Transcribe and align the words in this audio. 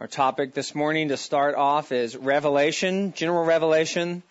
Our 0.00 0.06
topic 0.06 0.54
this 0.54 0.74
morning 0.74 1.08
to 1.08 1.18
start 1.18 1.56
off 1.56 1.92
is 1.92 2.16
revelation, 2.16 3.12
general 3.12 3.44
revelation, 3.44 4.22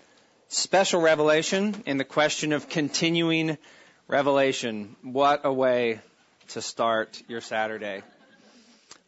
special 0.47 0.99
revelation, 0.99 1.83
and 1.85 1.99
the 1.99 2.05
question 2.05 2.53
of 2.53 2.69
continuing 2.69 3.55
revelation. 4.07 4.95
What 5.03 5.41
a 5.43 5.53
way 5.53 5.99
to 6.47 6.63
start 6.63 7.21
your 7.27 7.41
Saturday. 7.41 8.01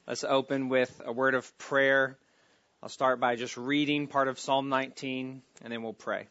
Let's 0.05 0.24
open 0.24 0.70
with 0.70 1.02
a 1.04 1.12
word 1.12 1.34
of 1.34 1.58
prayer. 1.58 2.16
I'll 2.84 2.90
start 2.90 3.20
by 3.20 3.38
just 3.38 3.58
reading 3.58 4.06
part 4.06 4.28
of 4.28 4.40
Psalm 4.40 4.70
19 4.70 5.42
and 5.64 5.74
then 5.74 5.82
we'll 5.82 5.94
pray. 5.94 6.28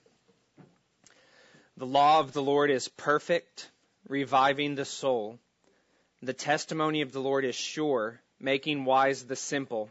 The 1.77 1.87
law 1.87 2.21
of 2.21 2.33
the 2.33 2.43
Lord 2.43 2.71
is 2.71 2.87
perfect, 2.87 3.69
reviving 4.09 4.77
the 4.77 4.85
soul. 4.85 5.41
The 6.23 6.35
testimony 6.35 7.01
of 7.01 7.11
the 7.11 7.21
Lord 7.21 7.45
is 7.45 7.57
sure, 7.57 8.21
making 8.39 8.85
wise 8.85 9.25
the 9.25 9.35
simple. 9.35 9.91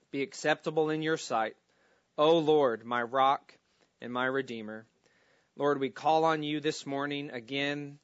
be 0.11 0.21
acceptable 0.21 0.89
in 0.89 1.01
your 1.01 1.17
sight, 1.17 1.55
O 2.17 2.37
Lord, 2.37 2.83
my 2.85 3.01
rock 3.01 3.57
and 4.01 4.11
my 4.11 4.25
redeemer. 4.25 4.85
Lord, 5.55 5.79
we 5.79 5.89
call 5.89 6.25
on 6.25 6.43
you 6.43 6.59
this 6.59 6.85
morning 6.85 7.31
again. 7.31 7.97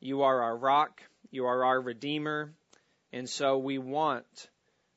You 0.00 0.22
are 0.22 0.42
our 0.42 0.56
rock. 0.56 1.02
You 1.30 1.46
are 1.46 1.64
our 1.64 1.80
redeemer. 1.80 2.52
And 3.12 3.28
so 3.28 3.58
we 3.58 3.78
want 3.78 4.48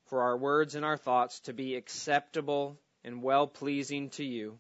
for 0.06 0.22
our 0.22 0.38
words 0.38 0.76
and 0.76 0.84
our 0.84 0.98
thoughts 0.98 1.40
to 1.42 1.54
be 1.54 1.76
acceptable 1.76 2.78
and 3.04 3.22
well 3.22 3.48
pleasing 3.48 4.10
to 4.12 4.24
you. 4.24 4.58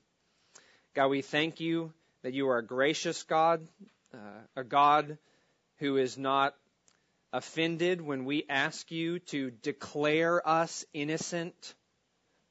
God, 0.93 1.07
we 1.07 1.21
thank 1.21 1.59
you 1.59 1.91
that 2.21 2.33
you 2.33 2.49
are 2.49 2.59
a 2.59 2.65
gracious 2.65 3.23
God, 3.23 3.67
uh, 4.13 4.41
a 4.55 4.63
God 4.63 5.17
who 5.77 5.97
is 5.97 6.17
not 6.17 6.55
offended 7.33 7.99
when 7.99 8.25
we 8.25 8.45
ask 8.47 8.91
you 8.91 9.17
to 9.17 9.49
declare 9.49 10.47
us 10.47 10.85
innocent 10.93 11.73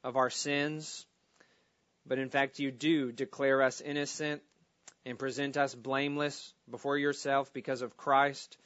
of 0.02 0.16
our 0.16 0.28
sins, 0.28 1.06
but 2.04 2.18
in 2.18 2.28
fact 2.28 2.58
you 2.58 2.72
do 2.72 3.12
declare 3.12 3.62
us 3.62 3.80
innocent 3.80 4.42
and 5.06 5.18
present 5.18 5.56
us 5.56 5.72
blameless 5.72 6.52
before 6.68 6.98
yourself 6.98 7.52
because 7.52 7.80
of 7.80 7.96
Christ. 7.96 8.58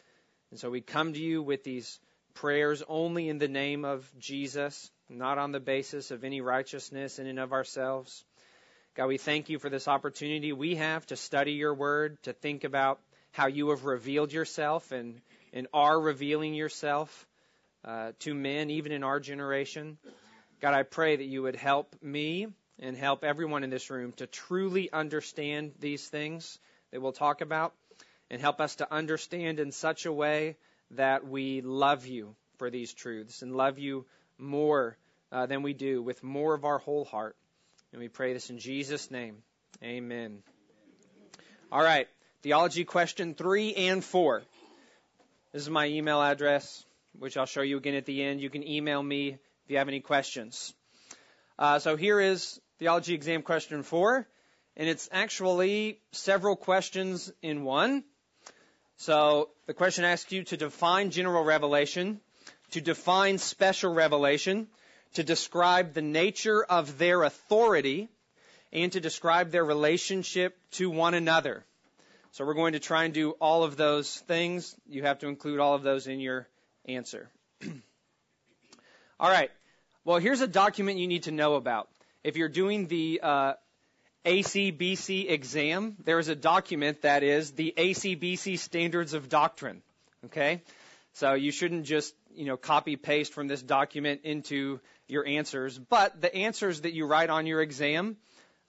And 0.51 0.59
so 0.59 0.71
we 0.71 0.81
come 0.81 1.13
to 1.13 1.21
you 1.21 1.43
with 1.43 1.65
these 1.65 2.01
prayers 2.33 2.83
only 2.89 3.29
in 3.29 3.37
the 3.37 3.49
name 3.49 3.85
of 3.85 4.11
Jesus, 4.19 4.91
not 5.11 5.37
on 5.37 5.53
the 5.53 5.61
basis 5.61 6.11
of 6.11 6.25
any 6.25 6.41
righteousness 6.41 7.19
in 7.19 7.27
and 7.27 7.39
of 7.39 7.53
ourselves. 7.53 8.25
God, 8.95 9.09
we 9.09 9.19
thank 9.19 9.51
you 9.51 9.59
for 9.59 9.69
this 9.69 9.87
opportunity 9.87 10.55
we 10.55 10.77
have 10.77 11.05
to 11.07 11.17
study 11.17 11.53
your 11.53 11.75
word, 11.75 12.17
to 12.23 12.33
think 12.33 12.65
about 12.65 13.01
how 13.33 13.49
you 13.49 13.69
have 13.69 13.85
revealed 13.85 14.33
yourself 14.33 14.93
and 14.93 15.21
and 15.53 15.67
are 15.73 15.99
revealing 15.99 16.55
yourself 16.55 17.27
uh, 17.85 18.13
to 18.21 18.35
men, 18.35 18.71
even 18.71 18.93
in 18.93 19.05
our 19.05 19.21
generation. 19.21 19.99
God, 20.61 20.75
I 20.75 20.83
pray 20.83 21.17
that 21.17 21.25
you 21.25 21.43
would 21.43 21.57
help 21.57 21.95
me 22.03 22.49
and 22.79 22.97
help 22.97 23.25
everyone 23.25 23.65
in 23.65 23.71
this 23.71 23.91
room 23.91 24.13
to 24.13 24.27
truly 24.27 24.93
understand 24.93 25.73
these 25.79 26.07
things 26.07 26.59
that 26.91 27.01
we'll 27.01 27.13
talk 27.13 27.41
about 27.41 27.75
and 28.31 28.41
help 28.41 28.61
us 28.61 28.77
to 28.77 28.93
understand 28.93 29.61
in 29.61 29.73
such 29.73 30.07
a 30.07 30.13
way 30.13 30.57
that 30.93 31.27
we 31.27 31.61
love 31.61 32.07
you 32.07 32.35
for 32.59 32.71
these 32.71 32.93
truths 32.93 33.43
and 33.43 33.55
love 33.57 33.79
you 33.79 34.05
more 34.39 34.97
uh, 35.33 35.47
than 35.47 35.63
we 35.63 35.73
do 35.73 36.03
with 36.03 36.23
more 36.23 36.55
of 36.55 36.65
our 36.65 36.79
whole 36.79 37.05
heart. 37.05 37.37
And 37.93 38.01
we 38.01 38.09
pray 38.09 38.33
this 38.33 38.51
in 38.51 38.59
Jesus' 38.59 39.11
name. 39.11 39.37
Amen. 39.83 40.43
All 41.71 41.83
right. 41.83 42.09
Theology 42.43 42.85
question 42.85 43.35
three 43.35 43.75
and 43.75 44.05
four. 44.05 44.43
This 45.57 45.63
is 45.63 45.71
my 45.71 45.87
email 45.87 46.21
address, 46.21 46.85
which 47.19 47.39
I'll 47.39 47.47
show 47.47 47.63
you 47.63 47.79
again 47.79 47.95
at 47.95 48.05
the 48.05 48.23
end. 48.23 48.43
You 48.43 48.51
can 48.51 48.63
email 48.63 49.03
me 49.03 49.29
if 49.29 49.71
you 49.71 49.79
have 49.79 49.89
any 49.89 50.01
questions. 50.01 50.75
Uh, 51.59 51.79
so 51.79 51.97
here 51.97 52.21
is 52.21 52.61
theology 52.79 53.15
exam 53.15 53.41
question 53.41 53.83
four, 53.83 54.29
and 54.77 54.87
it's 54.87 55.09
actually 55.11 55.99
several 56.13 56.57
questions 56.57 57.33
in 57.41 57.65
one. 57.65 58.05
So 58.99 59.49
the 59.67 59.73
question 59.73 60.05
asks 60.05 60.31
you 60.31 60.45
to 60.45 60.59
define 60.59 61.11
general 61.11 61.43
revelation, 61.43 62.21
to 62.73 62.83
define 62.83 63.39
special 63.39 63.95
revelation, 63.95 64.67
to 65.15 65.25
describe 65.25 65.95
the 65.95 66.03
nature 66.03 66.63
of 66.65 66.99
their 66.99 67.23
authority, 67.23 68.11
and 68.75 68.93
to 68.93 69.01
describe 69.01 69.53
their 69.53 69.65
relationship 69.65 70.55
to 70.73 70.91
one 70.91 71.15
another. 71.15 71.65
So 72.37 72.45
we're 72.45 72.53
going 72.53 72.75
to 72.75 72.79
try 72.79 73.05
and 73.05 73.15
do 73.15 73.31
all 73.41 73.65
of 73.65 73.79
those 73.79 74.15
things. 74.15 74.77
You 74.87 75.05
have 75.05 75.21
to 75.21 75.27
include 75.27 75.59
all 75.59 75.73
of 75.73 75.83
those 75.83 76.07
in 76.07 76.21
your 76.21 76.47
answer. 76.85 77.31
all 79.19 79.31
right. 79.31 79.51
Well, 80.05 80.19
here's 80.19 80.43
a 80.43 80.47
document 80.47 80.99
you 80.99 81.07
need 81.07 81.23
to 81.23 81.31
know 81.31 81.55
about. 81.55 81.89
If 82.23 82.37
you're 82.37 82.51
doing 82.51 82.89
the 82.89 83.21
uh, 83.23 83.55
ACBC 84.27 85.31
exam, 85.31 85.97
there 86.05 86.19
is 86.19 86.29
a 86.29 86.37
document 86.37 87.01
that 87.01 87.23
is 87.23 87.53
the 87.53 87.73
ACBC 87.75 88.59
Standards 88.59 89.15
of 89.15 89.31
Doctrine. 89.31 89.81
Okay? 90.27 90.61
So 91.15 91.33
you 91.33 91.51
shouldn't 91.51 91.87
just, 91.87 92.15
you 92.35 92.45
know, 92.45 92.59
copy 92.59 92.97
paste 92.97 93.33
from 93.33 93.49
this 93.49 93.63
document 93.63 94.21
into 94.25 94.81
your 95.09 95.27
answers. 95.27 95.79
But 95.79 96.21
the 96.21 96.35
answers 96.35 96.83
that 96.83 96.93
you 96.93 97.07
write 97.07 97.31
on 97.31 97.47
your 97.47 97.63
exam, 97.63 98.19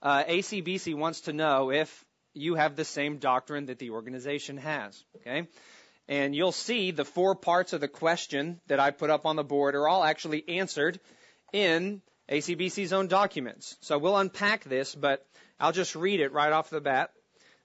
uh, 0.00 0.24
ACBC 0.24 0.94
wants 0.94 1.20
to 1.22 1.34
know 1.34 1.70
if 1.70 2.06
you 2.34 2.54
have 2.54 2.76
the 2.76 2.84
same 2.84 3.18
doctrine 3.18 3.66
that 3.66 3.78
the 3.78 3.90
organization 3.90 4.56
has. 4.58 5.04
Okay? 5.16 5.46
And 6.08 6.34
you'll 6.34 6.52
see 6.52 6.90
the 6.90 7.04
four 7.04 7.34
parts 7.34 7.72
of 7.72 7.80
the 7.80 7.88
question 7.88 8.60
that 8.68 8.80
I 8.80 8.90
put 8.90 9.10
up 9.10 9.26
on 9.26 9.36
the 9.36 9.44
board 9.44 9.74
are 9.74 9.88
all 9.88 10.02
actually 10.02 10.48
answered 10.48 11.00
in 11.52 12.00
ACBC's 12.30 12.92
own 12.92 13.08
documents. 13.08 13.76
So 13.80 13.98
we'll 13.98 14.16
unpack 14.16 14.64
this, 14.64 14.94
but 14.94 15.26
I'll 15.60 15.72
just 15.72 15.94
read 15.94 16.20
it 16.20 16.32
right 16.32 16.52
off 16.52 16.70
the 16.70 16.80
bat. 16.80 17.12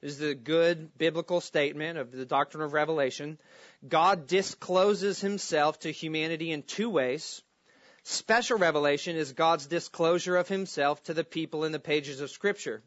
This 0.02 0.19
is 0.19 0.22
a 0.22 0.35
good 0.35 0.97
biblical 0.97 1.40
statement 1.40 1.97
of 1.97 2.12
the 2.12 2.25
doctrine 2.25 2.63
of 2.63 2.73
revelation. 2.73 3.40
God 3.88 4.28
discloses 4.28 5.22
himself 5.22 5.79
to 5.79 5.91
humanity 5.91 6.52
in 6.52 6.63
two 6.63 6.90
ways. 6.90 7.41
Special 8.03 8.57
revelation 8.57 9.16
is 9.16 9.31
God's 9.31 9.66
disclosure 9.66 10.35
of 10.35 10.49
himself 10.49 11.02
to 11.03 11.14
the 11.14 11.23
people 11.23 11.64
in 11.64 11.72
the 11.72 11.79
pages 11.79 12.20
of 12.20 12.32
scripture. 12.32 12.84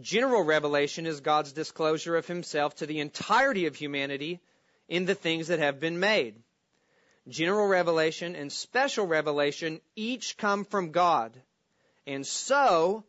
General 0.00 0.42
revelation 0.42 1.06
is 1.06 1.20
God's 1.20 1.52
disclosure 1.52 2.16
of 2.16 2.26
himself 2.26 2.76
to 2.76 2.86
the 2.86 3.00
entirety 3.00 3.66
of 3.66 3.74
humanity 3.74 4.40
in 4.88 5.04
the 5.04 5.14
things 5.14 5.48
that 5.48 5.58
have 5.58 5.80
been 5.80 6.00
made. 6.00 6.34
General 7.28 7.66
revelation 7.66 8.36
and 8.36 8.50
special 8.50 9.06
revelation 9.06 9.80
each 9.96 10.36
come 10.36 10.64
from 10.64 10.92
God 10.92 11.32
and 12.06 12.26
so 12.26 13.04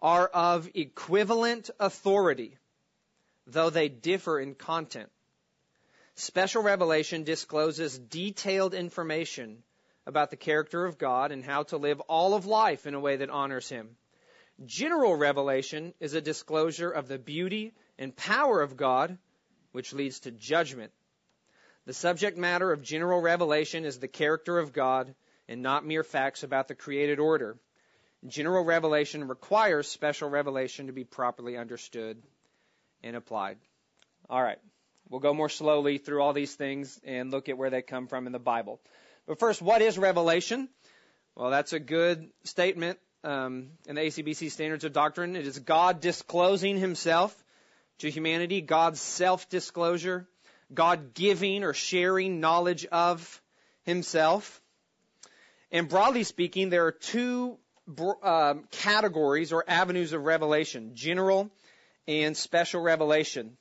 are 0.00 0.26
of 0.26 0.68
equivalent 0.74 1.70
authority, 1.78 2.58
though 3.46 3.70
they 3.70 3.88
differ 3.88 4.40
in 4.40 4.54
content. 4.54 5.08
Special 6.16 6.62
revelation 6.62 7.22
discloses 7.22 7.98
detailed 7.98 8.74
information 8.74 9.62
about 10.06 10.30
the 10.30 10.36
character 10.36 10.84
of 10.84 10.98
God 10.98 11.30
and 11.30 11.44
how 11.44 11.62
to 11.64 11.76
live 11.76 12.00
all 12.00 12.34
of 12.34 12.44
life 12.46 12.86
in 12.86 12.94
a 12.94 13.00
way 13.00 13.16
that 13.16 13.30
honors 13.30 13.68
Him. 13.68 13.96
General 14.66 15.16
revelation 15.16 15.94
is 16.00 16.12
a 16.12 16.20
disclosure 16.20 16.90
of 16.90 17.08
the 17.08 17.18
beauty 17.18 17.72
and 17.98 18.14
power 18.14 18.60
of 18.60 18.76
God, 18.76 19.16
which 19.72 19.94
leads 19.94 20.20
to 20.20 20.30
judgment. 20.30 20.92
The 21.86 21.94
subject 21.94 22.36
matter 22.36 22.70
of 22.70 22.82
general 22.82 23.22
revelation 23.22 23.86
is 23.86 23.98
the 23.98 24.08
character 24.08 24.58
of 24.58 24.74
God, 24.74 25.14
and 25.48 25.62
not 25.62 25.86
mere 25.86 26.04
facts 26.04 26.42
about 26.42 26.68
the 26.68 26.74
created 26.74 27.18
order. 27.18 27.56
General 28.26 28.62
revelation 28.62 29.26
requires 29.26 29.88
special 29.88 30.28
revelation 30.28 30.88
to 30.88 30.92
be 30.92 31.04
properly 31.04 31.56
understood 31.56 32.22
and 33.02 33.16
applied. 33.16 33.56
All 34.28 34.42
right. 34.42 34.58
We'll 35.08 35.20
go 35.20 35.32
more 35.32 35.48
slowly 35.48 35.96
through 35.96 36.22
all 36.22 36.34
these 36.34 36.54
things 36.54 37.00
and 37.02 37.30
look 37.30 37.48
at 37.48 37.56
where 37.56 37.70
they 37.70 37.82
come 37.82 38.06
from 38.06 38.26
in 38.26 38.32
the 38.32 38.38
Bible. 38.38 38.78
But 39.26 39.40
first, 39.40 39.62
what 39.62 39.80
is 39.80 39.98
revelation? 39.98 40.68
Well, 41.34 41.50
that's 41.50 41.72
a 41.72 41.80
good 41.80 42.30
statement 42.44 42.98
um, 43.24 43.70
in 43.86 43.96
the 43.96 44.00
ACBC 44.00 44.50
Standards 44.50 44.84
of 44.84 44.92
Doctrine. 44.92 45.36
It 45.36 45.46
is 45.46 45.58
God 45.58 46.00
disclosing 46.00 46.78
Himself 46.78 47.34
to 47.98 48.10
humanity, 48.10 48.60
God's 48.60 49.00
self-disclosure, 49.00 50.26
God 50.72 51.14
giving 51.14 51.64
or 51.64 51.74
sharing 51.74 52.40
knowledge 52.40 52.86
of 52.86 53.42
Himself. 53.82 54.60
And 55.70 55.88
broadly 55.88 56.24
speaking, 56.24 56.70
there 56.70 56.86
are 56.86 56.92
two 56.92 57.58
um, 58.22 58.64
categories 58.70 59.52
or 59.52 59.64
avenues 59.68 60.12
of 60.12 60.24
revelation: 60.24 60.92
general 60.94 61.50
and 62.06 62.36
special 62.36 62.80
revelation. 62.80 63.56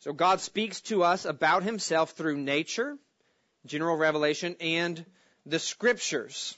So 0.00 0.12
God 0.12 0.40
speaks 0.40 0.80
to 0.82 1.02
us 1.02 1.24
about 1.24 1.62
Himself 1.62 2.12
through 2.12 2.38
nature, 2.38 2.96
general 3.66 3.96
revelation, 3.96 4.56
and 4.60 5.04
the 5.46 5.58
Scriptures. 5.58 6.56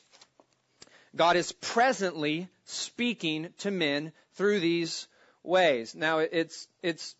God 1.14 1.36
is 1.36 1.52
presently 1.52 2.48
speaking 2.64 3.50
to 3.58 3.70
men 3.70 4.12
through 4.34 4.60
these 4.60 5.06
ways. 5.42 5.94
Now, 5.94 6.18
it's, 6.18 6.66
it's 6.82 7.14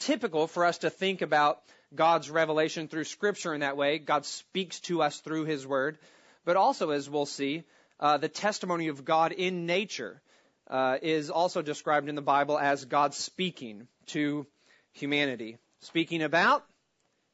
typical 0.00 0.46
for 0.46 0.64
us 0.66 0.78
to 0.78 0.90
think 0.90 1.22
about 1.22 1.60
God's 1.94 2.30
revelation 2.30 2.86
through 2.88 3.04
Scripture 3.04 3.54
in 3.54 3.60
that 3.60 3.76
way. 3.76 3.98
God 3.98 4.26
speaks 4.26 4.80
to 4.80 5.02
us 5.02 5.20
through 5.20 5.44
His 5.44 5.66
Word. 5.66 5.98
But 6.44 6.56
also, 6.56 6.90
as 6.90 7.08
we'll 7.08 7.26
see, 7.26 7.64
uh, 7.98 8.18
the 8.18 8.28
testimony 8.28 8.88
of 8.88 9.04
God 9.04 9.32
in 9.32 9.66
nature 9.66 10.20
uh, 10.68 10.98
is 11.02 11.30
also 11.30 11.62
described 11.62 12.08
in 12.08 12.14
the 12.14 12.22
Bible 12.22 12.58
as 12.58 12.84
God 12.84 13.14
speaking 13.14 13.88
to 14.08 14.46
humanity, 14.92 15.58
speaking 15.80 16.22
about 16.22 16.64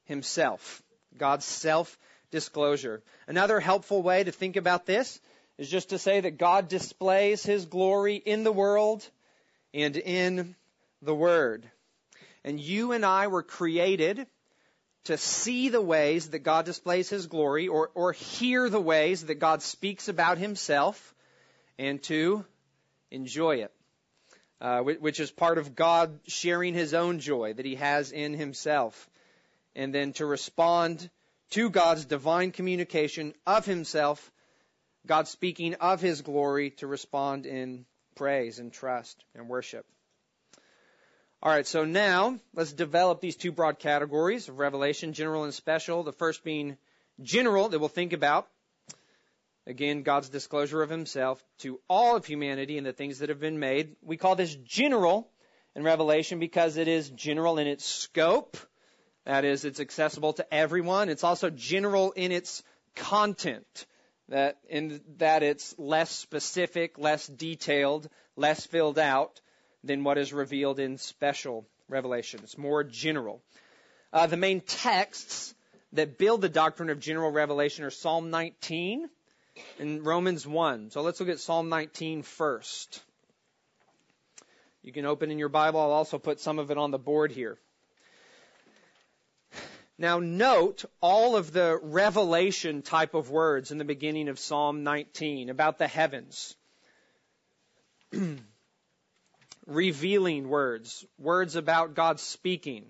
Himself, 0.04 0.82
God's 1.16 1.44
self 1.44 1.98
disclosure. 2.30 3.02
Another 3.26 3.60
helpful 3.60 4.02
way 4.02 4.24
to 4.24 4.32
think 4.32 4.56
about 4.56 4.86
this 4.86 5.20
is 5.58 5.70
just 5.70 5.90
to 5.90 5.98
say 5.98 6.20
that 6.20 6.38
God 6.38 6.68
displays 6.68 7.42
His 7.42 7.66
glory 7.66 8.16
in 8.16 8.44
the 8.44 8.52
world 8.52 9.08
and 9.72 9.96
in 9.96 10.54
the 11.02 11.14
Word. 11.14 11.68
And 12.44 12.60
you 12.60 12.92
and 12.92 13.04
I 13.04 13.26
were 13.26 13.42
created 13.42 14.26
to 15.04 15.16
see 15.16 15.68
the 15.68 15.80
ways 15.80 16.30
that 16.30 16.40
God 16.40 16.64
displays 16.64 17.08
His 17.08 17.26
glory 17.26 17.68
or, 17.68 17.90
or 17.94 18.12
hear 18.12 18.68
the 18.68 18.80
ways 18.80 19.26
that 19.26 19.36
God 19.36 19.62
speaks 19.62 20.08
about 20.08 20.38
Himself 20.38 21.14
and 21.78 22.02
to 22.04 22.44
enjoy 23.10 23.56
it. 23.56 23.72
Uh, 24.58 24.80
which 24.80 25.20
is 25.20 25.30
part 25.30 25.58
of 25.58 25.76
God 25.76 26.18
sharing 26.26 26.72
His 26.72 26.94
own 26.94 27.18
joy 27.18 27.52
that 27.52 27.66
He 27.66 27.74
has 27.74 28.10
in 28.10 28.32
Himself. 28.32 29.10
And 29.74 29.94
then 29.94 30.14
to 30.14 30.24
respond 30.24 31.10
to 31.50 31.68
God's 31.68 32.06
divine 32.06 32.52
communication 32.52 33.34
of 33.46 33.66
Himself 33.66 34.32
God 35.06 35.28
speaking 35.28 35.74
of 35.74 36.00
his 36.00 36.22
glory 36.22 36.70
to 36.78 36.86
respond 36.86 37.46
in 37.46 37.86
praise 38.16 38.58
and 38.58 38.72
trust 38.72 39.24
and 39.34 39.48
worship. 39.48 39.86
All 41.42 41.52
right, 41.52 41.66
so 41.66 41.84
now 41.84 42.40
let's 42.54 42.72
develop 42.72 43.20
these 43.20 43.36
two 43.36 43.52
broad 43.52 43.78
categories 43.78 44.48
of 44.48 44.58
revelation, 44.58 45.12
general 45.12 45.44
and 45.44 45.54
special. 45.54 46.02
The 46.02 46.12
first 46.12 46.42
being 46.42 46.76
general 47.20 47.68
that 47.68 47.78
we'll 47.78 47.88
think 47.88 48.12
about. 48.12 48.48
Again, 49.66 50.02
God's 50.02 50.28
disclosure 50.28 50.82
of 50.82 50.90
himself 50.90 51.42
to 51.58 51.80
all 51.88 52.16
of 52.16 52.24
humanity 52.24 52.78
and 52.78 52.86
the 52.86 52.92
things 52.92 53.18
that 53.18 53.28
have 53.28 53.40
been 53.40 53.58
made. 53.58 53.96
We 54.02 54.16
call 54.16 54.34
this 54.34 54.54
general 54.54 55.28
in 55.74 55.82
Revelation 55.82 56.38
because 56.38 56.76
it 56.76 56.88
is 56.88 57.10
general 57.10 57.58
in 57.58 57.66
its 57.66 57.84
scope. 57.84 58.56
That 59.24 59.44
is, 59.44 59.64
it's 59.64 59.80
accessible 59.80 60.32
to 60.34 60.54
everyone. 60.54 61.08
It's 61.08 61.24
also 61.24 61.50
general 61.50 62.12
in 62.12 62.32
its 62.32 62.62
content 62.94 63.86
that 64.28 64.58
in 64.68 65.00
that 65.18 65.42
it's 65.42 65.74
less 65.78 66.10
specific, 66.10 66.98
less 66.98 67.26
detailed, 67.26 68.08
less 68.36 68.66
filled 68.66 68.98
out 68.98 69.40
than 69.84 70.04
what 70.04 70.18
is 70.18 70.32
revealed 70.32 70.80
in 70.80 70.98
special 70.98 71.66
revelation. 71.88 72.40
It's 72.42 72.58
more 72.58 72.82
general. 72.82 73.40
Uh, 74.12 74.26
the 74.26 74.36
main 74.36 74.60
texts 74.60 75.54
that 75.92 76.18
build 76.18 76.40
the 76.40 76.48
doctrine 76.48 76.90
of 76.90 77.00
general 77.00 77.30
revelation 77.30 77.84
are 77.84 77.90
Psalm 77.90 78.30
19 78.30 79.08
and 79.78 80.04
Romans 80.04 80.46
1. 80.46 80.90
So 80.90 81.02
let's 81.02 81.20
look 81.20 81.28
at 81.28 81.40
Psalm 81.40 81.68
19 81.68 82.22
first. 82.22 83.02
You 84.82 84.92
can 84.92 85.06
open 85.06 85.30
in 85.30 85.38
your 85.38 85.48
Bible. 85.48 85.80
I'll 85.80 85.92
also 85.92 86.18
put 86.18 86.40
some 86.40 86.58
of 86.58 86.70
it 86.70 86.78
on 86.78 86.90
the 86.90 86.98
board 86.98 87.32
here. 87.32 87.58
Now 89.98 90.18
note 90.18 90.84
all 91.00 91.36
of 91.36 91.52
the 91.52 91.78
revelation 91.82 92.82
type 92.82 93.14
of 93.14 93.30
words 93.30 93.70
in 93.70 93.78
the 93.78 93.84
beginning 93.84 94.28
of 94.28 94.38
Psalm 94.38 94.84
19 94.84 95.48
about 95.48 95.78
the 95.78 95.88
heavens. 95.88 96.54
Revealing 99.66 100.48
words, 100.48 101.04
words 101.18 101.56
about 101.56 101.94
God 101.94 102.20
speaking. 102.20 102.84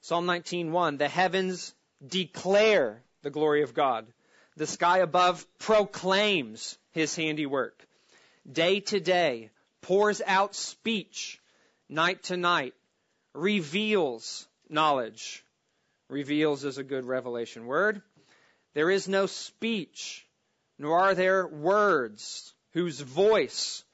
Psalm 0.00 0.26
19:1, 0.26 0.98
the 0.98 1.08
heavens 1.08 1.74
declare 2.06 3.02
the 3.22 3.30
glory 3.30 3.62
of 3.62 3.74
God. 3.74 4.06
The 4.56 4.66
sky 4.66 4.98
above 4.98 5.44
proclaims 5.58 6.78
his 6.92 7.16
handiwork. 7.16 7.84
Day 8.50 8.78
to 8.80 9.00
day 9.00 9.50
pours 9.80 10.22
out 10.24 10.54
speech. 10.54 11.40
Night 11.88 12.22
to 12.24 12.36
night 12.36 12.74
reveals 13.34 14.46
knowledge 14.68 15.44
reveals 16.08 16.64
is 16.64 16.78
a 16.78 16.84
good 16.84 17.04
revelation 17.04 17.66
word. 17.66 18.02
There 18.74 18.90
is 18.90 19.08
no 19.08 19.26
speech, 19.26 20.26
nor 20.78 20.98
are 20.98 21.14
there 21.14 21.46
words 21.46 22.54
whose 22.72 23.00
voice 23.00 23.84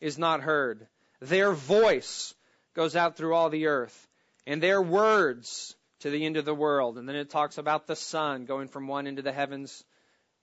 is 0.00 0.18
not 0.18 0.40
heard. 0.40 0.86
Their 1.20 1.52
voice 1.52 2.34
goes 2.74 2.94
out 2.94 3.16
through 3.16 3.34
all 3.34 3.50
the 3.50 3.66
earth, 3.66 4.08
and 4.46 4.62
their 4.62 4.80
words 4.80 5.74
to 6.00 6.10
the 6.10 6.24
end 6.24 6.36
of 6.36 6.44
the 6.44 6.54
world. 6.54 6.96
And 6.96 7.08
then 7.08 7.16
it 7.16 7.30
talks 7.30 7.58
about 7.58 7.86
the 7.86 7.96
sun 7.96 8.44
going 8.44 8.68
from 8.68 8.86
one 8.86 9.06
into 9.06 9.22
the 9.22 9.32
heavens 9.32 9.84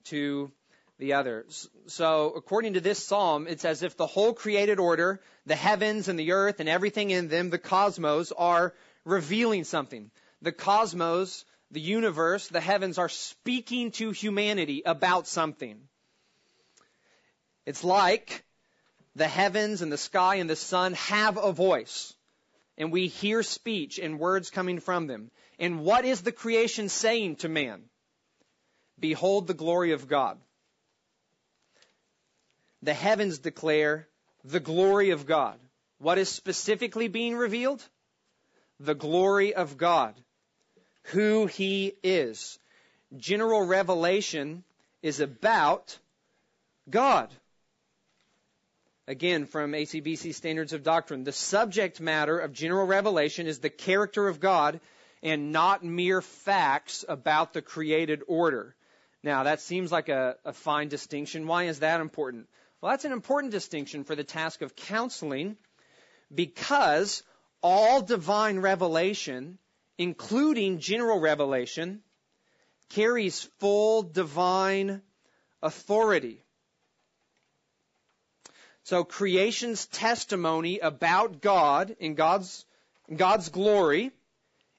to 0.04 0.52
the 0.98 1.14
other. 1.14 1.46
So 1.86 2.32
according 2.36 2.74
to 2.74 2.80
this 2.80 3.04
psalm, 3.04 3.46
it's 3.46 3.64
as 3.64 3.82
if 3.82 3.96
the 3.96 4.06
whole 4.06 4.34
created 4.34 4.78
order, 4.78 5.20
the 5.46 5.56
heavens 5.56 6.08
and 6.08 6.18
the 6.18 6.32
earth 6.32 6.60
and 6.60 6.68
everything 6.68 7.10
in 7.10 7.28
them, 7.28 7.50
the 7.50 7.58
cosmos, 7.58 8.32
are 8.32 8.74
revealing 9.04 9.64
something 9.64 10.10
the 10.42 10.52
cosmos, 10.52 11.44
the 11.70 11.80
universe, 11.80 12.48
the 12.48 12.60
heavens 12.60 12.98
are 12.98 13.08
speaking 13.08 13.90
to 13.92 14.10
humanity 14.10 14.82
about 14.84 15.26
something. 15.26 15.80
It's 17.64 17.82
like 17.82 18.44
the 19.16 19.26
heavens 19.26 19.82
and 19.82 19.90
the 19.90 19.98
sky 19.98 20.36
and 20.36 20.48
the 20.48 20.56
sun 20.56 20.92
have 20.94 21.36
a 21.36 21.52
voice. 21.52 22.14
And 22.78 22.92
we 22.92 23.08
hear 23.08 23.42
speech 23.42 23.98
and 23.98 24.18
words 24.18 24.50
coming 24.50 24.80
from 24.80 25.06
them. 25.06 25.30
And 25.58 25.80
what 25.80 26.04
is 26.04 26.20
the 26.20 26.32
creation 26.32 26.88
saying 26.88 27.36
to 27.36 27.48
man? 27.48 27.84
Behold 29.00 29.46
the 29.46 29.54
glory 29.54 29.92
of 29.92 30.06
God. 30.06 30.38
The 32.82 32.94
heavens 32.94 33.38
declare 33.38 34.06
the 34.44 34.60
glory 34.60 35.10
of 35.10 35.26
God. 35.26 35.58
What 35.98 36.18
is 36.18 36.28
specifically 36.28 37.08
being 37.08 37.34
revealed? 37.34 37.82
The 38.78 38.94
glory 38.94 39.54
of 39.54 39.78
God 39.78 40.14
who 41.06 41.46
he 41.46 41.94
is. 42.02 42.58
General 43.16 43.62
revelation 43.62 44.64
is 45.02 45.20
about 45.20 45.98
God. 46.90 47.32
Again, 49.08 49.46
from 49.46 49.72
ACBC 49.72 50.34
Standards 50.34 50.72
of 50.72 50.82
Doctrine, 50.82 51.22
the 51.22 51.32
subject 51.32 52.00
matter 52.00 52.38
of 52.38 52.52
general 52.52 52.86
revelation 52.86 53.46
is 53.46 53.60
the 53.60 53.70
character 53.70 54.26
of 54.26 54.40
God 54.40 54.80
and 55.22 55.52
not 55.52 55.84
mere 55.84 56.20
facts 56.20 57.04
about 57.08 57.52
the 57.52 57.62
created 57.62 58.22
order. 58.26 58.74
Now, 59.22 59.44
that 59.44 59.60
seems 59.60 59.92
like 59.92 60.08
a, 60.08 60.36
a 60.44 60.52
fine 60.52 60.88
distinction. 60.88 61.46
Why 61.46 61.64
is 61.64 61.80
that 61.80 62.00
important? 62.00 62.48
Well, 62.80 62.90
that's 62.90 63.04
an 63.04 63.12
important 63.12 63.52
distinction 63.52 64.02
for 64.02 64.16
the 64.16 64.24
task 64.24 64.60
of 64.60 64.74
counseling 64.74 65.56
because 66.34 67.22
all 67.62 68.02
divine 68.02 68.58
revelation 68.58 69.58
including 69.98 70.78
general 70.78 71.18
revelation, 71.18 72.02
carries 72.90 73.42
full 73.58 74.02
divine 74.02 75.02
authority. 75.62 76.42
So 78.84 79.02
creation's 79.02 79.86
testimony 79.86 80.78
about 80.78 81.40
God 81.40 81.96
and 82.00 82.16
God's, 82.16 82.64
God's 83.14 83.48
glory 83.48 84.12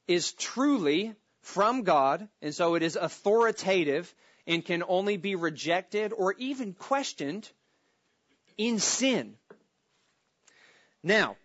is 0.08 0.32
truly 0.32 1.14
from 1.42 1.84
God, 1.84 2.28
and 2.42 2.56
so 2.56 2.76
it 2.76 2.84
is 2.84 2.96
authoritative 2.96 4.14
and 4.46 4.64
can 4.64 4.84
only 4.88 5.18
be 5.18 5.36
rejected 5.36 6.14
or 6.14 6.34
even 6.38 6.74
questioned 6.74 7.50
in 8.58 8.80
sin. 8.80 9.36
Now, 11.04 11.36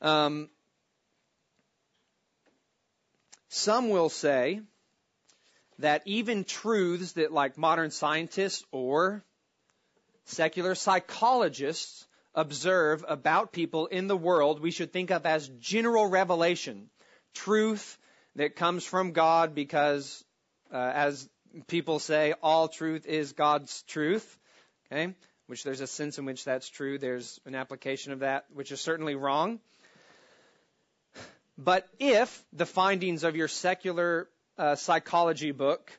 um, 0.00 0.48
some 3.50 3.90
will 3.90 4.08
say 4.08 4.60
that 5.80 6.02
even 6.06 6.44
truths 6.44 7.12
that 7.12 7.32
like 7.32 7.58
modern 7.58 7.90
scientists 7.90 8.64
or 8.70 9.24
secular 10.24 10.76
psychologists 10.76 12.06
observe 12.32 13.04
about 13.08 13.52
people 13.52 13.86
in 13.86 14.06
the 14.06 14.16
world, 14.16 14.60
we 14.60 14.70
should 14.70 14.92
think 14.92 15.10
of 15.10 15.26
as 15.26 15.48
general 15.58 16.06
revelation, 16.06 16.88
truth 17.34 17.98
that 18.36 18.54
comes 18.54 18.84
from 18.84 19.10
God 19.10 19.52
because, 19.52 20.24
uh, 20.72 20.92
as 20.94 21.28
people 21.66 21.98
say, 21.98 22.34
all 22.42 22.68
truth 22.68 23.04
is 23.04 23.32
God's 23.32 23.82
truth. 23.82 24.38
Okay? 24.92 25.12
Which 25.48 25.64
there's 25.64 25.80
a 25.80 25.88
sense 25.88 26.18
in 26.18 26.24
which 26.24 26.44
that's 26.44 26.68
true. 26.68 26.98
There's 26.98 27.40
an 27.46 27.56
application 27.56 28.12
of 28.12 28.20
that, 28.20 28.44
which 28.54 28.70
is 28.70 28.80
certainly 28.80 29.16
wrong. 29.16 29.58
But 31.62 31.86
if 31.98 32.42
the 32.54 32.64
findings 32.64 33.22
of 33.22 33.36
your 33.36 33.48
secular 33.48 34.28
uh, 34.56 34.76
psychology 34.76 35.50
book, 35.50 35.92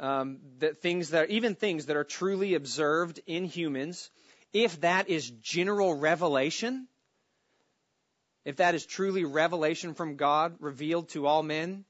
um, 0.00 0.38
that 0.58 0.82
things 0.82 1.10
that 1.10 1.30
even 1.30 1.54
things 1.54 1.86
that 1.86 1.96
are 1.96 2.02
truly 2.02 2.54
observed 2.54 3.20
in 3.24 3.44
humans, 3.44 4.10
if 4.52 4.80
that 4.80 5.08
is 5.08 5.30
general 5.30 5.94
revelation, 5.94 6.88
if 8.44 8.56
that 8.56 8.74
is 8.74 8.84
truly 8.84 9.24
revelation 9.24 9.94
from 9.94 10.16
God 10.16 10.56
revealed 10.58 11.10
to 11.10 11.24
all 11.28 11.44
men, 11.44 11.84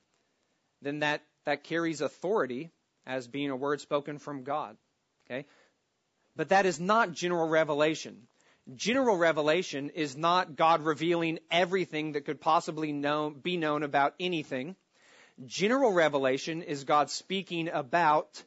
then 0.82 0.98
that, 0.98 1.22
that 1.46 1.64
carries 1.64 2.02
authority 2.02 2.70
as 3.06 3.26
being 3.26 3.48
a 3.48 3.56
word 3.56 3.80
spoken 3.80 4.18
from 4.18 4.44
God. 4.44 4.76
Okay? 5.26 5.46
But 6.36 6.50
that 6.50 6.66
is 6.66 6.78
not 6.78 7.12
general 7.12 7.48
revelation 7.48 8.26
general 8.74 9.16
revelation 9.16 9.90
is 9.90 10.16
not 10.16 10.56
God 10.56 10.82
revealing 10.82 11.38
everything 11.50 12.12
that 12.12 12.24
could 12.24 12.40
possibly 12.40 12.92
know, 12.92 13.30
be 13.30 13.56
known 13.56 13.82
about 13.82 14.14
anything. 14.20 14.76
General 15.46 15.92
revelation 15.92 16.62
is 16.62 16.84
God 16.84 17.10
speaking 17.10 17.68
about 17.68 18.42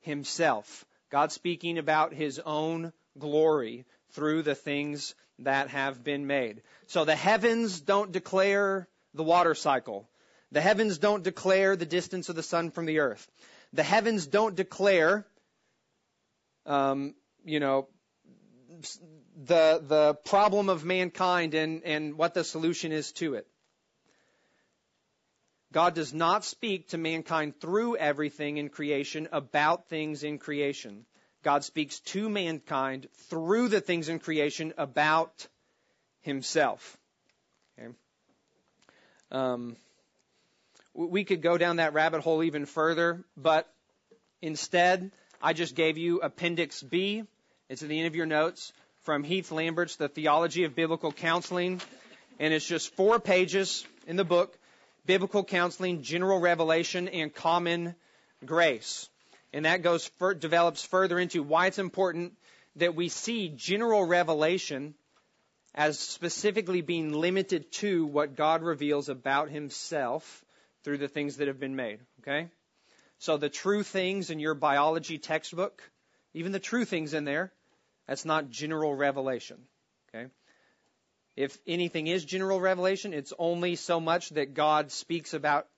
himself. 0.00 0.84
God 1.10 1.32
speaking 1.32 1.78
about 1.78 2.12
his 2.12 2.38
own 2.38 2.92
glory 3.18 3.84
through 4.12 4.42
the 4.42 4.54
things 4.54 5.14
that 5.40 5.68
have 5.68 6.02
been 6.02 6.26
made. 6.26 6.62
So 6.86 7.04
the 7.04 7.16
heavens 7.16 7.80
don't 7.80 8.12
declare 8.12 8.88
the 9.14 9.24
water 9.24 9.54
cycle. 9.54 10.08
The 10.52 10.60
heavens 10.60 10.98
don't 10.98 11.22
declare 11.22 11.76
the 11.76 11.86
distance 11.86 12.28
of 12.28 12.36
the 12.36 12.42
sun 12.42 12.70
from 12.70 12.86
the 12.86 13.00
earth. 13.00 13.28
The 13.72 13.82
heavens 13.82 14.26
don't 14.26 14.54
declare, 14.54 15.26
um, 16.64 17.14
you 17.44 17.60
know, 17.60 17.88
the, 19.38 19.82
the 19.86 20.14
problem 20.24 20.68
of 20.68 20.84
mankind 20.84 21.54
and, 21.54 21.82
and 21.84 22.18
what 22.18 22.34
the 22.34 22.42
solution 22.42 22.90
is 22.90 23.12
to 23.12 23.34
it. 23.34 23.46
God 25.72 25.94
does 25.94 26.12
not 26.12 26.44
speak 26.44 26.88
to 26.88 26.98
mankind 26.98 27.60
through 27.60 27.96
everything 27.96 28.56
in 28.56 28.68
creation 28.68 29.28
about 29.30 29.88
things 29.88 30.24
in 30.24 30.38
creation. 30.38 31.04
God 31.44 31.62
speaks 31.62 32.00
to 32.00 32.28
mankind 32.28 33.06
through 33.28 33.68
the 33.68 33.80
things 33.80 34.08
in 34.08 34.18
creation 34.18 34.72
about 34.76 35.46
himself. 36.22 36.96
Okay. 37.78 37.92
Um, 39.30 39.76
we 40.94 41.22
could 41.24 41.42
go 41.42 41.58
down 41.58 41.76
that 41.76 41.92
rabbit 41.92 42.22
hole 42.22 42.42
even 42.42 42.66
further, 42.66 43.24
but 43.36 43.72
instead, 44.42 45.12
I 45.40 45.52
just 45.52 45.76
gave 45.76 45.96
you 45.96 46.20
Appendix 46.22 46.82
B. 46.82 47.22
It's 47.68 47.82
at 47.82 47.88
the 47.88 47.98
end 47.98 48.08
of 48.08 48.16
your 48.16 48.26
notes 48.26 48.72
from 49.08 49.24
Heath 49.24 49.50
Lambert's 49.50 49.96
The 49.96 50.10
Theology 50.10 50.64
of 50.64 50.74
Biblical 50.74 51.12
Counseling. 51.12 51.80
And 52.38 52.52
it's 52.52 52.68
just 52.68 52.94
four 52.94 53.18
pages 53.18 53.86
in 54.06 54.16
the 54.16 54.24
book 54.24 54.58
Biblical 55.06 55.44
Counseling, 55.44 56.02
General 56.02 56.38
Revelation, 56.38 57.08
and 57.08 57.34
Common 57.34 57.94
Grace. 58.44 59.08
And 59.54 59.64
that 59.64 59.80
goes 59.80 60.08
for, 60.18 60.34
develops 60.34 60.84
further 60.84 61.18
into 61.18 61.42
why 61.42 61.68
it's 61.68 61.78
important 61.78 62.34
that 62.76 62.94
we 62.94 63.08
see 63.08 63.48
general 63.48 64.04
revelation 64.04 64.92
as 65.74 65.98
specifically 65.98 66.82
being 66.82 67.14
limited 67.14 67.72
to 67.80 68.04
what 68.04 68.36
God 68.36 68.62
reveals 68.62 69.08
about 69.08 69.48
himself 69.48 70.44
through 70.84 70.98
the 70.98 71.08
things 71.08 71.38
that 71.38 71.48
have 71.48 71.58
been 71.58 71.76
made. 71.76 72.00
Okay? 72.20 72.48
So 73.20 73.38
the 73.38 73.48
true 73.48 73.84
things 73.84 74.28
in 74.28 74.38
your 74.38 74.52
biology 74.52 75.16
textbook, 75.16 75.80
even 76.34 76.52
the 76.52 76.58
true 76.58 76.84
things 76.84 77.14
in 77.14 77.24
there, 77.24 77.54
that's 78.08 78.24
not 78.24 78.48
general 78.48 78.94
revelation. 78.94 79.58
Okay? 80.08 80.28
If 81.36 81.56
anything 81.66 82.06
is 82.06 82.24
general 82.24 82.60
revelation, 82.60 83.12
it's 83.12 83.34
only 83.38 83.76
so 83.76 84.00
much 84.00 84.30
that 84.30 84.54
God 84.54 84.90
speaks 84.90 85.34
about 85.34 85.68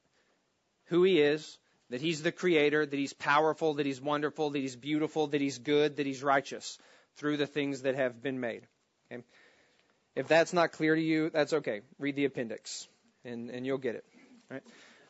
who 0.87 1.03
He 1.03 1.21
is, 1.21 1.59
that 1.91 2.01
He's 2.01 2.23
the 2.23 2.33
Creator, 2.33 2.87
that 2.87 2.97
He's 2.97 3.13
powerful, 3.13 3.75
that 3.75 3.87
He's 3.87 4.01
wonderful, 4.01 4.51
that 4.51 4.59
He's 4.59 4.77
beautiful, 4.77 5.27
that 5.27 5.41
He's 5.41 5.59
good, 5.59 5.97
that 5.97 6.07
He's 6.07 6.23
righteous 6.23 6.79
through 7.17 7.37
the 7.37 7.47
things 7.47 7.83
that 7.83 7.97
have 7.97 8.23
been 8.23 8.41
made. 8.41 8.67
Okay? 9.13 9.23
If 10.15 10.29
that's 10.29 10.53
not 10.53 10.73
clear 10.73 10.95
to 10.95 11.03
you, 11.03 11.31
that's 11.31 11.53
okay. 11.53 11.83
Read 11.99 12.17
the 12.17 12.25
appendix 12.25 12.87
and, 13.25 13.51
and 13.51 13.67
you'll 13.67 13.79
get 13.79 13.97
it. 13.97 14.05
Right? 14.51 14.63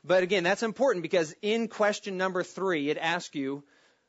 But 0.04 0.22
again, 0.22 0.42
that's 0.42 0.62
important 0.62 1.02
because 1.02 1.34
in 1.42 1.68
question 1.68 2.16
number 2.16 2.42
three, 2.42 2.88
it 2.88 2.98
asks 2.98 3.34
you, 3.34 3.62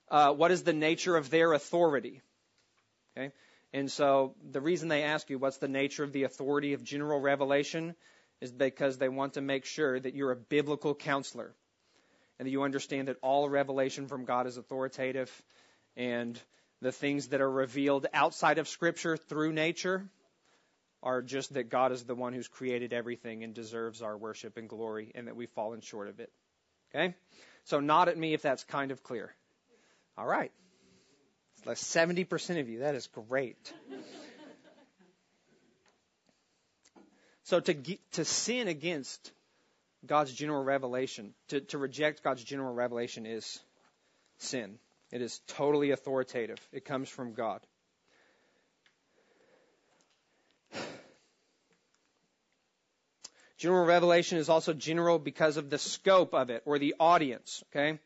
uh, 0.09 0.33
what 0.33 0.51
is 0.51 0.63
the 0.63 0.73
nature 0.73 1.15
of 1.17 1.29
their 1.29 1.53
authority? 1.53 2.21
Okay? 3.15 3.31
And 3.73 3.89
so 3.89 4.35
the 4.51 4.61
reason 4.61 4.89
they 4.89 5.03
ask 5.03 5.29
you 5.29 5.39
what's 5.39 5.57
the 5.57 5.67
nature 5.67 6.03
of 6.03 6.11
the 6.11 6.23
authority 6.23 6.73
of 6.73 6.83
general 6.83 7.19
revelation 7.19 7.95
is 8.41 8.51
because 8.51 8.97
they 8.97 9.09
want 9.09 9.35
to 9.35 9.41
make 9.41 9.65
sure 9.65 9.99
that 9.99 10.15
you're 10.15 10.31
a 10.31 10.35
biblical 10.35 10.95
counselor 10.95 11.53
and 12.39 12.47
that 12.47 12.51
you 12.51 12.63
understand 12.63 13.07
that 13.07 13.17
all 13.21 13.47
revelation 13.49 14.07
from 14.07 14.25
God 14.25 14.47
is 14.47 14.57
authoritative 14.57 15.31
and 15.95 16.39
the 16.81 16.91
things 16.91 17.27
that 17.27 17.41
are 17.41 17.49
revealed 17.49 18.07
outside 18.13 18.57
of 18.57 18.67
scripture 18.67 19.15
through 19.15 19.53
nature 19.53 20.09
are 21.03 21.21
just 21.21 21.53
that 21.53 21.69
God 21.69 21.91
is 21.91 22.03
the 22.03 22.15
one 22.15 22.33
who's 22.33 22.47
created 22.47 22.93
everything 22.93 23.43
and 23.43 23.53
deserves 23.53 24.01
our 24.01 24.17
worship 24.17 24.57
and 24.57 24.67
glory 24.67 25.11
and 25.15 25.27
that 25.27 25.35
we've 25.35 25.49
fallen 25.51 25.81
short 25.81 26.07
of 26.07 26.19
it. 26.19 26.31
Okay? 26.93 27.15
So 27.65 27.79
nod 27.79 28.09
at 28.09 28.17
me 28.17 28.33
if 28.33 28.41
that's 28.41 28.63
kind 28.63 28.91
of 28.91 29.03
clear. 29.03 29.33
All 30.17 30.27
right. 30.27 30.51
Like 31.65 31.77
70% 31.77 32.59
of 32.59 32.69
you. 32.69 32.79
That 32.79 32.95
is 32.95 33.07
great. 33.07 33.73
so 37.43 37.59
to, 37.59 37.73
to 38.13 38.25
sin 38.25 38.67
against 38.67 39.31
God's 40.05 40.33
general 40.33 40.63
revelation, 40.63 41.33
to, 41.49 41.61
to 41.61 41.77
reject 41.77 42.23
God's 42.23 42.43
general 42.43 42.73
revelation 42.73 43.25
is 43.25 43.59
sin. 44.39 44.79
It 45.11 45.21
is 45.21 45.39
totally 45.47 45.91
authoritative. 45.91 46.57
It 46.71 46.85
comes 46.85 47.09
from 47.09 47.33
God. 47.33 47.61
General 53.57 53.85
revelation 53.85 54.39
is 54.39 54.49
also 54.49 54.73
general 54.73 55.19
because 55.19 55.57
of 55.57 55.69
the 55.69 55.77
scope 55.77 56.33
of 56.33 56.49
it 56.49 56.63
or 56.65 56.79
the 56.79 56.95
audience. 56.99 57.63
Okay, 57.69 57.99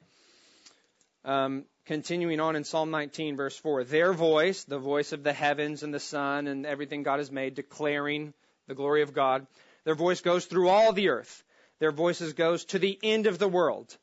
um, 1.24 1.64
continuing 1.86 2.40
on 2.40 2.56
in 2.56 2.64
Psalm 2.64 2.92
19, 2.92 3.38
verse 3.38 3.58
4, 3.58 3.84
their 3.84 4.14
voice, 4.14 4.64
the 4.64 4.80
voice 4.80 5.14
of 5.14 5.24
the 5.24 5.34
heavens 5.34 5.84
and 5.84 5.94
the 5.94 6.00
sun 6.00 6.48
and 6.48 6.66
everything 6.66 7.04
God 7.04 7.20
has 7.20 7.32
made, 7.32 7.56
declaring 7.56 8.34
the 8.68 8.76
glory 8.76 9.04
of 9.04 9.14
God, 9.14 9.46
their 9.84 9.96
voice 9.96 10.22
goes 10.22 10.46
through 10.46 10.70
all 10.70 10.94
the 10.94 11.10
earth. 11.10 11.44
Their 11.80 11.92
voices 11.92 12.34
goes 12.34 12.66
to 12.66 12.80
the 12.80 12.98
end 13.04 13.28
of 13.28 13.38
the 13.38 13.48
world. 13.48 13.96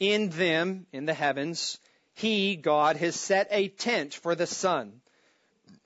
In 0.00 0.30
them, 0.30 0.86
in 0.92 1.04
the 1.04 1.14
heavens, 1.14 1.78
He, 2.14 2.56
God, 2.56 2.96
has 2.96 3.16
set 3.16 3.48
a 3.50 3.68
tent 3.68 4.14
for 4.14 4.34
the 4.34 4.46
sun, 4.46 5.00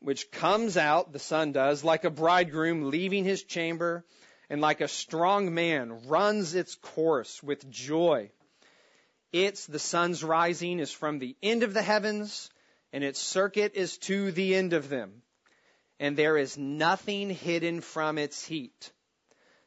which 0.00 0.30
comes 0.30 0.76
out, 0.76 1.12
the 1.12 1.18
sun 1.18 1.52
does, 1.52 1.82
like 1.82 2.04
a 2.04 2.10
bridegroom 2.10 2.90
leaving 2.90 3.24
his 3.24 3.42
chamber, 3.42 4.04
and 4.48 4.60
like 4.60 4.80
a 4.80 4.88
strong 4.88 5.52
man 5.52 6.06
runs 6.06 6.54
its 6.54 6.76
course 6.76 7.42
with 7.42 7.68
joy. 7.70 8.30
Its, 9.32 9.66
the 9.66 9.78
sun's 9.78 10.24
rising, 10.24 10.78
is 10.78 10.90
from 10.90 11.18
the 11.18 11.36
end 11.42 11.62
of 11.62 11.74
the 11.74 11.82
heavens, 11.82 12.50
and 12.92 13.04
its 13.04 13.20
circuit 13.20 13.72
is 13.74 13.98
to 13.98 14.32
the 14.32 14.54
end 14.54 14.72
of 14.72 14.88
them. 14.88 15.22
And 16.00 16.16
there 16.16 16.38
is 16.38 16.56
nothing 16.56 17.30
hidden 17.30 17.80
from 17.80 18.18
its 18.18 18.44
heat. 18.44 18.92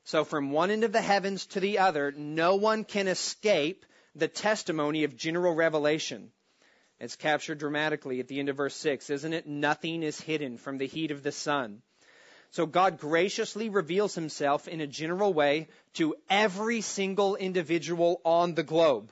So 0.04 0.24
from 0.24 0.52
one 0.52 0.72
end 0.72 0.84
of 0.84 0.92
the 0.92 1.02
heavens 1.02 1.46
to 1.48 1.60
the 1.60 1.80
other, 1.80 2.12
no 2.12 2.56
one 2.56 2.84
can 2.84 3.08
escape 3.08 3.86
the 4.16 4.28
testimony 4.28 5.04
of 5.04 5.16
general 5.16 5.54
revelation. 5.54 6.32
It's 7.00 7.16
captured 7.16 7.60
dramatically 7.60 8.20
at 8.20 8.28
the 8.28 8.40
end 8.40 8.50
of 8.50 8.58
verse 8.58 8.76
6, 8.76 9.10
isn't 9.10 9.34
it? 9.34 9.48
Nothing 9.48 10.04
is 10.04 10.20
hidden 10.20 10.58
from 10.58 10.78
the 10.78 10.88
heat 10.88 11.12
of 11.12 11.24
the 11.24 11.32
sun. 11.32 11.82
So 12.52 12.66
God 12.66 13.00
graciously 13.00 13.70
reveals 13.70 14.14
himself 14.14 14.68
in 14.68 14.82
a 14.82 14.88
general 14.88 15.34
way 15.34 15.70
to 15.94 16.16
every 16.30 16.82
single 16.82 17.36
individual 17.36 18.22
on 18.26 18.56
the 18.56 18.64
globe. 18.64 19.12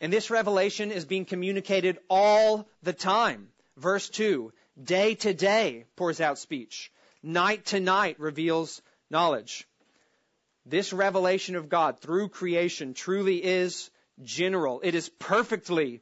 And 0.00 0.12
this 0.12 0.30
revelation 0.30 0.90
is 0.90 1.04
being 1.04 1.24
communicated 1.24 1.98
all 2.08 2.68
the 2.82 2.92
time. 2.92 3.48
Verse 3.76 4.08
2, 4.08 4.52
day 4.82 5.14
to 5.16 5.34
day 5.34 5.84
pours 5.96 6.20
out 6.20 6.38
speech. 6.38 6.90
Night 7.22 7.66
to 7.66 7.80
night 7.80 8.18
reveals 8.18 8.80
knowledge. 9.10 9.66
This 10.64 10.92
revelation 10.92 11.56
of 11.56 11.68
God 11.68 12.00
through 12.00 12.28
creation 12.28 12.94
truly 12.94 13.44
is 13.44 13.90
general. 14.22 14.80
It 14.82 14.94
is 14.94 15.08
perfectly 15.08 16.00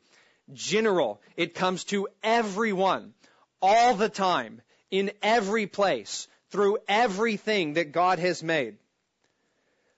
general. 0.52 1.20
It 1.36 1.54
comes 1.54 1.84
to 1.84 2.08
everyone 2.22 3.14
all 3.60 3.94
the 3.94 4.08
time, 4.08 4.62
in 4.90 5.10
every 5.22 5.66
place, 5.66 6.28
through 6.50 6.78
everything 6.88 7.74
that 7.74 7.92
God 7.92 8.18
has 8.18 8.42
made. 8.42 8.76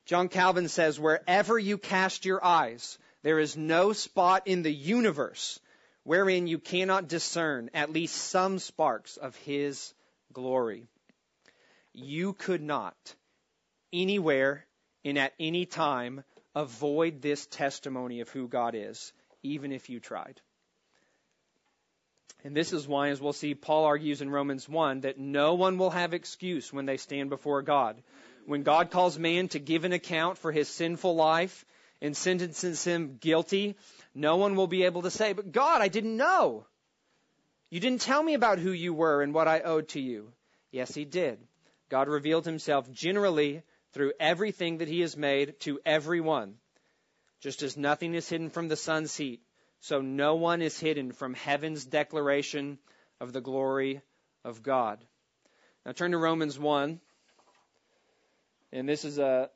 John 0.06 0.28
Calvin 0.28 0.68
says, 0.68 0.98
wherever 0.98 1.58
you 1.58 1.78
cast 1.78 2.24
your 2.24 2.44
eyes, 2.44 2.98
there 3.22 3.38
is 3.38 3.56
no 3.56 3.92
spot 3.92 4.46
in 4.46 4.62
the 4.62 4.72
universe 4.72 5.60
wherein 6.04 6.46
you 6.46 6.58
cannot 6.58 7.08
discern 7.08 7.70
at 7.74 7.92
least 7.92 8.14
some 8.16 8.58
sparks 8.58 9.16
of 9.16 9.36
His 9.36 9.92
glory. 10.32 10.86
You 11.92 12.32
could 12.32 12.62
not, 12.62 13.14
anywhere 13.92 14.64
and 15.04 15.18
at 15.18 15.34
any 15.38 15.66
time, 15.66 16.24
avoid 16.54 17.20
this 17.20 17.46
testimony 17.46 18.20
of 18.20 18.28
who 18.28 18.48
God 18.48 18.74
is, 18.74 19.12
even 19.42 19.72
if 19.72 19.88
you 19.88 20.00
tried. 20.00 20.40
And 22.42 22.56
this 22.56 22.72
is 22.72 22.88
why, 22.88 23.08
as 23.08 23.20
we'll 23.20 23.34
see, 23.34 23.54
Paul 23.54 23.84
argues 23.84 24.22
in 24.22 24.30
Romans 24.30 24.68
1 24.68 25.02
that 25.02 25.18
no 25.18 25.54
one 25.54 25.76
will 25.76 25.90
have 25.90 26.14
excuse 26.14 26.72
when 26.72 26.86
they 26.86 26.96
stand 26.96 27.28
before 27.28 27.60
God. 27.60 28.02
When 28.46 28.62
God 28.62 28.90
calls 28.90 29.18
man 29.18 29.48
to 29.48 29.58
give 29.58 29.84
an 29.84 29.92
account 29.92 30.38
for 30.38 30.50
his 30.50 30.68
sinful 30.68 31.14
life 31.14 31.66
and 32.00 32.16
sentences 32.16 32.84
him 32.84 33.18
guilty, 33.20 33.76
no 34.14 34.36
one 34.36 34.56
will 34.56 34.66
be 34.66 34.84
able 34.84 35.02
to 35.02 35.10
say, 35.10 35.32
But 35.32 35.52
God, 35.52 35.82
I 35.82 35.88
didn't 35.88 36.16
know. 36.16 36.66
You 37.70 37.80
didn't 37.80 38.00
tell 38.00 38.22
me 38.22 38.34
about 38.34 38.58
who 38.58 38.72
you 38.72 38.92
were 38.92 39.22
and 39.22 39.32
what 39.32 39.48
I 39.48 39.60
owed 39.60 39.88
to 39.90 40.00
you. 40.00 40.32
Yes, 40.72 40.94
he 40.94 41.04
did. 41.04 41.38
God 41.88 42.08
revealed 42.08 42.44
himself 42.44 42.90
generally 42.90 43.62
through 43.92 44.12
everything 44.18 44.78
that 44.78 44.88
he 44.88 45.00
has 45.00 45.16
made 45.16 45.58
to 45.60 45.80
everyone. 45.84 46.56
Just 47.40 47.62
as 47.62 47.76
nothing 47.76 48.14
is 48.14 48.28
hidden 48.28 48.50
from 48.50 48.68
the 48.68 48.76
sun's 48.76 49.16
heat, 49.16 49.42
so 49.80 50.00
no 50.00 50.34
one 50.34 50.62
is 50.62 50.78
hidden 50.78 51.12
from 51.12 51.34
heaven's 51.34 51.84
declaration 51.84 52.78
of 53.20 53.32
the 53.32 53.40
glory 53.40 54.02
of 54.44 54.62
God. 54.62 55.04
Now 55.86 55.92
turn 55.92 56.10
to 56.10 56.18
Romans 56.18 56.58
1. 56.58 57.00
And 58.72 58.88
this 58.88 59.04
is 59.04 59.18
a 59.18 59.50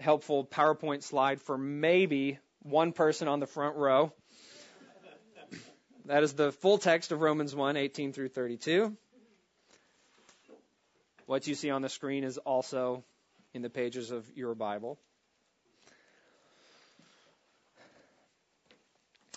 helpful 0.00 0.44
PowerPoint 0.44 1.02
slide 1.02 1.40
for 1.40 1.56
maybe 1.56 2.38
one 2.62 2.92
person 2.92 3.28
on 3.28 3.40
the 3.40 3.46
front 3.46 3.76
row. 3.76 4.12
That 6.06 6.22
is 6.22 6.32
the 6.32 6.50
full 6.50 6.78
text 6.78 7.12
of 7.12 7.20
Romans 7.20 7.54
1, 7.54 7.76
18 7.76 8.12
through 8.12 8.28
32. 8.28 8.96
What 11.26 11.46
you 11.46 11.54
see 11.54 11.70
on 11.70 11.82
the 11.82 11.88
screen 11.88 12.24
is 12.24 12.38
also 12.38 13.04
in 13.54 13.62
the 13.62 13.70
pages 13.70 14.10
of 14.10 14.26
your 14.34 14.54
Bible. 14.54 14.98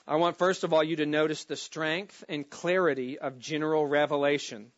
I 0.07 0.17
want 0.17 0.37
first 0.37 0.63
of 0.63 0.71
all 0.71 0.83
you 0.83 0.97
to 0.97 1.05
notice 1.05 1.45
the 1.45 1.55
strength 1.55 2.23
and 2.29 2.47
clarity 2.47 3.17
of 3.17 3.39
general 3.39 3.87
revelation. 3.87 4.71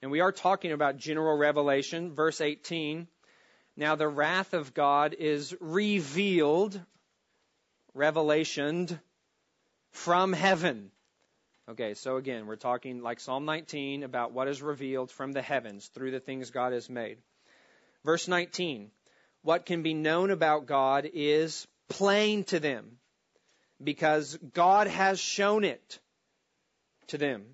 And 0.00 0.10
we 0.10 0.20
are 0.20 0.32
talking 0.32 0.72
about 0.72 0.98
general 0.98 1.36
revelation, 1.36 2.12
verse 2.12 2.40
18. 2.40 3.08
Now 3.76 3.94
the 3.94 4.08
wrath 4.08 4.52
of 4.54 4.74
God 4.74 5.14
is 5.18 5.54
revealed, 5.60 6.80
revelationed 7.96 8.98
from 9.90 10.32
heaven. 10.32 10.90
Okay, 11.68 11.94
so 11.94 12.16
again, 12.16 12.46
we're 12.46 12.56
talking 12.56 13.02
like 13.02 13.20
Psalm 13.20 13.44
19 13.44 14.02
about 14.02 14.32
what 14.32 14.48
is 14.48 14.60
revealed 14.60 15.10
from 15.10 15.32
the 15.32 15.42
heavens 15.42 15.86
through 15.88 16.10
the 16.10 16.20
things 16.20 16.50
God 16.50 16.72
has 16.72 16.90
made. 16.90 17.18
Verse 18.04 18.28
19. 18.28 18.90
What 19.42 19.66
can 19.66 19.82
be 19.82 19.94
known 19.94 20.30
about 20.30 20.66
God 20.66 21.08
is 21.12 21.66
plain 21.88 22.44
to 22.44 22.60
them 22.60 22.98
because 23.82 24.38
God 24.52 24.86
has 24.86 25.18
shown 25.18 25.64
it 25.64 25.98
to 27.08 27.18
them. 27.18 27.44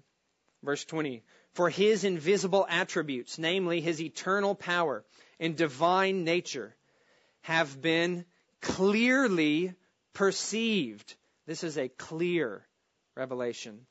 Verse 0.63 0.85
20. 0.85 1.23
For 1.53 1.71
his 1.71 2.05
invisible 2.05 2.67
attributes, 2.69 3.39
namely 3.39 3.81
his 3.81 4.01
eternal 4.01 4.55
power 4.55 5.05
and 5.41 5.57
divine 5.57 6.25
nature, 6.25 6.75
have 7.43 7.81
been 7.81 8.25
clearly 8.61 9.75
perceived. 10.13 11.15
This 11.47 11.65
is 11.65 11.79
a 11.79 11.89
clear 11.89 12.67
revelation. 13.15 13.87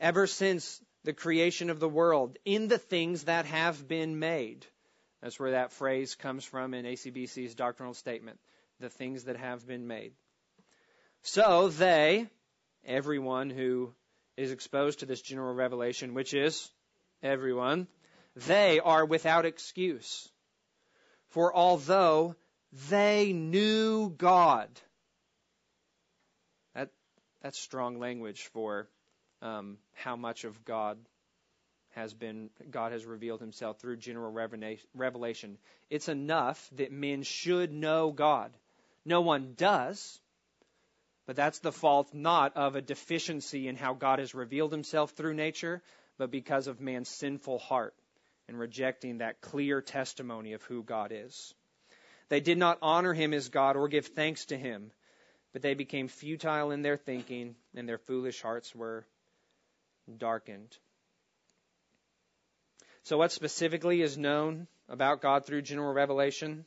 Ever 0.00 0.26
since 0.26 0.80
the 1.04 1.12
creation 1.12 1.70
of 1.70 1.80
the 1.80 1.88
world, 1.88 2.38
in 2.44 2.68
the 2.68 2.78
things 2.78 3.24
that 3.24 3.46
have 3.46 3.86
been 3.86 4.18
made. 4.18 4.66
That's 5.22 5.40
where 5.40 5.52
that 5.52 5.72
phrase 5.72 6.14
comes 6.14 6.44
from 6.44 6.74
in 6.74 6.84
ACBC's 6.84 7.54
doctrinal 7.54 7.94
statement. 7.94 8.38
The 8.80 8.88
things 8.88 9.24
that 9.24 9.36
have 9.36 9.66
been 9.66 9.86
made. 9.86 10.12
So 11.22 11.68
they, 11.68 12.28
everyone 12.84 13.50
who 13.50 13.92
is 14.36 14.52
exposed 14.52 15.00
to 15.00 15.06
this 15.06 15.20
general 15.20 15.54
revelation, 15.54 16.14
which 16.14 16.34
is 16.34 16.70
everyone, 17.22 17.88
they 18.46 18.78
are 18.78 19.04
without 19.04 19.46
excuse. 19.46 20.28
For 21.28 21.54
although 21.54 22.36
they 22.90 23.32
knew 23.32 24.10
God, 24.10 24.68
that, 26.74 26.90
that's 27.42 27.58
strong 27.58 27.98
language 27.98 28.48
for 28.52 28.88
um, 29.42 29.78
how 29.94 30.16
much 30.16 30.44
of 30.44 30.64
God 30.64 30.98
has 31.90 32.14
been, 32.14 32.50
God 32.70 32.92
has 32.92 33.04
revealed 33.04 33.40
himself 33.40 33.78
through 33.78 33.96
general 33.96 34.32
revelation. 34.94 35.58
It's 35.90 36.08
enough 36.08 36.68
that 36.76 36.92
men 36.92 37.22
should 37.22 37.72
know 37.72 38.12
God. 38.12 38.52
No 39.04 39.20
one 39.20 39.54
does, 39.56 40.20
but 41.26 41.36
that's 41.36 41.58
the 41.58 41.72
fault 41.72 42.14
not 42.14 42.56
of 42.56 42.74
a 42.74 42.82
deficiency 42.82 43.68
in 43.68 43.76
how 43.76 43.94
God 43.94 44.18
has 44.18 44.34
revealed 44.34 44.72
himself 44.72 45.10
through 45.12 45.34
nature, 45.34 45.82
but 46.16 46.30
because 46.30 46.66
of 46.66 46.80
man's 46.80 47.08
sinful 47.08 47.58
heart 47.58 47.94
and 48.48 48.58
rejecting 48.58 49.18
that 49.18 49.40
clear 49.40 49.80
testimony 49.80 50.54
of 50.54 50.62
who 50.62 50.82
God 50.82 51.12
is. 51.14 51.54
They 52.28 52.40
did 52.40 52.58
not 52.58 52.78
honor 52.82 53.12
him 53.14 53.32
as 53.32 53.48
God 53.48 53.76
or 53.76 53.88
give 53.88 54.06
thanks 54.06 54.46
to 54.46 54.58
him, 54.58 54.90
but 55.52 55.62
they 55.62 55.74
became 55.74 56.08
futile 56.08 56.70
in 56.70 56.82
their 56.82 56.96
thinking, 56.96 57.54
and 57.74 57.88
their 57.88 57.98
foolish 57.98 58.42
hearts 58.42 58.74
were 58.74 59.06
darkened. 60.16 60.76
So, 63.04 63.16
what 63.16 63.32
specifically 63.32 64.02
is 64.02 64.18
known 64.18 64.66
about 64.88 65.22
God 65.22 65.46
through 65.46 65.62
general 65.62 65.92
revelation? 65.92 66.64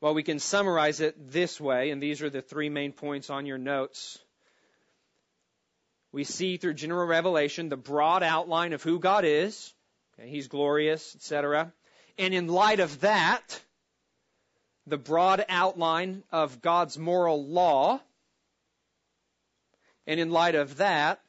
Well, 0.00 0.14
we 0.14 0.22
can 0.22 0.38
summarize 0.38 1.00
it 1.00 1.32
this 1.32 1.60
way, 1.60 1.90
and 1.90 2.02
these 2.02 2.22
are 2.22 2.30
the 2.30 2.42
three 2.42 2.68
main 2.68 2.92
points 2.92 3.30
on 3.30 3.46
your 3.46 3.58
notes. 3.58 4.18
We 6.12 6.24
see 6.24 6.56
through 6.56 6.74
general 6.74 7.06
revelation 7.06 7.68
the 7.68 7.76
broad 7.76 8.22
outline 8.22 8.72
of 8.72 8.82
who 8.82 8.98
God 8.98 9.24
is. 9.24 9.72
Okay, 10.18 10.28
he's 10.28 10.48
glorious, 10.48 11.14
etc. 11.14 11.72
And 12.16 12.34
in 12.34 12.48
light 12.48 12.80
of 12.80 13.00
that, 13.00 13.62
the 14.86 14.98
broad 14.98 15.44
outline 15.48 16.24
of 16.32 16.60
God's 16.60 16.98
moral 16.98 17.46
law. 17.46 18.00
And 20.06 20.18
in 20.18 20.30
light 20.30 20.54
of 20.54 20.78
that, 20.78 21.20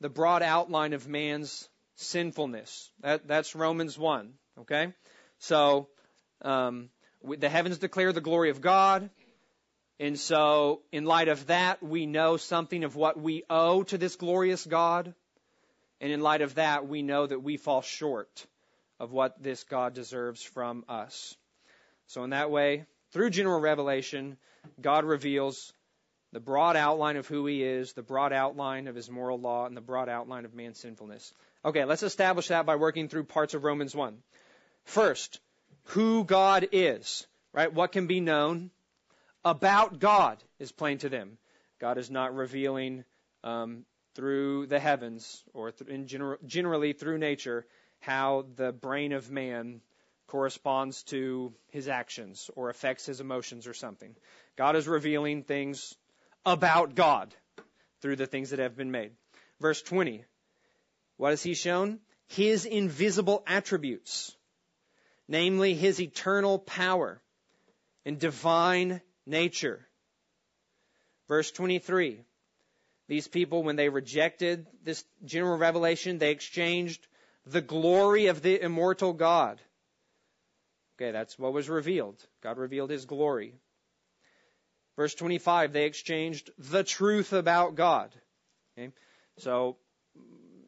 the 0.00 0.08
broad 0.08 0.42
outline 0.42 0.92
of 0.92 1.08
man's 1.08 1.68
sinfulness. 1.96 2.90
That, 3.00 3.26
that's 3.26 3.54
Romans 3.54 3.98
1. 3.98 4.32
Okay? 4.60 4.94
So, 5.38 5.88
um, 6.42 6.90
the 7.22 7.48
heavens 7.48 7.78
declare 7.78 8.12
the 8.12 8.20
glory 8.20 8.50
of 8.50 8.60
God. 8.60 9.10
And 10.00 10.18
so, 10.18 10.82
in 10.92 11.04
light 11.04 11.26
of 11.26 11.48
that, 11.48 11.82
we 11.82 12.06
know 12.06 12.36
something 12.36 12.84
of 12.84 12.94
what 12.94 13.20
we 13.20 13.42
owe 13.50 13.82
to 13.84 13.98
this 13.98 14.14
glorious 14.14 14.64
God. 14.64 15.12
And 16.00 16.12
in 16.12 16.20
light 16.20 16.42
of 16.42 16.54
that, 16.56 16.86
we 16.86 17.02
know 17.02 17.26
that 17.26 17.42
we 17.42 17.56
fall 17.56 17.82
short 17.82 18.46
of 19.00 19.12
what 19.12 19.42
this 19.42 19.64
God 19.64 19.94
deserves 19.94 20.42
from 20.42 20.84
us. 20.88 21.36
So, 22.06 22.24
in 22.24 22.30
that 22.30 22.50
way, 22.50 22.84
through 23.12 23.30
general 23.30 23.60
revelation, 23.60 24.36
God 24.80 25.04
reveals 25.04 25.72
the 26.32 26.40
broad 26.40 26.76
outline 26.76 27.16
of 27.16 27.26
who 27.26 27.46
He 27.46 27.62
is, 27.62 27.92
the 27.92 28.02
broad 28.02 28.32
outline 28.32 28.86
of 28.86 28.94
His 28.94 29.10
moral 29.10 29.38
law, 29.38 29.66
and 29.66 29.76
the 29.76 29.80
broad 29.80 30.08
outline 30.08 30.44
of 30.44 30.54
man's 30.54 30.78
sinfulness. 30.78 31.32
Okay, 31.64 31.84
let's 31.84 32.02
establish 32.02 32.48
that 32.48 32.66
by 32.66 32.76
working 32.76 33.08
through 33.08 33.24
parts 33.24 33.54
of 33.54 33.64
Romans 33.64 33.94
1. 33.94 34.16
First, 34.84 35.40
who 35.84 36.24
God 36.24 36.68
is, 36.72 37.26
right? 37.52 37.72
What 37.72 37.92
can 37.92 38.06
be 38.06 38.20
known 38.20 38.70
about 39.44 39.98
God 39.98 40.42
is 40.58 40.72
plain 40.72 40.98
to 40.98 41.08
them. 41.08 41.38
God 41.78 41.98
is 41.98 42.10
not 42.10 42.34
revealing 42.34 43.04
um, 43.44 43.84
through 44.18 44.66
the 44.66 44.80
heavens 44.80 45.44
or 45.54 45.72
in 45.86 46.06
gener- 46.06 46.44
generally 46.44 46.92
through 46.92 47.18
nature 47.18 47.64
how 48.00 48.44
the 48.56 48.72
brain 48.72 49.12
of 49.12 49.30
man 49.30 49.80
corresponds 50.26 51.04
to 51.04 51.54
his 51.68 51.86
actions 51.86 52.50
or 52.56 52.68
affects 52.68 53.06
his 53.06 53.20
emotions 53.20 53.68
or 53.68 53.74
something. 53.74 54.16
God 54.56 54.74
is 54.74 54.88
revealing 54.88 55.44
things 55.44 55.94
about 56.44 56.96
God 56.96 57.32
through 58.02 58.16
the 58.16 58.26
things 58.26 58.50
that 58.50 58.58
have 58.58 58.76
been 58.76 58.90
made. 58.90 59.12
Verse 59.60 59.80
20. 59.82 60.24
What 61.16 61.30
has 61.30 61.44
he 61.44 61.54
shown? 61.54 62.00
His 62.26 62.64
invisible 62.64 63.44
attributes, 63.46 64.36
namely 65.28 65.74
his 65.74 66.00
eternal 66.00 66.58
power 66.58 67.22
and 68.04 68.18
divine 68.18 69.00
nature. 69.26 69.86
Verse 71.28 71.52
23. 71.52 72.24
These 73.08 73.26
people, 73.26 73.62
when 73.62 73.76
they 73.76 73.88
rejected 73.88 74.66
this 74.84 75.04
general 75.24 75.56
revelation, 75.56 76.18
they 76.18 76.30
exchanged 76.30 77.06
the 77.46 77.62
glory 77.62 78.26
of 78.26 78.42
the 78.42 78.62
immortal 78.62 79.14
God. 79.14 79.60
Okay, 80.96 81.10
that's 81.10 81.38
what 81.38 81.52
was 81.52 81.68
revealed. 81.68 82.22
God 82.42 82.58
revealed 82.58 82.90
his 82.90 83.06
glory. 83.06 83.54
Verse 84.96 85.14
25, 85.14 85.72
they 85.72 85.84
exchanged 85.86 86.50
the 86.58 86.84
truth 86.84 87.32
about 87.32 87.76
God. 87.76 88.14
Okay? 88.76 88.90
So, 89.38 89.76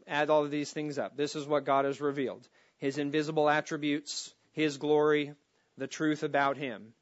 add 0.07 0.31
all 0.31 0.45
of 0.45 0.51
these 0.51 0.73
things 0.73 0.99
up. 0.99 1.17
This 1.17 1.35
is 1.35 1.47
what 1.47 1.67
God 1.67 1.85
has 1.85 2.01
revealed. 2.01 2.47
His 2.79 2.97
invisible 2.97 3.51
attributes, 3.51 4.33
His 4.53 4.79
glory, 4.79 5.35
the 5.77 5.89
truth 5.89 6.23
about 6.23 6.57
Him. 6.57 6.95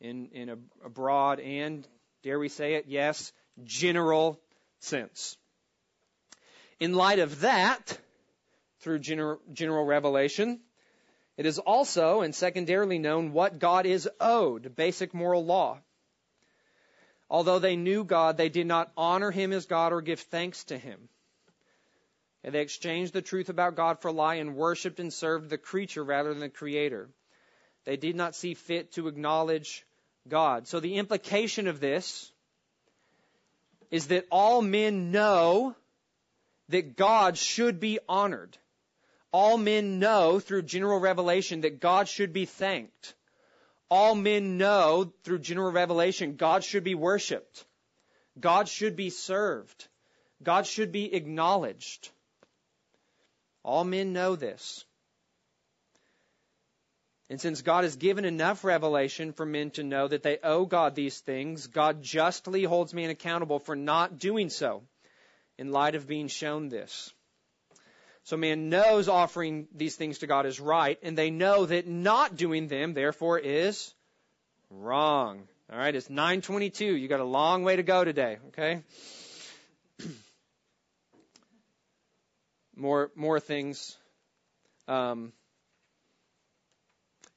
In, 0.00 0.28
in 0.32 0.48
a, 0.48 0.56
a 0.84 0.88
broad 0.88 1.38
and, 1.38 1.86
dare 2.24 2.38
we 2.38 2.48
say 2.48 2.74
it, 2.74 2.86
yes, 2.88 3.32
general 3.62 4.40
sense. 4.84 5.36
In 6.80 6.94
light 6.94 7.18
of 7.18 7.40
that, 7.40 7.98
through 8.80 8.98
general, 8.98 9.40
general 9.52 9.84
revelation, 9.84 10.60
it 11.36 11.46
is 11.46 11.58
also 11.58 12.22
and 12.22 12.34
secondarily 12.34 12.98
known 12.98 13.32
what 13.32 13.58
God 13.58 13.86
is 13.86 14.08
owed, 14.20 14.74
basic 14.76 15.14
moral 15.14 15.44
law. 15.44 15.78
Although 17.30 17.60
they 17.60 17.76
knew 17.76 18.04
God, 18.04 18.36
they 18.36 18.48
did 18.48 18.66
not 18.66 18.92
honor 18.96 19.30
him 19.30 19.52
as 19.52 19.66
God 19.66 19.92
or 19.92 20.02
give 20.02 20.20
thanks 20.20 20.64
to 20.64 20.76
him. 20.76 21.08
And 22.44 22.54
they 22.54 22.60
exchanged 22.60 23.12
the 23.12 23.22
truth 23.22 23.48
about 23.48 23.76
God 23.76 24.02
for 24.02 24.08
a 24.08 24.12
lie 24.12 24.34
and 24.34 24.56
worshiped 24.56 24.98
and 24.98 25.12
served 25.12 25.48
the 25.48 25.58
creature 25.58 26.02
rather 26.02 26.30
than 26.30 26.40
the 26.40 26.48
creator. 26.48 27.08
They 27.84 27.96
did 27.96 28.16
not 28.16 28.34
see 28.34 28.54
fit 28.54 28.92
to 28.92 29.06
acknowledge 29.06 29.86
God. 30.28 30.66
So 30.66 30.80
the 30.80 30.96
implication 30.96 31.68
of 31.68 31.78
this 31.78 32.31
is 33.92 34.08
that 34.08 34.26
all 34.28 34.60
men 34.60 35.12
know 35.12 35.76
that 36.70 36.96
God 36.96 37.38
should 37.38 37.78
be 37.78 38.00
honored. 38.08 38.58
All 39.30 39.56
men 39.56 40.00
know 40.00 40.40
through 40.40 40.62
general 40.62 40.98
revelation 40.98 41.60
that 41.60 41.78
God 41.78 42.08
should 42.08 42.32
be 42.32 42.46
thanked 42.46 43.14
all 43.92 44.14
men 44.14 44.56
know 44.56 45.12
through 45.22 45.40
general 45.40 45.70
revelation 45.70 46.36
God 46.36 46.64
should 46.64 46.82
be 46.82 46.94
worshiped. 46.94 47.66
God 48.40 48.66
should 48.66 48.96
be 48.96 49.10
served. 49.10 49.86
God 50.42 50.66
should 50.66 50.92
be 50.92 51.12
acknowledged. 51.14 52.08
All 53.62 53.84
men 53.84 54.14
know 54.14 54.34
this. 54.34 54.86
And 57.32 57.40
since 57.40 57.62
God 57.62 57.84
has 57.84 57.96
given 57.96 58.26
enough 58.26 58.62
revelation 58.62 59.32
for 59.32 59.46
men 59.46 59.70
to 59.70 59.82
know 59.82 60.06
that 60.06 60.22
they 60.22 60.36
owe 60.44 60.66
God 60.66 60.94
these 60.94 61.18
things, 61.18 61.66
God 61.66 62.02
justly 62.02 62.62
holds 62.64 62.92
man 62.92 63.08
accountable 63.08 63.58
for 63.58 63.74
not 63.74 64.18
doing 64.18 64.50
so 64.50 64.82
in 65.56 65.72
light 65.72 65.94
of 65.94 66.06
being 66.06 66.28
shown 66.28 66.68
this. 66.68 67.10
So 68.24 68.36
man 68.36 68.68
knows 68.68 69.08
offering 69.08 69.66
these 69.74 69.96
things 69.96 70.18
to 70.18 70.26
God 70.26 70.44
is 70.44 70.60
right, 70.60 70.98
and 71.02 71.16
they 71.16 71.30
know 71.30 71.64
that 71.64 71.88
not 71.88 72.36
doing 72.36 72.68
them, 72.68 72.92
therefore, 72.92 73.38
is 73.38 73.94
wrong. 74.68 75.48
All 75.72 75.78
right, 75.78 75.94
it's 75.94 76.10
922. 76.10 76.84
You 76.84 77.08
got 77.08 77.20
a 77.20 77.24
long 77.24 77.62
way 77.62 77.76
to 77.76 77.82
go 77.82 78.04
today, 78.04 78.36
okay? 78.48 78.82
more 82.76 83.10
more 83.16 83.40
things. 83.40 83.96
Um, 84.86 85.32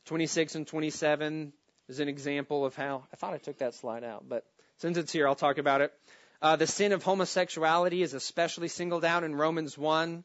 26 0.05 0.55
and 0.55 0.67
27 0.67 1.51
is 1.89 1.99
an 1.99 2.07
example 2.07 2.65
of 2.65 2.75
how 2.75 3.03
I 3.11 3.15
thought 3.15 3.33
I 3.33 3.37
took 3.37 3.57
that 3.57 3.73
slide 3.73 4.03
out, 4.03 4.25
but 4.27 4.45
since 4.77 4.97
it's 4.97 5.11
here, 5.11 5.27
I'll 5.27 5.35
talk 5.35 5.57
about 5.57 5.81
it. 5.81 5.93
Uh, 6.41 6.55
the 6.55 6.67
sin 6.67 6.91
of 6.91 7.01
homosexuality 7.01 8.03
is 8.03 8.13
especially 8.13 8.67
singled 8.67 9.03
out 9.03 9.23
in 9.23 9.33
Romans 9.33 9.77
1. 9.77 10.23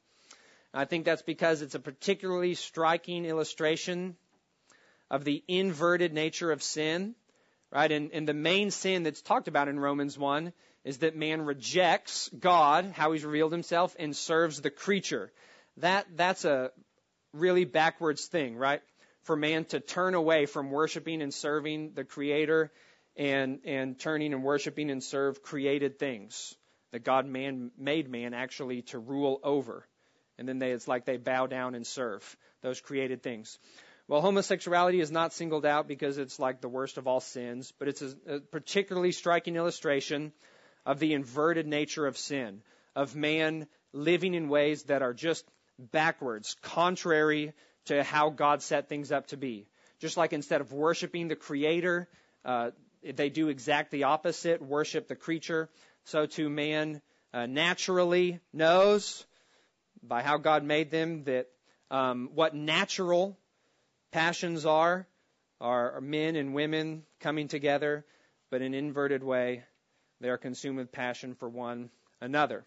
I 0.74 0.84
think 0.84 1.04
that's 1.04 1.22
because 1.22 1.62
it's 1.62 1.74
a 1.74 1.80
particularly 1.80 2.54
striking 2.54 3.24
illustration 3.24 4.16
of 5.10 5.24
the 5.24 5.42
inverted 5.48 6.12
nature 6.12 6.52
of 6.52 6.62
sin, 6.62 7.14
right? 7.72 7.90
And, 7.90 8.10
and 8.12 8.28
the 8.28 8.34
main 8.34 8.70
sin 8.70 9.02
that's 9.02 9.22
talked 9.22 9.48
about 9.48 9.68
in 9.68 9.80
Romans 9.80 10.18
1 10.18 10.52
is 10.84 10.98
that 10.98 11.16
man 11.16 11.42
rejects 11.42 12.28
God, 12.38 12.92
how 12.94 13.12
he's 13.12 13.24
revealed 13.24 13.52
himself, 13.52 13.96
and 13.98 14.14
serves 14.14 14.60
the 14.60 14.70
creature. 14.70 15.32
That, 15.78 16.06
that's 16.16 16.44
a 16.44 16.70
really 17.32 17.64
backwards 17.64 18.26
thing, 18.26 18.56
right? 18.56 18.82
For 19.22 19.36
man 19.36 19.64
to 19.66 19.80
turn 19.80 20.14
away 20.14 20.46
from 20.46 20.70
worshiping 20.70 21.22
and 21.22 21.32
serving 21.32 21.92
the 21.94 22.04
creator 22.04 22.72
and, 23.16 23.60
and 23.64 23.98
turning 23.98 24.32
and 24.32 24.42
worshiping 24.42 24.90
and 24.90 25.02
serve 25.02 25.42
created 25.42 25.98
things 25.98 26.54
that 26.92 27.04
God 27.04 27.26
man 27.26 27.70
made 27.78 28.08
man 28.08 28.34
actually 28.34 28.82
to 28.82 28.98
rule 28.98 29.40
over 29.42 29.86
and 30.40 30.48
then 30.48 30.58
they, 30.58 30.70
it's 30.70 30.88
like 30.88 31.04
they 31.04 31.18
bow 31.18 31.46
down 31.46 31.74
and 31.74 31.86
serve 31.86 32.36
those 32.62 32.80
created 32.80 33.22
things. 33.22 33.58
Well, 34.08 34.22
homosexuality 34.22 34.98
is 34.98 35.12
not 35.12 35.34
singled 35.34 35.66
out 35.66 35.86
because 35.86 36.16
it's 36.16 36.38
like 36.38 36.62
the 36.62 36.68
worst 36.68 36.96
of 36.96 37.06
all 37.06 37.20
sins, 37.20 37.74
but 37.78 37.88
it's 37.88 38.00
a, 38.00 38.14
a 38.26 38.40
particularly 38.40 39.12
striking 39.12 39.54
illustration 39.54 40.32
of 40.86 40.98
the 40.98 41.12
inverted 41.12 41.66
nature 41.66 42.06
of 42.06 42.16
sin, 42.16 42.62
of 42.96 43.14
man 43.14 43.66
living 43.92 44.32
in 44.32 44.48
ways 44.48 44.84
that 44.84 45.02
are 45.02 45.12
just 45.12 45.44
backwards, 45.78 46.56
contrary 46.62 47.52
to 47.90 48.04
how 48.04 48.30
God 48.30 48.62
set 48.62 48.88
things 48.88 49.10
up 49.10 49.26
to 49.28 49.36
be. 49.36 49.66
Just 49.98 50.16
like 50.16 50.32
instead 50.32 50.60
of 50.60 50.72
worshiping 50.72 51.26
the 51.26 51.34
Creator, 51.34 52.08
uh, 52.44 52.70
they 53.02 53.30
do 53.30 53.48
exact 53.48 53.90
the 53.90 54.04
opposite, 54.04 54.62
worship 54.62 55.08
the 55.08 55.16
creature. 55.16 55.68
So 56.04 56.26
too 56.26 56.48
man 56.48 57.02
uh, 57.34 57.46
naturally 57.46 58.38
knows 58.52 59.26
by 60.04 60.22
how 60.22 60.36
God 60.36 60.62
made 60.62 60.92
them 60.92 61.24
that 61.24 61.48
um, 61.90 62.30
what 62.32 62.54
natural 62.54 63.36
passions 64.12 64.64
are 64.64 65.08
are 65.60 66.00
men 66.00 66.36
and 66.36 66.54
women 66.54 67.02
coming 67.18 67.48
together, 67.48 68.06
but 68.50 68.62
in 68.62 68.72
an 68.72 68.74
inverted 68.86 69.24
way, 69.24 69.64
they 70.20 70.28
are 70.28 70.38
consumed 70.38 70.78
with 70.78 70.92
passion 70.92 71.34
for 71.34 71.48
one 71.48 71.90
another. 72.20 72.64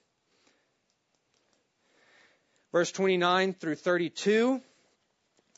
Verse 2.73 2.91
29 2.91 3.53
through 3.53 3.75
32, 3.75 4.61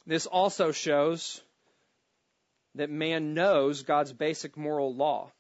this 0.06 0.26
also 0.26 0.72
shows 0.72 1.42
that 2.76 2.90
man 2.90 3.34
knows 3.34 3.84
God's 3.84 4.14
basic 4.14 4.58
moral 4.58 4.94
law. 4.94 5.32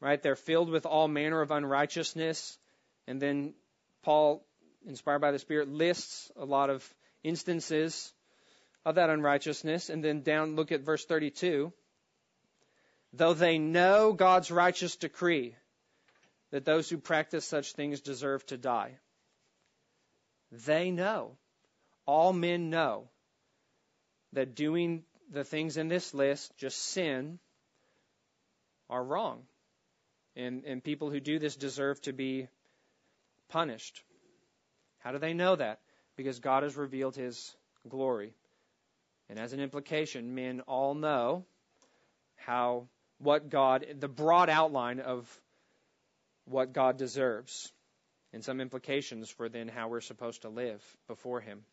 Right? 0.00 0.22
They're 0.22 0.36
filled 0.36 0.70
with 0.70 0.86
all 0.86 1.08
manner 1.08 1.40
of 1.40 1.50
unrighteousness, 1.50 2.58
and 3.06 3.20
then 3.20 3.54
Paul, 4.02 4.44
inspired 4.86 5.20
by 5.20 5.32
the 5.32 5.38
Spirit, 5.38 5.68
lists 5.68 6.30
a 6.36 6.44
lot 6.44 6.70
of 6.70 6.88
instances 7.22 8.12
of 8.84 8.96
that 8.96 9.10
unrighteousness. 9.10 9.90
And 9.90 10.02
then 10.02 10.22
down, 10.22 10.54
look 10.54 10.70
at 10.70 10.82
verse 10.82 11.04
32. 11.04 11.72
Though 13.12 13.34
they 13.34 13.58
know 13.58 14.12
God's 14.12 14.50
righteous 14.50 14.96
decree 14.96 15.56
that 16.50 16.64
those 16.64 16.88
who 16.88 16.98
practice 16.98 17.44
such 17.44 17.72
things 17.72 18.00
deserve 18.00 18.46
to 18.46 18.56
die. 18.56 18.98
They 20.52 20.90
know. 20.90 21.36
All 22.06 22.32
men 22.32 22.70
know 22.70 23.08
that 24.32 24.54
doing 24.54 25.02
the 25.30 25.44
things 25.44 25.76
in 25.76 25.88
this 25.88 26.14
list, 26.14 26.56
just 26.56 26.78
sin, 26.78 27.38
are 28.88 29.02
wrong. 29.02 29.42
And, 30.36 30.64
and 30.64 30.82
people 30.82 31.10
who 31.10 31.20
do 31.20 31.38
this 31.38 31.56
deserve 31.56 32.00
to 32.02 32.12
be 32.12 32.48
punished. 33.48 34.02
How 34.98 35.12
do 35.12 35.18
they 35.18 35.34
know 35.34 35.56
that? 35.56 35.80
Because 36.16 36.38
God 36.38 36.62
has 36.62 36.76
revealed 36.76 37.16
his 37.16 37.54
glory. 37.88 38.34
And 39.28 39.38
as 39.38 39.52
an 39.52 39.60
implication, 39.60 40.34
men 40.34 40.60
all 40.62 40.94
know 40.94 41.44
how 42.36 42.86
what 43.18 43.48
God 43.48 43.86
the 43.98 44.08
broad 44.08 44.50
outline 44.50 45.00
of 45.00 45.26
what 46.44 46.72
God 46.72 46.96
deserves 46.96 47.72
and 48.32 48.44
some 48.44 48.60
implications 48.60 49.30
for 49.30 49.48
then 49.48 49.68
how 49.68 49.88
we're 49.88 50.00
supposed 50.00 50.42
to 50.42 50.48
live 50.48 50.82
before 51.08 51.40
him. 51.40 51.64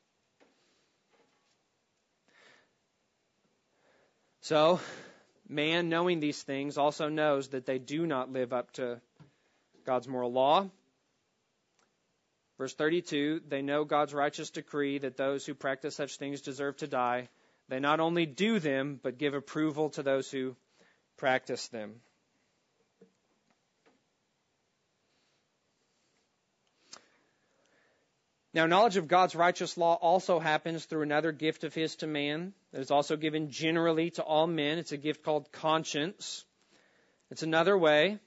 So, 4.43 4.79
man 5.49 5.89
knowing 5.89 6.19
these 6.19 6.41
things 6.41 6.77
also 6.77 7.09
knows 7.09 7.49
that 7.49 7.65
they 7.65 7.79
do 7.79 8.07
not 8.07 8.31
live 8.31 8.53
up 8.53 8.71
to 8.73 9.01
God's 9.85 10.07
moral 10.07 10.31
law 10.31 10.69
Verse 12.57 12.73
32 12.75 13.41
They 13.47 13.61
know 13.61 13.83
God's 13.83 14.13
righteous 14.13 14.49
decree 14.49 14.99
that 14.99 15.17
those 15.17 15.45
who 15.45 15.53
practice 15.53 15.95
such 15.95 16.17
things 16.17 16.41
deserve 16.41 16.77
to 16.77 16.87
die. 16.87 17.29
They 17.69 17.79
not 17.79 17.99
only 17.99 18.25
do 18.25 18.59
them, 18.59 18.99
but 19.01 19.17
give 19.17 19.33
approval 19.33 19.89
to 19.91 20.03
those 20.03 20.29
who 20.29 20.55
practice 21.17 21.67
them. 21.69 22.01
Now, 28.53 28.67
knowledge 28.67 28.97
of 28.97 29.07
God's 29.07 29.33
righteous 29.33 29.77
law 29.77 29.95
also 29.95 30.39
happens 30.39 30.85
through 30.85 31.01
another 31.01 31.31
gift 31.31 31.63
of 31.63 31.73
His 31.73 31.95
to 31.97 32.07
man 32.07 32.53
that 32.71 32.81
is 32.81 32.91
also 32.91 33.15
given 33.17 33.49
generally 33.49 34.11
to 34.11 34.23
all 34.23 34.45
men. 34.45 34.77
It's 34.77 34.91
a 34.91 34.97
gift 34.97 35.23
called 35.23 35.51
conscience. 35.51 36.45
It's 37.31 37.41
another 37.41 37.75
way 37.75 38.19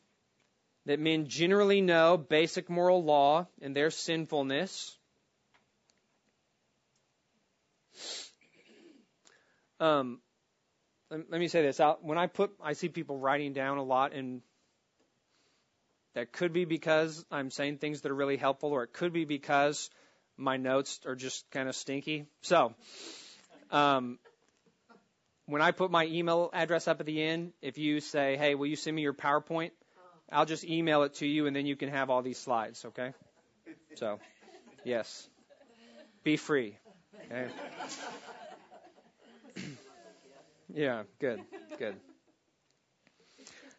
that 0.86 0.98
men 0.98 1.28
generally 1.28 1.80
know 1.80 2.16
basic 2.16 2.68
moral 2.68 3.04
law 3.04 3.46
and 3.62 3.74
their 3.74 3.90
sinfulness. 3.90 4.96
Um, 9.78 10.20
let, 11.10 11.30
let 11.30 11.40
me 11.40 11.46
say 11.46 11.62
this. 11.62 11.78
Out 11.78 12.02
when 12.02 12.18
I 12.18 12.26
put, 12.26 12.50
I 12.60 12.72
see 12.72 12.88
people 12.88 13.16
writing 13.16 13.52
down 13.52 13.78
a 13.78 13.82
lot, 13.84 14.12
and 14.12 14.42
that 16.14 16.32
could 16.32 16.52
be 16.52 16.64
because 16.64 17.24
I'm 17.30 17.50
saying 17.50 17.78
things 17.78 18.00
that 18.00 18.10
are 18.10 18.16
really 18.16 18.38
helpful, 18.38 18.70
or 18.70 18.82
it 18.82 18.92
could 18.92 19.12
be 19.12 19.24
because 19.24 19.88
my 20.36 20.56
notes 20.56 21.00
are 21.06 21.14
just 21.14 21.50
kind 21.50 21.68
of 21.68 21.74
stinky. 21.76 22.26
So, 22.42 22.74
um, 23.70 24.18
when 25.46 25.62
I 25.62 25.70
put 25.70 25.90
my 25.90 26.06
email 26.06 26.50
address 26.52 26.88
up 26.88 27.00
at 27.00 27.06
the 27.06 27.22
end, 27.22 27.52
if 27.62 27.78
you 27.78 28.00
say, 28.00 28.36
"Hey, 28.36 28.54
will 28.54 28.66
you 28.66 28.76
send 28.76 28.96
me 28.96 29.02
your 29.02 29.14
PowerPoint?" 29.14 29.70
I'll 30.30 30.44
just 30.46 30.64
email 30.64 31.04
it 31.04 31.14
to 31.14 31.26
you, 31.26 31.46
and 31.46 31.54
then 31.54 31.66
you 31.66 31.76
can 31.76 31.88
have 31.88 32.10
all 32.10 32.22
these 32.22 32.38
slides. 32.38 32.84
Okay? 32.84 33.12
So, 33.94 34.18
yes, 34.84 35.28
be 36.24 36.36
free. 36.36 36.76
Okay? 37.26 37.48
yeah, 40.74 41.04
good, 41.20 41.40
good. 41.78 41.94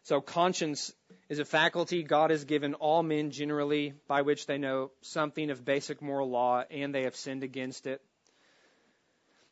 So, 0.04 0.22
conscience 0.22 0.94
is 1.30 1.40
a 1.40 1.46
faculty 1.46 2.04
God 2.04 2.32
has 2.32 2.46
given 2.46 2.74
all 2.76 3.04
men 3.04 3.32
generally 3.32 3.94
by 4.08 4.22
which 4.22 4.46
they 4.46 4.58
know 4.58 4.92
something 5.02 5.50
of 5.50 5.66
basic 5.66 6.02
moral 6.02 6.30
law 6.30 6.64
and 6.72 6.96
they 6.96 7.04
have 7.04 7.16
sinned 7.16 7.44
against 7.44 7.86
it. 7.86 8.02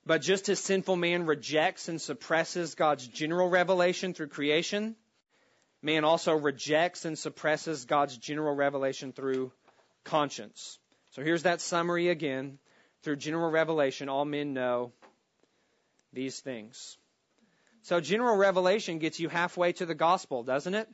But 0.06 0.22
just 0.22 0.48
as 0.50 0.60
sinful 0.60 0.96
man 0.96 1.26
rejects 1.26 1.90
and 1.90 2.00
suppresses 2.00 2.76
God's 2.76 3.08
general 3.08 3.50
revelation 3.50 4.14
through 4.14 4.28
creation, 4.28 4.96
man 5.82 6.04
also 6.04 6.34
rejects 6.34 7.06
and 7.06 7.18
suppresses 7.18 7.86
God's 7.86 8.18
general 8.18 8.56
revelation 8.56 9.12
through 9.12 9.52
conscience. 10.04 10.80
So 11.12 11.24
here's 11.24 11.44
that 11.44 11.60
summary 11.60 12.10
again. 12.10 12.60
Through 13.04 13.18
general 13.18 13.52
revelation, 13.52 14.10
all 14.10 14.26
men 14.26 14.54
know 14.54 14.94
these 16.14 16.40
things. 16.40 16.98
So 17.84 18.00
general 18.00 18.36
revelation 18.36 19.00
gets 19.00 19.20
you 19.20 19.30
halfway 19.30 19.74
to 19.74 19.86
the 19.86 19.94
gospel, 19.94 20.44
doesn't 20.44 20.74
it? 20.74 20.88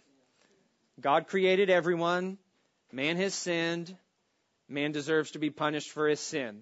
God 1.02 1.28
created 1.28 1.72
everyone. 1.72 2.38
Man 2.92 3.18
has 3.18 3.34
sinned. 3.34 3.96
Man 4.70 4.92
deserves 4.92 5.32
to 5.32 5.40
be 5.40 5.50
punished 5.50 5.92
for 5.92 6.08
his 6.08 6.20
sin. 6.20 6.62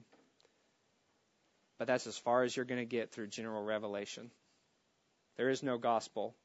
But 1.77 1.87
that's 1.87 2.07
as 2.07 2.17
far 2.17 2.43
as 2.43 2.55
you're 2.55 2.65
going 2.65 2.79
to 2.79 2.85
get 2.85 3.11
through 3.11 3.27
general 3.27 3.63
revelation. 3.63 4.31
There 5.37 5.49
is 5.49 5.61
no 5.61 5.77
gospel. 5.77 6.35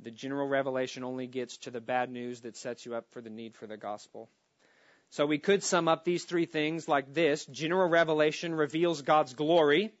The 0.00 0.10
general 0.10 0.48
revelation 0.48 1.02
only 1.04 1.26
gets 1.26 1.58
to 1.58 1.70
the 1.70 1.80
bad 1.80 2.10
news 2.10 2.42
that 2.42 2.56
sets 2.56 2.86
you 2.86 2.94
up 2.94 3.06
for 3.10 3.20
the 3.20 3.30
need 3.30 3.56
for 3.56 3.66
the 3.66 3.76
gospel. 3.76 4.28
So 5.10 5.26
we 5.26 5.38
could 5.38 5.62
sum 5.62 5.88
up 5.88 6.04
these 6.04 6.24
three 6.24 6.46
things 6.46 6.88
like 6.88 7.12
this. 7.12 7.44
General 7.46 7.88
revelation 7.88 8.54
reveals 8.54 9.02
God's 9.02 9.34
glory. 9.34 9.92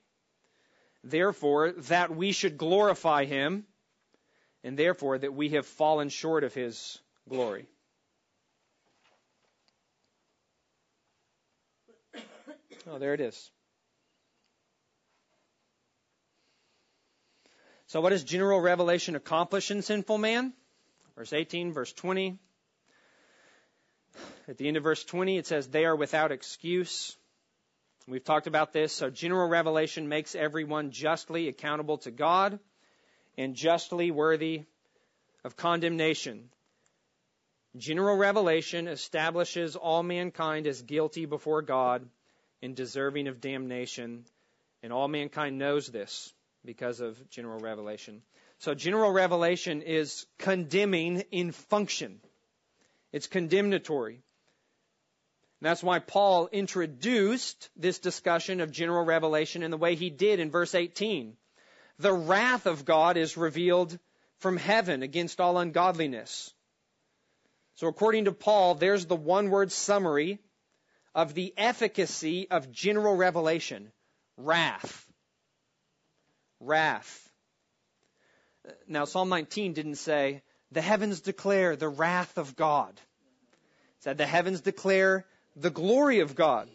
Therefore, 1.02 1.72
that 1.72 2.14
we 2.14 2.32
should 2.32 2.56
glorify 2.56 3.24
Him 3.24 3.66
and 4.64 4.78
therefore 4.78 5.18
that 5.18 5.34
we 5.34 5.50
have 5.50 5.66
fallen 5.66 6.08
short 6.08 6.42
of 6.42 6.54
his 6.54 6.98
glory. 7.28 7.66
Oh, 12.86 12.98
there 12.98 13.14
it 13.14 13.20
is. 13.20 13.50
So, 17.86 18.00
what 18.00 18.10
does 18.10 18.24
general 18.24 18.60
revelation 18.60 19.16
accomplish 19.16 19.70
in 19.70 19.82
sinful 19.82 20.18
man? 20.18 20.52
Verse 21.16 21.32
18, 21.32 21.72
verse 21.72 21.92
20. 21.92 22.38
At 24.48 24.58
the 24.58 24.68
end 24.68 24.76
of 24.76 24.82
verse 24.82 25.04
20, 25.04 25.38
it 25.38 25.46
says, 25.46 25.68
They 25.68 25.84
are 25.84 25.96
without 25.96 26.32
excuse. 26.32 27.16
We've 28.06 28.24
talked 28.24 28.46
about 28.46 28.72
this. 28.72 28.92
So, 28.92 29.08
general 29.10 29.48
revelation 29.48 30.08
makes 30.08 30.34
everyone 30.34 30.90
justly 30.90 31.48
accountable 31.48 31.98
to 31.98 32.10
God 32.10 32.58
and 33.36 33.54
justly 33.54 34.10
worthy 34.10 34.64
of 35.44 35.56
condemnation. 35.56 36.48
General 37.76 38.16
revelation 38.16 38.86
establishes 38.86 39.76
all 39.76 40.02
mankind 40.02 40.66
as 40.66 40.80
guilty 40.82 41.26
before 41.26 41.62
God 41.62 42.08
and 42.62 42.76
deserving 42.76 43.26
of 43.26 43.40
damnation, 43.40 44.24
and 44.82 44.92
all 44.92 45.08
mankind 45.08 45.58
knows 45.58 45.88
this 45.88 46.32
because 46.64 47.00
of 47.00 47.28
general 47.30 47.58
revelation. 47.58 48.22
So 48.58 48.74
general 48.74 49.10
revelation 49.10 49.82
is 49.82 50.24
condemning 50.38 51.24
in 51.32 51.52
function. 51.52 52.20
It's 53.12 53.26
condemnatory. 53.26 54.14
And 54.14 54.22
that's 55.70 55.82
why 55.82 55.98
Paul 55.98 56.48
introduced 56.52 57.68
this 57.76 57.98
discussion 57.98 58.60
of 58.60 58.70
general 58.70 59.04
revelation 59.04 59.62
in 59.62 59.70
the 59.70 59.76
way 59.76 59.96
he 59.96 60.10
did 60.10 60.38
in 60.38 60.50
verse 60.50 60.74
18 60.74 61.36
the 61.98 62.12
wrath 62.12 62.66
of 62.66 62.84
God 62.84 63.16
is 63.16 63.36
revealed 63.36 63.98
from 64.38 64.56
heaven 64.56 65.02
against 65.02 65.40
all 65.40 65.58
ungodliness. 65.58 66.52
So 67.76 67.88
according 67.88 68.26
to 68.26 68.32
Paul, 68.32 68.74
there's 68.74 69.06
the 69.06 69.16
one 69.16 69.50
word 69.50 69.72
summary 69.72 70.38
of 71.14 71.34
the 71.34 71.54
efficacy 71.56 72.48
of 72.50 72.72
general 72.72 73.16
revelation. 73.16 73.92
Wrath. 74.36 75.06
Wrath. 76.60 77.30
Now 78.88 79.04
Psalm 79.04 79.28
19 79.28 79.72
didn't 79.72 79.96
say, 79.96 80.42
the 80.72 80.80
heavens 80.80 81.20
declare 81.20 81.76
the 81.76 81.88
wrath 81.88 82.36
of 82.38 82.56
God. 82.56 82.90
It 82.90 84.02
said 84.02 84.18
the 84.18 84.26
heavens 84.26 84.60
declare 84.60 85.26
the 85.56 85.70
glory 85.70 86.20
of 86.20 86.34
God. 86.34 86.68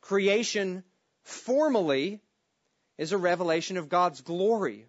Creation 0.00 0.84
formally 1.22 2.20
is 2.98 3.12
a 3.12 3.18
revelation 3.18 3.76
of 3.76 3.88
God's 3.88 4.20
glory. 4.20 4.86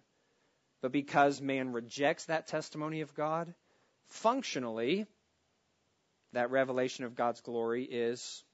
But 0.82 0.92
because 0.92 1.40
man 1.40 1.72
rejects 1.72 2.26
that 2.26 2.46
testimony 2.46 3.00
of 3.00 3.14
God, 3.14 3.52
functionally, 4.08 5.06
that 6.32 6.50
revelation 6.50 7.04
of 7.04 7.16
God's 7.16 7.40
glory 7.40 7.84
is 7.84 8.44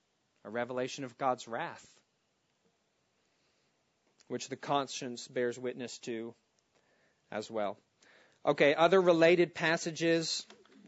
a 0.44 0.50
revelation 0.50 1.04
of 1.04 1.18
God's 1.18 1.46
wrath, 1.48 1.86
which 4.28 4.48
the 4.48 4.56
conscience 4.56 5.28
bears 5.28 5.58
witness 5.58 5.98
to 6.00 6.34
as 7.30 7.50
well. 7.50 7.76
Okay, 8.44 8.74
other 8.74 9.00
related 9.00 9.54
passages. 9.54 10.46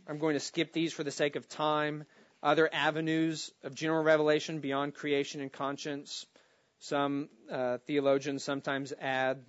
I'm 0.09 0.18
going 0.18 0.35
to 0.35 0.40
skip 0.40 0.72
these 0.72 0.92
for 0.92 1.05
the 1.05 1.11
sake 1.11 1.37
of 1.37 1.48
time. 1.48 2.05
Other 2.42 2.68
avenues 2.72 3.53
of 3.62 3.74
general 3.74 4.03
revelation 4.03 4.61
beyond 4.61 4.94
creation 4.94 5.40
and 5.40 5.53
conscience. 5.53 6.27
Some 6.85 7.31
uh, 7.51 7.79
theologians 7.87 8.44
sometimes 8.44 8.92
add 9.01 9.42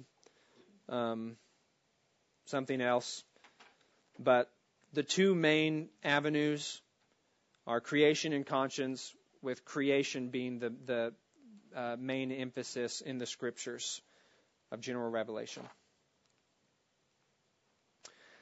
um, 0.88 1.36
something 2.46 2.80
else, 2.80 3.26
but 4.18 4.50
the 4.94 5.04
two 5.04 5.36
main 5.36 5.90
avenues 6.02 6.82
are 7.68 7.82
creation 7.82 8.32
and 8.32 8.46
conscience, 8.46 9.14
with 9.42 9.66
creation 9.66 10.30
being 10.30 10.60
the, 10.60 10.74
the 10.86 11.14
uh, 11.76 11.98
main 12.00 12.32
emphasis 12.32 13.02
in 13.02 13.18
the 13.18 13.26
scriptures 13.26 14.02
of 14.72 14.80
general 14.80 15.12
revelation. 15.12 15.64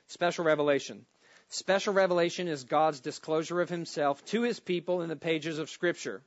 Special 0.05 0.45
revelation. 0.45 1.03
Special 1.49 1.95
revelation 1.95 2.47
is 2.47 2.63
God's 2.63 2.99
disclosure 2.99 3.59
of 3.59 3.69
himself 3.69 4.23
to 4.25 4.43
his 4.43 4.59
people 4.59 5.01
in 5.01 5.09
the 5.09 5.15
pages 5.15 5.57
of 5.57 5.71
Scripture 5.71 6.21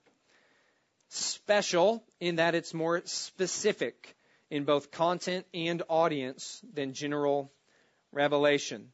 special 1.08 2.02
in 2.20 2.36
that 2.36 2.54
it's 2.54 2.74
more 2.74 3.02
specific 3.04 4.16
in 4.50 4.64
both 4.64 4.90
content 4.90 5.46
and 5.54 5.82
audience 5.88 6.60
than 6.74 6.92
general 6.92 7.50
revelation. 8.12 8.88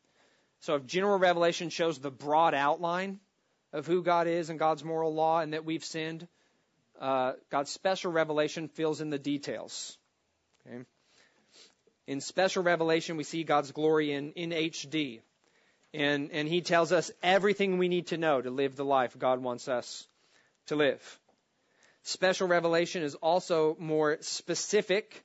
So 0.61 0.77
if 0.77 0.87
general 0.87 1.19
revelation 1.19 1.71
shows 1.71 1.99
the 1.99 2.11
broad 2.11 2.55
outline 2.55 3.21
of 3.73 3.87
who 3.87 4.03
God 4.03 4.27
is 4.27 4.51
and 4.51 4.59
God's 4.59 4.85
moral 4.85 5.15
law 5.15 5.41
and 5.41 5.53
that 5.53 5.65
we've 5.65 5.85
sinned, 5.85 6.29
uh, 7.01 7.33
God's 7.51 7.71
special 7.71 8.13
revelation 8.13 8.69
fills 8.69 9.01
in 9.01 9.11
the 9.11 9.19
details. 9.19 9.97
Okay? 10.67 10.85
In 12.07 12.21
special 12.21 12.63
revelation, 12.63 13.17
we 13.17 13.25
see 13.25 13.45
God's 13.45 13.73
glory 13.73 14.13
in, 14.13 14.33
in 14.33 14.51
HD. 14.51 15.21
And, 15.95 16.31
and 16.31 16.49
he 16.49 16.61
tells 16.61 16.93
us 16.93 17.11
everything 17.23 17.79
we 17.79 17.89
need 17.89 18.09
to 18.09 18.17
know 18.17 18.41
to 18.41 18.51
live 18.51 18.77
the 18.77 18.85
life 18.85 19.19
God 19.19 19.43
wants 19.43 19.69
us 19.69 20.07
to 20.67 20.77
live. 20.77 21.19
Special 22.05 22.49
revelation 22.49 23.03
is 23.03 23.15
also 23.15 23.77
more 23.79 24.19
specific 24.21 25.25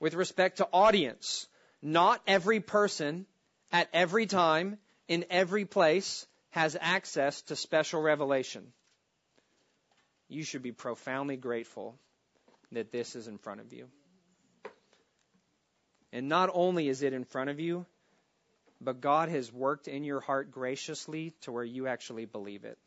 with 0.00 0.14
respect 0.14 0.58
to 0.58 0.68
audience. 0.72 1.46
Not 1.82 2.22
every 2.26 2.60
person 2.60 3.26
at 3.70 3.88
every 3.92 4.26
time 4.26 4.78
in 5.06 5.26
every 5.28 5.66
place 5.66 6.26
has 6.50 6.76
access 6.80 7.42
to 7.42 7.56
special 7.56 8.00
revelation. 8.00 8.72
You 10.28 10.44
should 10.44 10.62
be 10.62 10.72
profoundly 10.72 11.36
grateful 11.36 11.98
that 12.72 12.90
this 12.90 13.16
is 13.16 13.28
in 13.28 13.36
front 13.36 13.60
of 13.60 13.72
you. 13.72 13.88
And 16.10 16.28
not 16.28 16.48
only 16.54 16.88
is 16.88 17.02
it 17.02 17.12
in 17.12 17.24
front 17.24 17.50
of 17.50 17.60
you, 17.60 17.84
but 18.80 19.00
God 19.00 19.28
has 19.28 19.52
worked 19.52 19.88
in 19.88 20.04
your 20.04 20.20
heart 20.20 20.50
graciously 20.50 21.34
to 21.42 21.52
where 21.52 21.64
you 21.64 21.86
actually 21.86 22.24
believe 22.24 22.64
it 22.64 22.78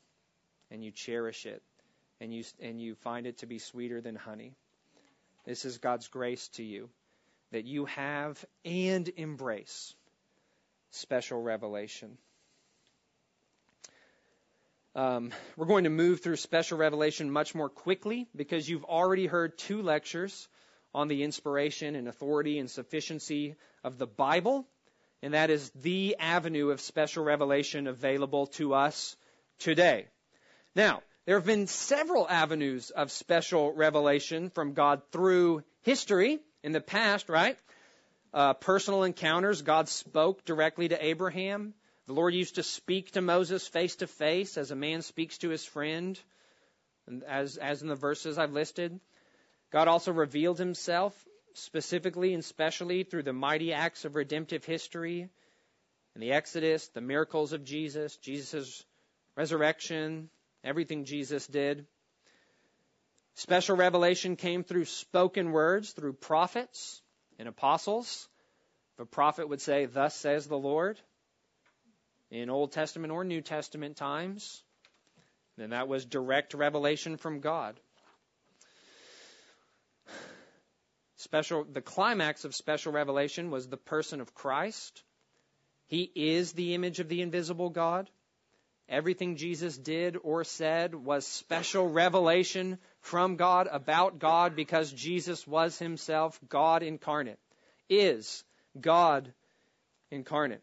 and 0.72 0.84
you 0.84 0.92
cherish 0.92 1.46
it 1.46 1.62
and 2.20 2.34
you, 2.34 2.44
and 2.62 2.82
you 2.82 2.96
find 2.96 3.28
it 3.28 3.40
to 3.40 3.46
be 3.46 3.60
sweeter 3.60 4.02
than 4.02 4.16
honey. 4.16 4.56
This 5.46 5.66
is 5.66 5.78
God's 5.78 6.08
grace 6.08 6.48
to 6.50 6.64
you 6.64 6.90
that 7.52 7.66
you 7.66 7.86
have 7.86 8.44
and 8.66 9.10
embrace 9.16 9.94
special 10.92 11.42
revelation. 11.42 12.18
Um, 14.96 15.32
we're 15.56 15.68
going 15.68 15.84
to 15.84 15.92
move 15.92 16.22
through 16.22 16.38
special 16.38 16.78
revelation 16.78 17.30
much 17.30 17.54
more 17.54 17.70
quickly 17.70 18.28
because 18.36 18.68
you've 18.68 18.84
already 18.84 19.28
heard 19.28 19.58
two 19.58 19.84
lectures 19.84 20.50
on 20.94 21.08
the 21.08 21.24
inspiration 21.24 21.96
and 21.96 22.08
authority 22.08 22.58
and 22.58 22.70
sufficiency 22.70 23.56
of 23.84 24.00
the 24.00 24.08
Bible, 24.08 24.66
and 25.22 25.36
that 25.36 25.52
is 25.52 25.70
the 25.76 26.16
avenue 26.20 26.72
of 26.72 26.82
special 26.82 27.24
revelation 27.24 27.86
available 27.86 28.48
to 28.48 28.74
us 28.74 29.16
today. 29.60 30.08
Now, 30.76 31.04
there 31.28 31.36
have 31.36 31.46
been 31.46 31.68
several 31.68 32.26
avenues 32.30 32.90
of 32.90 33.12
special 33.12 33.74
revelation 33.74 34.50
from 34.50 34.72
God 34.72 35.02
through 35.12 35.62
history 35.82 36.40
in 36.64 36.72
the 36.72 36.80
past, 36.80 37.28
right? 37.28 37.58
Uh, 38.34 38.54
personal 38.54 39.04
encounters, 39.04 39.62
God 39.62 39.90
spoke 39.90 40.46
directly 40.46 40.88
to 40.88 41.06
Abraham. 41.06 41.74
The 42.06 42.14
Lord 42.14 42.34
used 42.34 42.56
to 42.56 42.64
speak 42.64 43.12
to 43.12 43.22
Moses 43.22 43.68
face 43.68 43.98
to 43.98 44.08
face 44.08 44.58
as 44.58 44.72
a 44.72 44.76
man 44.78 45.02
speaks 45.02 45.38
to 45.40 45.50
his 45.50 45.66
friend, 45.66 46.18
as, 47.28 47.58
as 47.58 47.82
in 47.82 47.90
the 47.90 47.96
verses 47.96 48.38
I've 48.38 48.54
listed. 48.54 48.98
God 49.70 49.90
also 49.90 50.14
revealed 50.14 50.58
himself 50.58 51.14
specifically 51.56 52.36
and 52.36 52.46
specially 52.46 53.04
through 53.04 53.24
the 53.24 53.34
mighty 53.34 53.74
acts 53.74 54.06
of 54.06 54.16
redemptive 54.16 54.64
history 54.64 55.28
and 56.14 56.24
the 56.24 56.32
Exodus, 56.32 56.88
the 56.88 57.02
miracles 57.02 57.52
of 57.52 57.66
Jesus, 57.66 58.16
Jesus' 58.16 58.86
resurrection, 59.36 60.30
everything 60.68 61.06
Jesus 61.06 61.48
did. 61.48 61.86
Special 63.36 63.76
revelation 63.76 64.36
came 64.36 64.64
through 64.64 64.86
spoken 64.86 65.52
words, 65.52 65.92
through 65.92 66.14
prophets 66.14 67.02
and 67.40 67.48
apostles. 67.48 68.28
If 68.96 69.04
a 69.04 69.06
prophet 69.06 69.48
would 69.48 69.62
say, 69.62 69.86
Thus 69.86 70.16
says 70.16 70.48
the 70.48 70.58
Lord, 70.58 71.00
in 72.32 72.50
Old 72.50 72.72
Testament 72.72 73.14
or 73.14 73.24
New 73.24 73.42
Testament 73.42 73.96
times, 73.96 74.64
then 75.58 75.70
that 75.70 75.88
was 75.88 76.06
direct 76.06 76.54
revelation 76.54 77.18
from 77.18 77.40
God. 77.40 77.80
Special, 81.18 81.64
the 81.64 81.82
climax 81.82 82.46
of 82.46 82.54
special 82.54 82.92
revelation 82.92 83.50
was 83.50 83.68
the 83.68 83.78
person 83.78 84.22
of 84.22 84.36
Christ. 84.36 85.04
He 85.88 86.12
is 86.16 86.54
the 86.54 86.76
image 86.76 87.00
of 87.00 87.10
the 87.10 87.22
invisible 87.22 87.70
God. 87.70 88.10
Everything 88.90 89.36
Jesus 89.36 89.78
did 89.78 90.18
or 90.24 90.44
said 90.44 90.96
was 90.96 91.28
special 91.28 91.90
revelation 91.90 92.78
from 93.02 93.36
God 93.36 93.68
about 93.70 94.20
God 94.20 94.56
because 94.56 94.92
Jesus 94.92 95.46
was 95.46 95.78
himself 95.78 96.40
God 96.48 96.84
incarnate, 96.84 97.40
is 97.90 98.44
God 98.80 99.34
incarnate. 100.10 100.62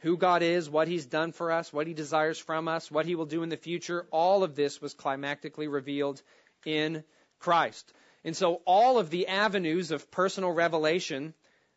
who 0.00 0.16
God 0.16 0.42
is, 0.42 0.70
what 0.70 0.88
He's 0.88 1.06
done 1.06 1.32
for 1.32 1.50
us, 1.50 1.72
what 1.72 1.86
He 1.86 1.94
desires 1.94 2.38
from 2.38 2.68
us, 2.68 2.90
what 2.90 3.06
He 3.06 3.14
will 3.14 3.26
do 3.26 3.42
in 3.42 3.48
the 3.48 3.56
future, 3.56 4.06
all 4.10 4.44
of 4.44 4.54
this 4.54 4.80
was 4.80 4.94
climactically 4.94 5.70
revealed 5.70 6.22
in 6.64 7.02
Christ. 7.38 7.92
And 8.24 8.36
so 8.36 8.60
all 8.64 8.98
of 8.98 9.10
the 9.10 9.28
avenues 9.28 9.90
of 9.90 10.10
personal 10.10 10.50
revelation 10.50 11.34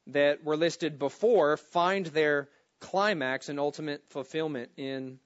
that 0.07 0.43
were 0.43 0.57
listed 0.57 0.99
before 0.99 1.57
find 1.57 2.05
their 2.07 2.49
climax 2.79 3.49
and 3.49 3.59
ultimate 3.59 4.03
fulfillment 4.09 4.71
in 4.77 5.19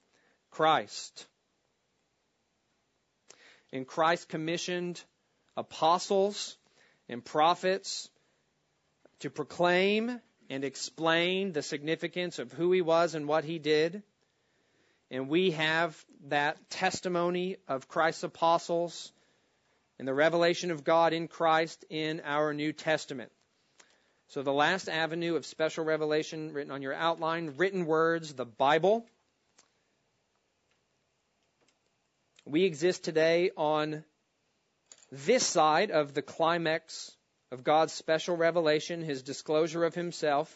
Christ. 0.50 1.26
And 3.72 3.86
Christ 3.86 4.28
commissioned 4.28 5.02
apostles 5.56 6.56
and 7.08 7.24
prophets 7.24 8.08
to 9.20 9.30
proclaim 9.30 10.20
and 10.48 10.64
explain 10.64 11.52
the 11.52 11.62
significance 11.62 12.38
of 12.38 12.52
who 12.52 12.72
he 12.72 12.82
was 12.82 13.14
and 13.14 13.26
what 13.26 13.44
he 13.44 13.58
did. 13.58 14.02
And 15.10 15.28
we 15.28 15.52
have 15.52 15.96
that 16.28 16.70
testimony 16.70 17.56
of 17.68 17.88
Christ's 17.88 18.24
apostles 18.24 19.12
and 19.98 20.06
the 20.06 20.14
revelation 20.14 20.70
of 20.70 20.84
God 20.84 21.12
in 21.12 21.28
Christ 21.28 21.84
in 21.88 22.20
our 22.24 22.52
New 22.52 22.72
Testament. 22.72 23.32
So 24.28 24.42
the 24.42 24.52
last 24.52 24.88
avenue 24.88 25.36
of 25.36 25.46
special 25.46 25.84
revelation 25.84 26.52
written 26.52 26.72
on 26.72 26.82
your 26.82 26.94
outline, 26.94 27.54
written 27.56 27.86
words, 27.86 28.34
the 28.34 28.44
Bible. 28.44 29.06
We 32.44 32.64
exist 32.64 33.04
today 33.04 33.50
on 33.56 34.04
this 35.12 35.46
side 35.46 35.92
of 35.92 36.12
the 36.12 36.22
climax 36.22 37.16
of 37.52 37.62
God's 37.62 37.92
special 37.92 38.36
revelation, 38.36 39.00
His 39.00 39.22
disclosure 39.22 39.84
of 39.84 39.94
Himself. 39.94 40.52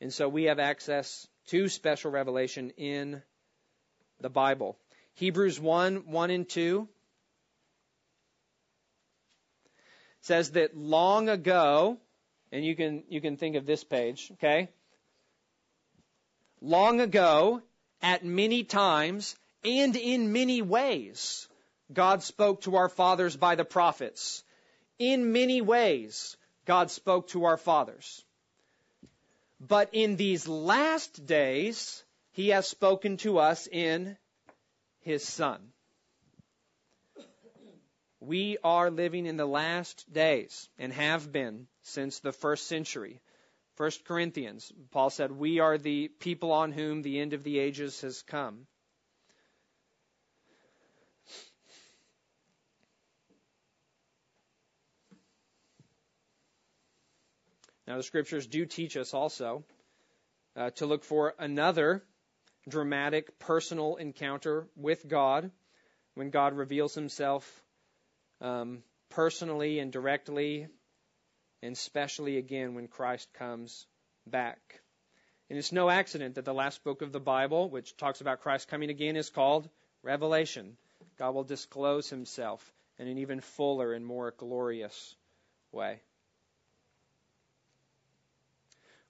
And 0.00 0.12
so 0.12 0.28
we 0.28 0.44
have 0.44 0.58
access 0.58 1.28
to 1.48 1.68
special 1.68 2.10
revelation 2.10 2.70
in 2.78 3.22
the 4.20 4.30
Bible. 4.30 4.78
Hebrews 5.14 5.60
1, 5.60 6.10
1 6.10 6.30
and 6.30 6.48
2 6.48 6.88
says 10.22 10.52
that 10.52 10.76
long 10.76 11.28
ago, 11.28 11.98
and 12.52 12.64
you 12.64 12.76
can, 12.76 13.04
you 13.08 13.20
can 13.20 13.36
think 13.36 13.56
of 13.56 13.66
this 13.66 13.84
page, 13.84 14.30
okay? 14.34 14.68
Long 16.60 17.00
ago, 17.00 17.62
at 18.02 18.24
many 18.24 18.64
times, 18.64 19.36
and 19.64 19.96
in 19.96 20.32
many 20.32 20.62
ways, 20.62 21.48
God 21.92 22.22
spoke 22.22 22.62
to 22.62 22.76
our 22.76 22.88
fathers 22.88 23.36
by 23.36 23.54
the 23.54 23.64
prophets 23.64 24.42
in 25.00 25.32
many 25.32 25.62
ways, 25.62 26.36
God 26.66 26.90
spoke 26.90 27.28
to 27.28 27.46
our 27.46 27.56
fathers. 27.56 28.22
But 29.58 29.88
in 29.92 30.16
these 30.16 30.46
last 30.46 31.26
days, 31.26 32.04
He 32.32 32.50
has 32.50 32.68
spoken 32.68 33.16
to 33.18 33.38
us 33.38 33.66
in 33.66 34.16
His 35.00 35.26
Son. 35.26 35.72
We 38.20 38.58
are 38.62 38.90
living 38.90 39.24
in 39.24 39.38
the 39.38 39.46
last 39.46 40.04
days 40.12 40.68
and 40.78 40.92
have 40.92 41.32
been 41.32 41.66
since 41.82 42.20
the 42.20 42.32
first 42.32 42.66
century. 42.66 43.20
First 43.76 44.04
Corinthians, 44.04 44.72
Paul 44.90 45.10
said, 45.10 45.32
we 45.32 45.60
are 45.60 45.78
the 45.78 46.08
people 46.08 46.52
on 46.52 46.72
whom 46.72 47.02
the 47.02 47.20
end 47.20 47.32
of 47.32 47.44
the 47.44 47.58
ages 47.58 48.00
has 48.02 48.22
come. 48.22 48.66
Now, 57.86 57.96
the 57.96 58.02
scriptures 58.04 58.46
do 58.46 58.66
teach 58.66 58.96
us 58.96 59.14
also 59.14 59.64
uh, 60.54 60.70
to 60.76 60.86
look 60.86 61.02
for 61.02 61.34
another 61.38 62.04
dramatic 62.68 63.38
personal 63.38 63.96
encounter 63.96 64.68
with 64.76 65.08
God 65.08 65.50
when 66.14 66.30
God 66.30 66.54
reveals 66.54 66.94
himself 66.94 67.64
um, 68.40 68.84
personally 69.08 69.80
and 69.80 69.90
directly, 69.92 70.68
and 71.62 71.72
especially 71.72 72.36
again 72.36 72.74
when 72.74 72.88
Christ 72.88 73.32
comes 73.34 73.86
back. 74.26 74.80
And 75.48 75.58
it's 75.58 75.72
no 75.72 75.90
accident 75.90 76.36
that 76.36 76.44
the 76.44 76.54
last 76.54 76.84
book 76.84 77.02
of 77.02 77.12
the 77.12 77.20
Bible, 77.20 77.68
which 77.68 77.96
talks 77.96 78.20
about 78.20 78.40
Christ 78.40 78.68
coming 78.68 78.90
again, 78.90 79.16
is 79.16 79.30
called 79.30 79.68
Revelation. 80.02 80.76
God 81.18 81.34
will 81.34 81.44
disclose 81.44 82.08
himself 82.08 82.72
in 82.98 83.08
an 83.08 83.18
even 83.18 83.40
fuller 83.40 83.92
and 83.92 84.06
more 84.06 84.32
glorious 84.36 85.14
way. 85.72 86.00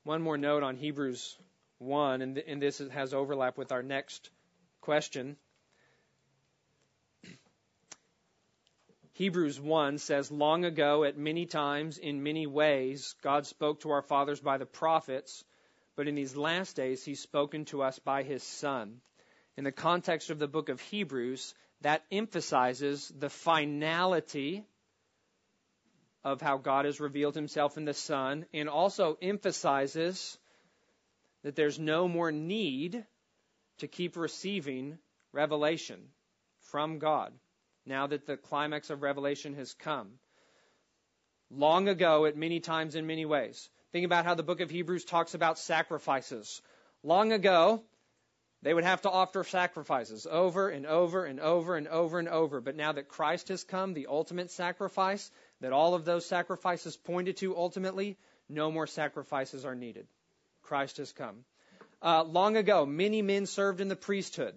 One 0.05 0.22
more 0.22 0.38
note 0.38 0.62
on 0.62 0.76
Hebrews 0.76 1.36
1, 1.78 2.22
and, 2.22 2.34
th- 2.36 2.46
and 2.48 2.62
this 2.62 2.78
has 2.78 3.12
overlap 3.12 3.59
with 3.59 3.70
our 3.70 3.82
next 3.82 4.30
question. 4.80 5.36
Hebrews 9.21 9.61
1 9.61 9.99
says, 9.99 10.31
Long 10.31 10.64
ago, 10.64 11.05
at 11.05 11.18
many 11.18 11.45
times, 11.45 11.99
in 11.99 12.23
many 12.23 12.47
ways, 12.47 13.14
God 13.21 13.45
spoke 13.45 13.81
to 13.81 13.91
our 13.91 14.01
fathers 14.01 14.41
by 14.41 14.57
the 14.57 14.64
prophets, 14.64 15.45
but 15.95 16.09
in 16.09 16.14
these 16.14 16.37
last 16.37 16.75
days 16.75 17.05
he's 17.05 17.21
spoken 17.21 17.66
to 17.66 17.83
us 17.83 17.99
by 17.99 18.23
his 18.23 18.43
Son. 18.43 19.03
In 19.59 19.64
the 19.64 19.73
context 19.73 20.31
of 20.31 20.39
the 20.39 20.49
book 20.49 20.71
of 20.71 20.81
Hebrews, 20.81 21.55
that 21.83 22.03
emphasizes 22.11 23.12
the 23.14 23.29
finality 23.29 24.64
of 26.25 26.41
how 26.41 26.57
God 26.57 26.87
has 26.87 26.99
revealed 26.99 27.35
himself 27.35 27.77
in 27.77 27.85
the 27.85 27.93
Son 27.93 28.47
and 28.55 28.71
also 28.71 29.18
emphasizes 29.21 30.39
that 31.43 31.57
there's 31.57 31.79
no 31.79 32.09
more 32.09 32.33
need 32.33 33.05
to 33.81 33.87
keep 33.87 34.16
receiving 34.16 34.97
revelation 35.35 36.09
from 36.71 36.99
God 36.99 37.35
now 37.87 38.07
that 38.07 38.26
the 38.26 38.37
climax 38.37 38.91
of 38.91 39.03
Revelation 39.03 39.55
has 39.55 39.74
come. 39.74 40.12
Long 41.51 41.89
ago, 41.89 42.26
at 42.26 42.37
many 42.37 42.61
times 42.61 42.95
in 42.95 43.07
many 43.07 43.26
ways. 43.26 43.68
Think 43.93 44.07
about 44.07 44.24
how 44.24 44.35
the 44.35 44.45
book 44.45 44.61
of 44.61 44.70
Hebrews 44.70 45.05
talks 45.05 45.35
about 45.35 45.59
sacrifices. 45.59 46.62
Long 47.03 47.33
ago, 47.33 47.83
they 48.62 48.72
would 48.72 48.85
have 48.85 49.03
to 49.03 49.11
offer 49.11 49.43
sacrifices 49.43 50.26
over 50.31 50.68
and 50.68 50.87
over 50.87 51.24
and 51.24 51.41
over 51.41 51.76
and 51.76 51.89
over 51.89 52.18
and 52.18 52.28
over. 52.28 52.61
But 52.61 52.76
now 52.76 52.93
that 52.93 53.09
Christ 53.09 53.49
has 53.49 53.64
come, 53.64 53.95
the 53.95 54.07
ultimate 54.09 54.51
sacrifice, 54.51 55.31
that 55.61 55.72
all 55.72 55.95
of 55.95 56.05
those 56.05 56.26
sacrifices 56.26 56.97
pointed 56.97 57.39
to 57.39 57.57
ultimately, 57.57 58.16
no 58.49 58.70
more 58.70 58.87
sacrifices 58.87 59.64
are 59.64 59.74
needed. 59.74 60.07
Christ 60.62 60.99
has 60.99 61.12
come. 61.12 61.45
Uh, 62.03 62.22
long 62.24 62.57
ago, 62.57 62.87
many 62.87 63.22
men 63.22 63.47
served 63.47 63.81
in 63.81 63.89
the 63.89 63.97
priesthood, 63.97 64.55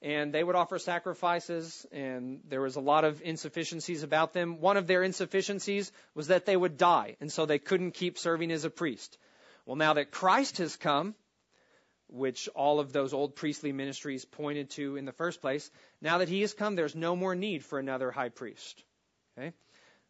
and 0.00 0.32
they 0.32 0.44
would 0.44 0.54
offer 0.54 0.78
sacrifices, 0.78 1.86
and 1.90 2.40
there 2.48 2.60
was 2.60 2.76
a 2.76 2.80
lot 2.80 3.04
of 3.04 3.20
insufficiencies 3.22 4.02
about 4.02 4.32
them. 4.32 4.60
One 4.60 4.76
of 4.76 4.86
their 4.86 5.02
insufficiencies 5.02 5.90
was 6.14 6.28
that 6.28 6.46
they 6.46 6.56
would 6.56 6.76
die, 6.76 7.16
and 7.20 7.32
so 7.32 7.46
they 7.46 7.58
couldn't 7.58 7.92
keep 7.92 8.18
serving 8.18 8.52
as 8.52 8.64
a 8.64 8.70
priest. 8.70 9.18
Well, 9.66 9.76
now 9.76 9.94
that 9.94 10.12
Christ 10.12 10.58
has 10.58 10.76
come, 10.76 11.14
which 12.08 12.48
all 12.54 12.80
of 12.80 12.92
those 12.92 13.12
old 13.12 13.36
priestly 13.36 13.72
ministries 13.72 14.24
pointed 14.24 14.70
to 14.70 14.96
in 14.96 15.04
the 15.04 15.12
first 15.12 15.40
place, 15.40 15.70
now 16.00 16.18
that 16.18 16.28
he 16.28 16.40
has 16.40 16.54
come, 16.54 16.74
there's 16.74 16.94
no 16.94 17.14
more 17.14 17.34
need 17.34 17.64
for 17.64 17.78
another 17.78 18.10
high 18.10 18.30
priest. 18.30 18.82
Okay? 19.36 19.52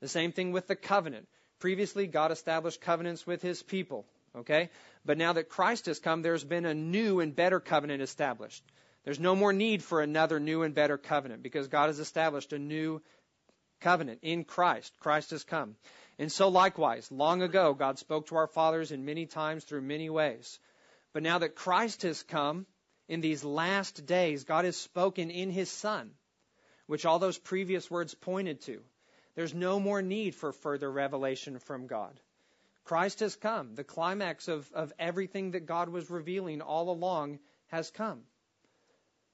The 0.00 0.08
same 0.08 0.32
thing 0.32 0.52
with 0.52 0.68
the 0.68 0.76
covenant. 0.76 1.26
Previously, 1.58 2.06
God 2.06 2.30
established 2.30 2.80
covenants 2.80 3.26
with 3.26 3.42
his 3.42 3.62
people. 3.62 4.06
Okay? 4.36 4.70
But 5.04 5.18
now 5.18 5.32
that 5.32 5.48
Christ 5.48 5.86
has 5.86 5.98
come, 5.98 6.22
there's 6.22 6.44
been 6.44 6.66
a 6.66 6.74
new 6.74 7.20
and 7.20 7.34
better 7.34 7.58
covenant 7.58 8.02
established. 8.02 8.62
There's 9.04 9.20
no 9.20 9.34
more 9.34 9.52
need 9.52 9.82
for 9.82 10.00
another 10.00 10.40
new 10.40 10.62
and 10.62 10.74
better 10.74 10.98
covenant 10.98 11.42
because 11.42 11.68
God 11.68 11.86
has 11.86 11.98
established 11.98 12.52
a 12.52 12.58
new 12.58 13.00
covenant 13.80 14.20
in 14.22 14.44
Christ. 14.44 14.92
Christ 15.00 15.30
has 15.30 15.44
come. 15.44 15.76
And 16.18 16.30
so 16.32 16.48
likewise, 16.48 17.10
long 17.12 17.42
ago, 17.42 17.74
God 17.74 17.98
spoke 17.98 18.26
to 18.28 18.36
our 18.36 18.48
fathers 18.48 18.90
in 18.92 19.04
many 19.04 19.26
times 19.26 19.64
through 19.64 19.82
many 19.82 20.10
ways. 20.10 20.58
But 21.12 21.22
now 21.22 21.38
that 21.38 21.54
Christ 21.54 22.02
has 22.02 22.22
come, 22.22 22.66
in 23.08 23.20
these 23.22 23.42
last 23.42 24.04
days, 24.04 24.44
God 24.44 24.64
has 24.64 24.76
spoken 24.76 25.30
in 25.30 25.50
His 25.50 25.70
Son, 25.70 26.10
which 26.86 27.06
all 27.06 27.18
those 27.18 27.38
previous 27.38 27.90
words 27.90 28.14
pointed 28.14 28.60
to. 28.62 28.82
There's 29.34 29.54
no 29.54 29.80
more 29.80 30.02
need 30.02 30.34
for 30.34 30.52
further 30.52 30.90
revelation 30.90 31.58
from 31.58 31.86
God. 31.86 32.20
Christ 32.84 33.20
has 33.20 33.36
come. 33.36 33.74
The 33.74 33.84
climax 33.84 34.48
of, 34.48 34.70
of 34.72 34.92
everything 34.98 35.52
that 35.52 35.66
God 35.66 35.88
was 35.88 36.10
revealing 36.10 36.60
all 36.60 36.90
along 36.90 37.38
has 37.68 37.90
come. 37.90 38.22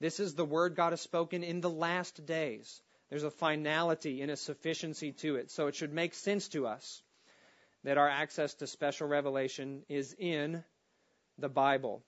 This 0.01 0.21
is 0.21 0.35
the 0.35 0.45
word 0.45 0.75
God 0.75 0.93
has 0.93 1.01
spoken 1.01 1.43
in 1.43 1.61
the 1.61 1.71
last 1.71 2.27
days. 2.27 2.81
There's 3.11 3.23
a 3.23 3.31
finality 3.31 4.23
and 4.23 4.31
a 4.31 4.37
sufficiency 4.37 5.13
to 5.13 5.37
it. 5.37 5.51
So 5.51 5.67
it 5.67 5.75
should 5.75 5.93
make 5.93 6.15
sense 6.15 6.49
to 6.49 6.67
us 6.67 7.03
that 7.85 7.99
our 7.99 8.09
access 8.09 8.55
to 8.55 8.67
special 8.67 9.07
revelation 9.07 9.85
is 9.89 10.15
in 10.19 10.65
the 11.39 11.49
Bible, 11.49 12.03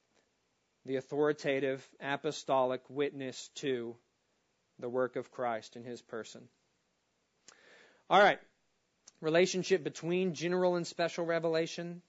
the 0.84 0.96
authoritative 0.96 1.86
apostolic 2.00 2.82
witness 2.88 3.50
to 3.56 3.96
the 4.78 4.88
work 4.88 5.16
of 5.16 5.30
Christ 5.30 5.76
in 5.76 5.84
his 5.84 6.02
person. 6.02 6.48
All 8.08 8.20
right. 8.20 8.38
Relationship 9.20 9.82
between 9.82 10.34
general 10.34 10.76
and 10.76 10.86
special 10.86 11.24
revelation. 11.24 12.02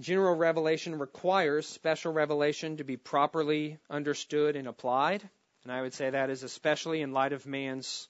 General 0.00 0.34
revelation 0.34 0.98
requires 0.98 1.66
special 1.66 2.12
revelation 2.12 2.76
to 2.76 2.84
be 2.84 2.96
properly 2.96 3.78
understood 3.90 4.56
and 4.56 4.68
applied. 4.68 5.28
And 5.64 5.72
I 5.72 5.82
would 5.82 5.94
say 5.94 6.10
that 6.10 6.30
is 6.30 6.42
especially 6.42 7.02
in 7.02 7.12
light 7.12 7.32
of 7.32 7.46
man's 7.46 8.08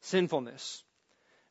sinfulness. 0.00 0.82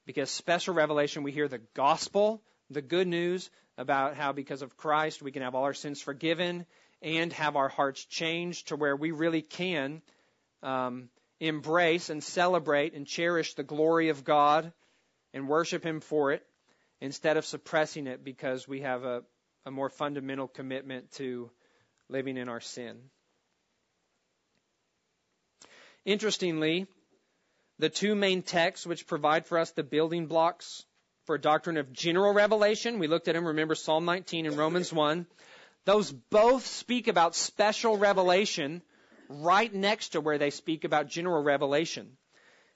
Because 0.06 0.32
special 0.32 0.74
revelation, 0.74 1.24
we 1.24 1.32
hear 1.32 1.48
the 1.48 1.62
gospel, 1.76 2.42
the 2.70 2.82
good 2.82 3.08
news 3.08 3.50
about 3.78 4.16
how 4.16 4.34
because 4.34 4.62
of 4.62 4.76
Christ 4.76 5.22
we 5.22 5.32
can 5.32 5.42
have 5.42 5.56
all 5.56 5.64
our 5.64 5.74
sins 5.74 6.02
forgiven 6.02 6.66
and 7.02 7.32
have 7.34 7.56
our 7.56 7.70
hearts 7.70 8.04
changed 8.06 8.70
to 8.70 8.76
where 8.76 8.96
we 8.96 9.12
really 9.12 9.42
can 9.42 10.02
um, 10.64 11.10
embrace 11.40 12.10
and 12.10 12.24
celebrate 12.24 12.94
and 12.94 13.08
cherish 13.08 13.54
the 13.54 13.64
glory 13.64 14.10
of 14.10 14.24
God 14.24 14.74
and 15.34 15.48
worship 15.48 15.84
Him 15.84 16.02
for 16.02 16.32
it 16.32 16.46
instead 17.00 17.38
of 17.38 17.46
suppressing 17.46 18.08
it 18.08 18.24
because 18.24 18.68
we 18.68 18.82
have 18.82 19.04
a, 19.06 19.24
a 19.66 19.72
more 19.72 19.90
fundamental 19.90 20.48
commitment 20.48 21.12
to 21.14 21.50
living 22.10 22.38
in 22.38 22.50
our 22.50 22.62
sin. 22.62 22.98
Interestingly, 26.06 26.88
the 27.78 27.90
two 27.90 28.16
main 28.16 28.42
texts 28.42 28.86
which 28.86 29.08
provide 29.08 29.46
for 29.46 29.58
us 29.58 29.72
the 29.72 29.84
building 29.84 30.28
blocks 30.28 30.86
for 31.26 31.36
a 31.36 31.42
doctrine 31.42 31.78
of 31.78 31.94
general 31.94 32.34
revelation, 32.34 33.00
we 33.00 33.08
looked 33.08 33.28
at 33.28 33.36
them, 33.36 33.46
remember 33.46 33.76
Psalm 33.76 34.06
19 34.06 34.48
and 34.48 34.58
Romans 34.58 34.92
1. 34.92 35.28
Those 35.86 36.12
both 36.12 36.66
speak 36.66 37.08
about 37.08 37.36
special 37.36 37.98
revelation 37.98 38.82
right 39.30 39.74
next 39.74 40.10
to 40.10 40.22
where 40.22 40.38
they 40.38 40.50
speak 40.50 40.84
about 40.84 41.08
general 41.08 41.44
revelation. 41.44 42.18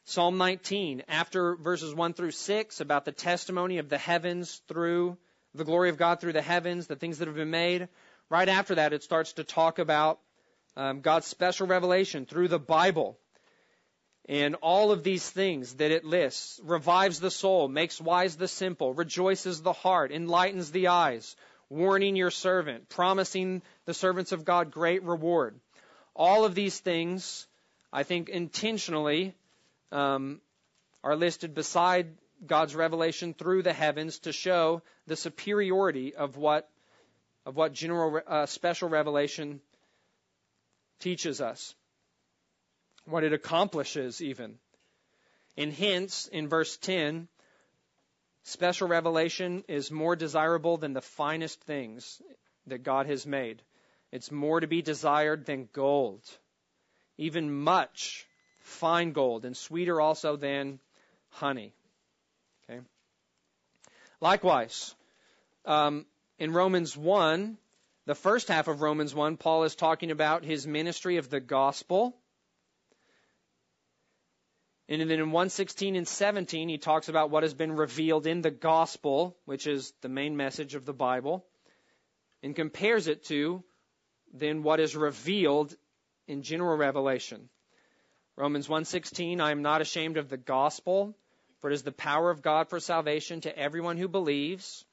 Psalm 0.05 0.37
19, 0.37 1.03
after 1.07 1.55
verses 1.55 1.95
1 1.95 2.13
through 2.13 2.31
6, 2.31 2.81
about 2.81 3.05
the 3.05 3.11
testimony 3.11 3.79
of 3.79 3.89
the 3.89 3.97
heavens 3.97 4.61
through 4.67 5.17
the 5.55 5.63
glory 5.63 5.89
of 5.89 5.97
God 5.97 6.19
through 6.19 6.33
the 6.33 6.41
heavens, 6.41 6.87
the 6.87 6.95
things 6.95 7.19
that 7.19 7.27
have 7.27 7.37
been 7.37 7.51
made. 7.51 7.87
Right 8.29 8.49
after 8.49 8.75
that, 8.75 8.93
it 8.93 9.03
starts 9.03 9.33
to 9.33 9.43
talk 9.43 9.79
about 9.79 10.19
um, 10.75 11.01
God's 11.01 11.27
special 11.27 11.67
revelation 11.67 12.25
through 12.25 12.47
the 12.47 12.59
Bible. 12.59 13.17
And 14.27 14.55
all 14.55 14.91
of 14.91 15.03
these 15.03 15.29
things 15.29 15.75
that 15.75 15.91
it 15.91 16.05
lists 16.05 16.59
revives 16.63 17.19
the 17.19 17.29
soul, 17.29 17.67
makes 17.67 17.99
wise 17.99 18.37
the 18.37 18.47
simple, 18.47 18.93
rejoices 18.93 19.61
the 19.61 19.73
heart, 19.73 20.11
enlightens 20.11 20.71
the 20.71 20.87
eyes, 20.87 21.35
warning 21.69 22.15
your 22.15 22.31
servant, 22.31 22.87
promising 22.87 23.61
the 23.85 23.93
servants 23.93 24.31
of 24.31 24.45
God 24.45 24.71
great 24.71 25.03
reward. 25.03 25.59
All 26.15 26.45
of 26.45 26.55
these 26.55 26.79
things, 26.79 27.47
I 27.91 28.03
think, 28.03 28.29
intentionally 28.29 29.35
um, 29.91 30.39
are 31.03 31.15
listed 31.15 31.53
beside 31.53 32.07
God's 32.45 32.75
revelation 32.75 33.33
through 33.33 33.63
the 33.63 33.73
heavens 33.73 34.19
to 34.19 34.31
show 34.31 34.81
the 35.07 35.15
superiority 35.15 36.15
of 36.15 36.37
what 36.37 36.69
of 37.45 37.55
what 37.57 37.73
general 37.73 38.21
uh, 38.25 38.45
special 38.45 38.87
revelation 38.87 39.59
teaches 40.99 41.41
us, 41.41 41.75
what 43.05 43.23
it 43.25 43.33
accomplishes 43.33 44.21
even. 44.21 44.57
And 45.57 45.73
hence, 45.73 46.27
in 46.31 46.47
verse 46.47 46.77
10, 46.77 47.27
special 48.43 48.87
revelation 48.87 49.65
is 49.67 49.91
more 49.91 50.15
desirable 50.15 50.77
than 50.77 50.93
the 50.93 51.01
finest 51.01 51.59
things 51.61 52.21
that 52.67 52.83
God 52.83 53.07
has 53.07 53.25
made. 53.25 53.61
It's 54.11 54.31
more 54.31 54.59
to 54.59 54.67
be 54.67 54.81
desired 54.81 55.45
than 55.45 55.67
gold, 55.73 56.21
even 57.17 57.53
much 57.53 58.25
fine 58.59 59.11
gold, 59.11 59.43
and 59.43 59.57
sweeter 59.57 59.99
also 59.99 60.37
than 60.37 60.79
honey. 61.29 61.73
Likewise, 64.23 64.95
um, 65.65 66.05
in 66.39 66.53
Romans 66.53 66.95
1, 66.95 67.57
the 68.05 68.15
first 68.15 68.47
half 68.47 68.69
of 68.69 68.79
Romans 68.79 69.13
1, 69.13 69.35
Paul 69.35 69.65
is 69.65 69.75
talking 69.75 70.11
about 70.11 70.45
his 70.45 70.65
ministry 70.65 71.17
of 71.17 71.29
the 71.29 71.41
gospel. 71.41 72.15
And 74.87 75.01
then 75.01 75.19
in 75.19 75.31
116 75.31 75.97
and 75.97 76.07
17, 76.07 76.69
he 76.69 76.77
talks 76.77 77.09
about 77.09 77.31
what 77.31 77.43
has 77.43 77.53
been 77.53 77.73
revealed 77.73 78.25
in 78.25 78.39
the 78.39 78.49
gospel, 78.49 79.35
which 79.43 79.67
is 79.67 79.91
the 79.99 80.07
main 80.07 80.37
message 80.37 80.73
of 80.73 80.85
the 80.85 80.93
Bible, 80.93 81.45
and 82.41 82.55
compares 82.55 83.07
it 83.07 83.25
to 83.25 83.61
then 84.33 84.63
what 84.63 84.79
is 84.79 84.95
revealed 84.95 85.75
in 86.29 86.43
general 86.43 86.77
revelation. 86.77 87.49
Romans 88.37 88.69
1:16 88.69 89.41
I 89.41 89.51
am 89.51 89.63
not 89.63 89.81
ashamed 89.81 90.15
of 90.15 90.29
the 90.29 90.37
gospel 90.37 91.13
for 91.63 91.71
it 91.71 91.75
is 91.75 91.83
the 91.83 91.93
power 91.93 92.29
of 92.29 92.41
God 92.41 92.67
for 92.67 92.81
salvation 92.81 93.39
to 93.39 93.57
everyone 93.57 93.95
who 93.95 94.09
believes 94.09 94.83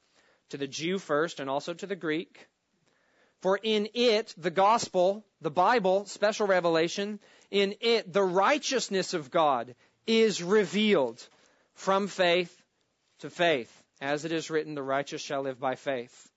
to 0.51 0.57
the 0.57 0.67
Jew 0.67 0.99
first 0.99 1.41
and 1.41 1.49
also 1.49 1.73
to 1.73 1.85
the 1.85 1.97
Greek 1.97 2.47
for 3.41 3.59
in 3.61 3.89
it 3.93 4.33
the 4.37 4.51
gospel 4.51 5.25
the 5.41 5.51
Bible 5.51 6.05
special 6.05 6.47
revelation 6.47 7.19
in 7.49 7.75
it 7.81 8.13
the 8.13 8.23
righteousness 8.23 9.13
of 9.13 9.29
God 9.29 9.75
is 10.07 10.41
revealed 10.41 11.27
from 11.73 12.07
faith 12.07 12.57
to 13.19 13.29
faith 13.29 13.83
as 13.99 14.23
it 14.23 14.31
is 14.31 14.49
written 14.49 14.73
the 14.73 14.81
righteous 14.81 15.21
shall 15.21 15.41
live 15.41 15.59
by 15.59 15.75
faith 15.75 16.31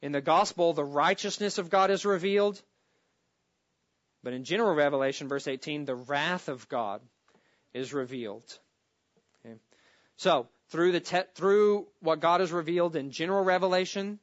In 0.00 0.12
the 0.12 0.22
gospel, 0.22 0.72
the 0.72 0.82
righteousness 0.82 1.58
of 1.58 1.68
God 1.68 1.90
is 1.90 2.06
revealed. 2.06 2.62
But 4.22 4.32
in 4.32 4.44
general 4.44 4.74
revelation, 4.74 5.28
verse 5.28 5.46
18, 5.46 5.84
the 5.84 5.94
wrath 5.94 6.48
of 6.48 6.70
God 6.70 7.02
is 7.74 7.92
revealed. 7.92 8.58
So, 10.20 10.48
through 10.68 10.92
the 10.92 11.00
te- 11.00 11.32
through 11.34 11.86
what 12.00 12.20
God 12.20 12.40
has 12.40 12.52
revealed 12.52 12.94
in 12.94 13.10
general 13.10 13.42
revelation, 13.42 14.18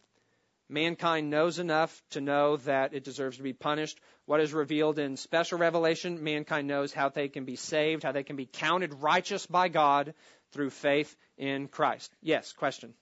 mankind 0.70 1.32
knows 1.32 1.58
enough 1.58 2.04
to 2.12 2.22
know 2.22 2.58
that 2.58 2.94
it 2.94 3.04
deserves 3.04 3.38
to 3.38 3.44
be 3.44 3.54
punished. 3.54 4.00
What 4.28 4.40
is 4.40 4.54
revealed 4.54 5.00
in 5.00 5.18
special 5.18 5.58
revelation, 5.58 6.24
mankind 6.24 6.68
knows 6.68 6.94
how 6.94 7.10
they 7.10 7.30
can 7.30 7.46
be 7.46 7.56
saved, 7.56 8.04
how 8.04 8.12
they 8.12 8.22
can 8.22 8.36
be 8.36 8.46
counted 8.46 8.94
righteous 9.02 9.48
by 9.48 9.70
God 9.70 10.14
through 10.52 10.70
faith 10.70 11.16
in 11.36 11.68
Christ. 11.68 12.14
Yes, 12.22 12.54
question. 12.54 12.94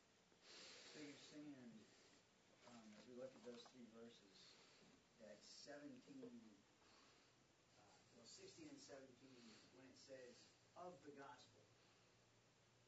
So 0.94 1.00
you're 1.04 1.20
saying, 1.36 1.68
um, 2.72 2.80
as 2.98 3.04
we 3.12 3.20
look 3.20 3.36
at 3.36 3.44
those 3.44 3.68
three 3.76 3.92
verses, 3.92 4.56
that 5.20 5.36
17, 5.68 5.84
uh, 6.16 6.32
well, 8.16 8.24
16 8.24 8.72
and 8.72 8.80
17, 8.80 9.04
when 9.76 9.84
it 9.84 10.00
says 10.00 10.40
of 10.80 10.96
the 11.04 11.12
gospel, 11.20 11.36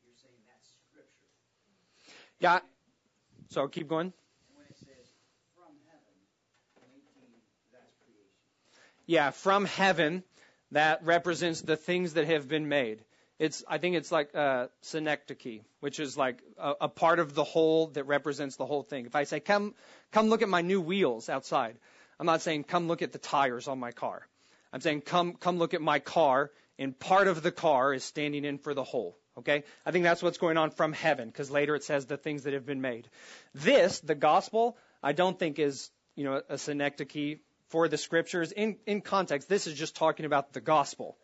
you're 0.07 0.15
saying 0.15 0.39
that's 0.47 0.71
scripture. 0.87 1.27
Yeah. 2.39 2.59
So 3.49 3.67
keep 3.67 3.88
going. 3.88 4.07
And 4.07 4.13
when 4.53 4.65
it 4.69 4.77
says 4.77 5.07
from 5.55 5.73
heaven, 5.88 6.13
in 6.77 6.89
18, 7.21 7.29
that's 7.71 7.93
creation. 8.05 8.31
Yeah, 9.05 9.31
from 9.31 9.65
heaven, 9.65 10.23
that 10.71 11.03
represents 11.05 11.61
the 11.61 11.77
things 11.77 12.13
that 12.13 12.27
have 12.27 12.47
been 12.47 12.67
made. 12.67 13.03
It's, 13.39 13.63
I 13.67 13.77
think 13.77 13.95
it's 13.95 14.11
like 14.11 14.35
uh, 14.35 14.67
synecdoche, 14.81 15.61
which 15.79 15.99
is 15.99 16.17
like 16.17 16.41
a, 16.57 16.73
a 16.81 16.89
part 16.89 17.19
of 17.19 17.33
the 17.35 17.43
whole 17.43 17.88
that 17.88 18.05
represents 18.05 18.55
the 18.55 18.65
whole 18.65 18.83
thing. 18.83 19.05
If 19.05 19.15
I 19.15 19.23
say, 19.25 19.39
come, 19.39 19.75
come 20.11 20.27
look 20.27 20.41
at 20.41 20.49
my 20.49 20.61
new 20.61 20.81
wheels 20.81 21.29
outside, 21.29 21.77
I'm 22.19 22.25
not 22.25 22.41
saying 22.41 22.63
come 22.63 22.88
look 22.88 23.01
at 23.01 23.11
the 23.11 23.19
tires 23.19 23.67
on 23.67 23.79
my 23.79 23.91
car. 23.91 24.27
I'm 24.73 24.81
saying 24.81 25.01
come, 25.01 25.33
come 25.33 25.59
look 25.59 25.73
at 25.73 25.81
my 25.81 25.99
car, 25.99 26.51
and 26.79 26.97
part 26.97 27.27
of 27.27 27.41
the 27.43 27.51
car 27.51 27.93
is 27.93 28.03
standing 28.03 28.43
in 28.43 28.57
for 28.57 28.73
the 28.73 28.83
whole. 28.83 29.17
Okay? 29.38 29.63
I 29.85 29.91
think 29.91 30.03
that's 30.03 30.23
what's 30.23 30.38
going 30.38 30.57
on 30.57 30.71
from 30.71 30.93
heaven, 30.93 31.27
because 31.27 31.51
later 31.51 31.75
it 31.75 31.83
says 31.83 32.05
the 32.05 32.17
things 32.17 32.43
that 32.43 32.53
have 32.53 32.65
been 32.65 32.81
made. 32.81 33.07
This, 33.53 33.99
the 33.99 34.15
gospel, 34.15 34.77
I 35.03 35.13
don't 35.13 35.38
think 35.38 35.59
is, 35.59 35.89
you 36.15 36.23
know, 36.23 36.41
a 36.49 36.57
synecdoche 36.57 37.38
for 37.69 37.88
the 37.88 37.97
scriptures. 37.97 38.51
In, 38.51 38.77
in 38.85 39.01
context, 39.01 39.49
this 39.49 39.67
is 39.67 39.75
just 39.75 39.95
talking 39.95 40.25
about 40.25 40.53
the 40.53 40.61
gospel. 40.61 41.17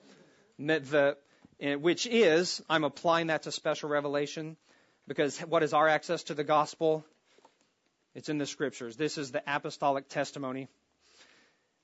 The, 0.60 1.18
eh, 1.60 1.76
which 1.76 2.06
is, 2.06 2.62
I'm 2.70 2.84
applying 2.84 3.28
that 3.28 3.44
to 3.44 3.52
special 3.52 3.90
revelation, 3.90 4.58
because 5.08 5.40
what 5.40 5.64
is 5.64 5.74
our 5.74 5.88
access 5.88 6.24
to 6.24 6.34
the 6.34 6.44
gospel? 6.44 7.06
It's 8.14 8.30
in 8.30 8.38
the 8.38 8.46
scriptures. 8.46 8.96
This 8.96 9.18
is 9.18 9.32
the 9.32 9.42
apostolic 9.48 10.08
testimony. 10.08 10.68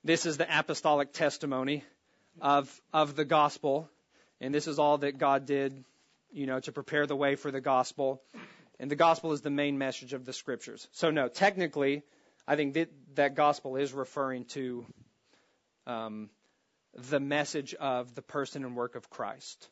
This 0.04 0.26
is 0.26 0.36
the 0.36 0.46
apostolic 0.48 1.12
testimony 1.12 1.82
of, 2.40 2.80
of 2.92 3.16
the 3.16 3.24
gospel. 3.24 3.90
And 4.40 4.54
this 4.54 4.68
is 4.68 4.78
all 4.78 4.98
that 4.98 5.18
God 5.18 5.44
did, 5.44 5.84
you 6.32 6.46
know, 6.46 6.60
to 6.60 6.72
prepare 6.72 7.06
the 7.06 7.16
way 7.16 7.36
for 7.36 7.50
the 7.50 7.60
gospel. 7.60 8.22
And 8.78 8.90
the 8.90 8.96
gospel 8.96 9.32
is 9.32 9.42
the 9.42 9.50
main 9.50 9.78
message 9.78 10.12
of 10.12 10.24
the 10.24 10.32
scriptures. 10.32 10.88
So 10.92 11.10
no, 11.10 11.28
technically, 11.28 12.02
I 12.46 12.56
think 12.56 12.74
that, 12.74 12.90
that 13.14 13.34
gospel 13.34 13.76
is 13.76 13.92
referring 13.92 14.46
to 14.46 14.86
um, 15.86 16.30
the 16.94 17.20
message 17.20 17.74
of 17.74 18.14
the 18.14 18.22
person 18.22 18.64
and 18.64 18.76
work 18.76 18.96
of 18.96 19.10
Christ. 19.10 19.68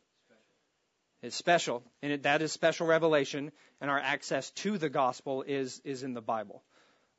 It's 1.23 1.35
special, 1.35 1.83
and 2.01 2.13
it, 2.13 2.23
that 2.23 2.43
is 2.43 2.53
special 2.53 2.87
revelation, 2.87 3.51
and 3.81 3.91
our 3.91 3.99
access 3.99 4.51
to 4.63 4.79
the 4.79 4.89
gospel 4.89 5.43
is 5.43 5.81
is 5.85 6.05
in 6.05 6.15
the 6.15 6.21
Bible. 6.21 6.63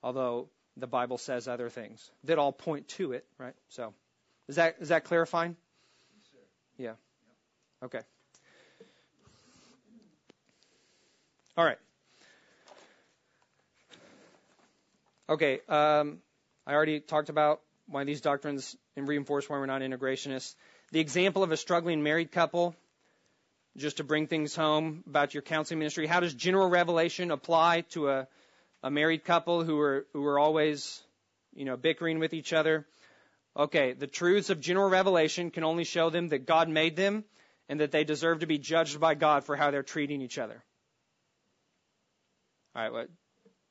Although 0.02 0.50
the 0.78 0.88
Bible 0.88 1.18
says 1.18 1.50
other 1.50 1.70
things 1.70 2.10
that 2.24 2.40
all 2.40 2.54
point 2.54 2.88
to 2.90 3.12
it, 3.12 3.26
right? 3.38 3.56
So, 3.68 3.94
is 4.48 4.56
that 4.56 4.78
is 4.80 4.88
that 4.90 5.04
clarifying? 5.04 5.58
Yeah. 6.78 6.94
Okay. 7.84 8.00
All 11.60 11.66
right. 11.66 11.78
Okay. 15.28 15.60
Um, 15.68 16.20
I 16.66 16.74
already 16.74 17.02
talked 17.02 17.28
about 17.28 17.60
why 17.86 18.06
these 18.06 18.22
doctrines 18.22 18.78
and 18.96 19.06
reinforce 19.06 19.50
why 19.50 19.58
we're 19.58 19.66
not 19.66 19.82
integrationists. 19.82 20.56
The 20.94 21.02
example 21.02 21.44
of 21.44 21.52
a 21.52 21.58
struggling 21.58 22.02
married 22.02 22.32
couple 22.32 22.78
just 23.76 23.98
to 23.98 24.06
bring 24.06 24.28
things 24.28 24.56
home 24.56 25.04
about 25.06 25.34
your 25.34 25.44
counseling 25.44 25.80
ministry, 25.80 26.08
how 26.08 26.22
does 26.22 26.34
general 26.34 26.70
revelation 26.70 27.30
apply 27.30 27.82
to 27.90 28.08
a, 28.08 28.28
a 28.82 28.90
married 28.90 29.26
couple 29.26 29.66
who 29.66 29.78
are 29.82 30.06
who 30.14 30.26
are 30.28 30.40
always, 30.40 31.04
you 31.54 31.66
know, 31.66 31.76
bickering 31.76 32.20
with 32.20 32.34
each 32.34 32.54
other? 32.54 32.88
Okay, 33.58 33.92
the 33.92 34.08
truths 34.08 34.50
of 34.50 34.62
general 34.62 34.90
revelation 34.90 35.52
can 35.52 35.66
only 35.66 35.84
show 35.84 36.10
them 36.10 36.30
that 36.30 36.46
God 36.46 36.70
made 36.70 36.96
them 36.96 37.26
and 37.68 37.82
that 37.82 37.92
they 37.92 38.06
deserve 38.06 38.40
to 38.40 38.48
be 38.48 38.60
judged 38.60 38.98
by 39.02 39.14
God 39.14 39.44
for 39.44 39.58
how 39.58 39.72
they're 39.72 39.84
treating 39.84 40.22
each 40.22 40.38
other. 40.38 40.64
All 42.76 42.84
right, 42.84 42.92
what 42.92 43.10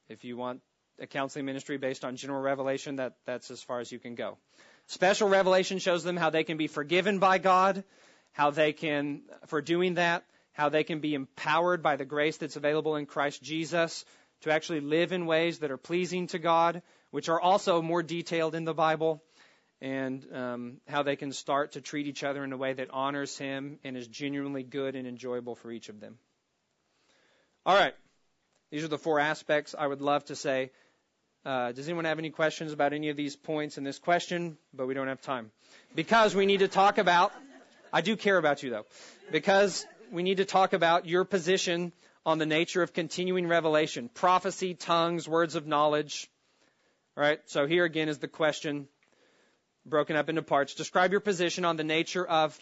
if 0.08 0.24
you 0.24 0.36
want 0.36 0.60
a 1.00 1.06
counseling 1.06 1.44
ministry 1.44 1.76
based 1.76 2.04
on 2.04 2.16
general 2.16 2.40
revelation, 2.40 2.96
that 2.96 3.14
that's 3.24 3.50
as 3.50 3.62
far 3.62 3.80
as 3.80 3.92
you 3.92 3.98
can 3.98 4.14
go. 4.14 4.36
Special 4.86 5.28
revelation 5.28 5.78
shows 5.78 6.02
them 6.02 6.16
how 6.16 6.30
they 6.30 6.44
can 6.44 6.56
be 6.56 6.66
forgiven 6.66 7.18
by 7.18 7.38
God, 7.38 7.84
how 8.32 8.50
they 8.50 8.72
can, 8.72 9.22
for 9.46 9.60
doing 9.60 9.94
that, 9.94 10.24
how 10.52 10.68
they 10.68 10.82
can 10.82 11.00
be 11.00 11.14
empowered 11.14 11.82
by 11.82 11.96
the 11.96 12.04
grace 12.04 12.38
that's 12.38 12.56
available 12.56 12.96
in 12.96 13.06
Christ 13.06 13.42
Jesus 13.42 14.04
to 14.40 14.50
actually 14.50 14.80
live 14.80 15.12
in 15.12 15.26
ways 15.26 15.58
that 15.60 15.70
are 15.70 15.76
pleasing 15.76 16.26
to 16.28 16.38
God, 16.38 16.82
which 17.10 17.28
are 17.28 17.40
also 17.40 17.82
more 17.82 18.02
detailed 18.02 18.54
in 18.54 18.64
the 18.64 18.74
Bible, 18.74 19.22
and 19.80 20.26
um, 20.32 20.80
how 20.88 21.02
they 21.02 21.16
can 21.16 21.32
start 21.32 21.72
to 21.72 21.80
treat 21.80 22.06
each 22.06 22.24
other 22.24 22.42
in 22.42 22.52
a 22.52 22.56
way 22.56 22.72
that 22.72 22.90
honors 22.90 23.36
Him 23.36 23.78
and 23.84 23.96
is 23.96 24.08
genuinely 24.08 24.62
good 24.62 24.96
and 24.96 25.06
enjoyable 25.06 25.54
for 25.54 25.70
each 25.70 25.88
of 25.88 26.00
them. 26.00 26.18
All 27.66 27.76
right. 27.76 27.94
These 28.70 28.84
are 28.84 28.88
the 28.88 28.98
four 28.98 29.20
aspects 29.20 29.74
I 29.78 29.86
would 29.86 30.02
love 30.02 30.24
to 30.26 30.36
say. 30.36 30.70
Uh, 31.44 31.72
does 31.72 31.88
anyone 31.88 32.04
have 32.04 32.18
any 32.18 32.30
questions 32.30 32.72
about 32.72 32.92
any 32.92 33.08
of 33.08 33.16
these 33.16 33.36
points 33.36 33.78
in 33.78 33.84
this 33.84 33.98
question? 33.98 34.58
But 34.74 34.86
we 34.86 34.94
don't 34.94 35.08
have 35.08 35.22
time. 35.22 35.50
Because 35.94 36.34
we 36.34 36.46
need 36.46 36.60
to 36.60 36.68
talk 36.68 36.98
about 36.98 37.32
I 37.92 38.00
do 38.00 38.16
care 38.16 38.36
about 38.36 38.62
you 38.62 38.70
though, 38.70 38.86
because 39.30 39.86
we 40.12 40.22
need 40.22 40.38
to 40.38 40.44
talk 40.44 40.72
about 40.72 41.06
your 41.06 41.24
position 41.24 41.92
on 42.26 42.38
the 42.38 42.46
nature 42.46 42.82
of 42.82 42.92
continuing 42.92 43.46
revelation, 43.46 44.10
prophecy, 44.12 44.74
tongues, 44.74 45.26
words 45.26 45.54
of 45.54 45.66
knowledge. 45.66 46.28
All 47.16 47.22
right. 47.22 47.40
So 47.46 47.66
here 47.66 47.84
again 47.84 48.08
is 48.08 48.18
the 48.18 48.28
question 48.28 48.88
broken 49.86 50.16
up 50.16 50.28
into 50.28 50.42
parts. 50.42 50.74
Describe 50.74 51.12
your 51.12 51.20
position 51.20 51.64
on 51.64 51.76
the 51.76 51.84
nature 51.84 52.26
of 52.26 52.58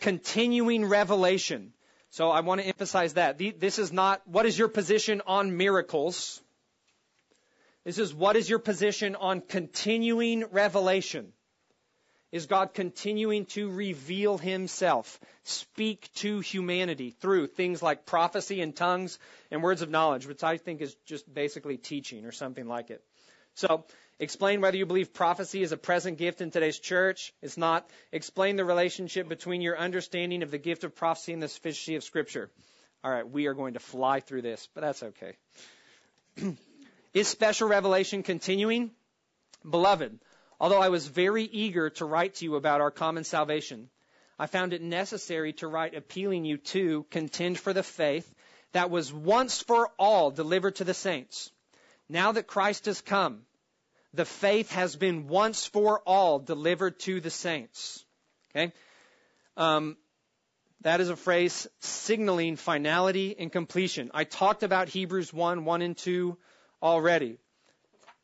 continuing 0.00 0.84
revelation. 0.84 1.72
So 2.14 2.30
I 2.30 2.42
want 2.42 2.60
to 2.60 2.66
emphasize 2.68 3.14
that. 3.14 3.38
This 3.38 3.80
is 3.80 3.92
not 3.92 4.22
what 4.24 4.46
is 4.46 4.56
your 4.56 4.68
position 4.68 5.20
on 5.26 5.56
miracles. 5.56 6.40
This 7.82 7.98
is 7.98 8.14
what 8.14 8.36
is 8.36 8.48
your 8.48 8.60
position 8.60 9.16
on 9.16 9.40
continuing 9.40 10.44
revelation. 10.52 11.32
Is 12.30 12.46
God 12.46 12.72
continuing 12.72 13.46
to 13.46 13.68
reveal 13.68 14.38
himself, 14.38 15.18
speak 15.42 16.08
to 16.18 16.38
humanity 16.38 17.10
through 17.10 17.48
things 17.48 17.82
like 17.82 18.06
prophecy 18.06 18.60
and 18.60 18.76
tongues 18.76 19.18
and 19.50 19.60
words 19.60 19.82
of 19.82 19.90
knowledge, 19.90 20.28
which 20.28 20.44
I 20.44 20.56
think 20.56 20.82
is 20.82 20.94
just 21.06 21.34
basically 21.34 21.78
teaching 21.78 22.26
or 22.26 22.30
something 22.30 22.68
like 22.68 22.90
it. 22.90 23.02
So, 23.54 23.86
explain 24.24 24.60
whether 24.60 24.76
you 24.76 24.86
believe 24.86 25.14
prophecy 25.14 25.62
is 25.62 25.70
a 25.70 25.76
present 25.76 26.18
gift 26.18 26.40
in 26.40 26.50
today's 26.50 26.78
church. 26.78 27.32
It's 27.40 27.56
not. 27.56 27.88
Explain 28.10 28.56
the 28.56 28.64
relationship 28.64 29.28
between 29.28 29.60
your 29.60 29.78
understanding 29.78 30.42
of 30.42 30.50
the 30.50 30.58
gift 30.58 30.82
of 30.82 30.96
prophecy 30.96 31.32
and 31.32 31.42
the 31.42 31.48
sufficiency 31.48 31.94
of 31.94 32.02
Scripture. 32.02 32.50
All 33.04 33.10
right, 33.10 33.28
we 33.28 33.46
are 33.46 33.54
going 33.54 33.74
to 33.74 33.80
fly 33.80 34.18
through 34.18 34.42
this, 34.42 34.68
but 34.74 34.80
that's 34.80 35.02
okay. 35.02 35.36
is 37.14 37.28
special 37.28 37.68
revelation 37.68 38.24
continuing? 38.24 38.90
Beloved, 39.68 40.18
Although 40.60 40.80
I 40.80 40.88
was 40.88 41.06
very 41.06 41.44
eager 41.44 41.90
to 41.90 42.04
write 42.04 42.36
to 42.36 42.44
you 42.44 42.56
about 42.56 42.80
our 42.80 42.90
common 42.90 43.24
salvation, 43.24 43.90
I 44.38 44.46
found 44.46 44.72
it 44.72 44.82
necessary 44.82 45.52
to 45.54 45.68
write 45.68 45.94
appealing 45.94 46.44
you 46.44 46.58
to 46.58 47.04
contend 47.10 47.58
for 47.58 47.72
the 47.72 47.82
faith 47.82 48.32
that 48.72 48.90
was 48.90 49.12
once 49.12 49.60
for 49.60 49.90
all 49.98 50.30
delivered 50.30 50.76
to 50.76 50.84
the 50.84 50.94
saints. 50.94 51.50
Now 52.08 52.32
that 52.32 52.46
Christ 52.46 52.86
has 52.86 53.00
come, 53.00 53.42
the 54.14 54.24
faith 54.24 54.70
has 54.72 54.96
been 54.96 55.26
once 55.26 55.66
for 55.66 56.00
all 56.06 56.38
delivered 56.38 56.98
to 57.00 57.20
the 57.20 57.30
saints. 57.30 58.04
Okay? 58.50 58.72
Um, 59.56 59.96
that 60.82 61.00
is 61.00 61.08
a 61.08 61.16
phrase 61.16 61.66
signaling 61.80 62.56
finality 62.56 63.34
and 63.38 63.50
completion. 63.50 64.10
I 64.14 64.24
talked 64.24 64.62
about 64.62 64.88
Hebrews 64.88 65.32
1, 65.32 65.64
1 65.64 65.82
and 65.82 65.96
2 65.96 66.36
already. 66.82 67.38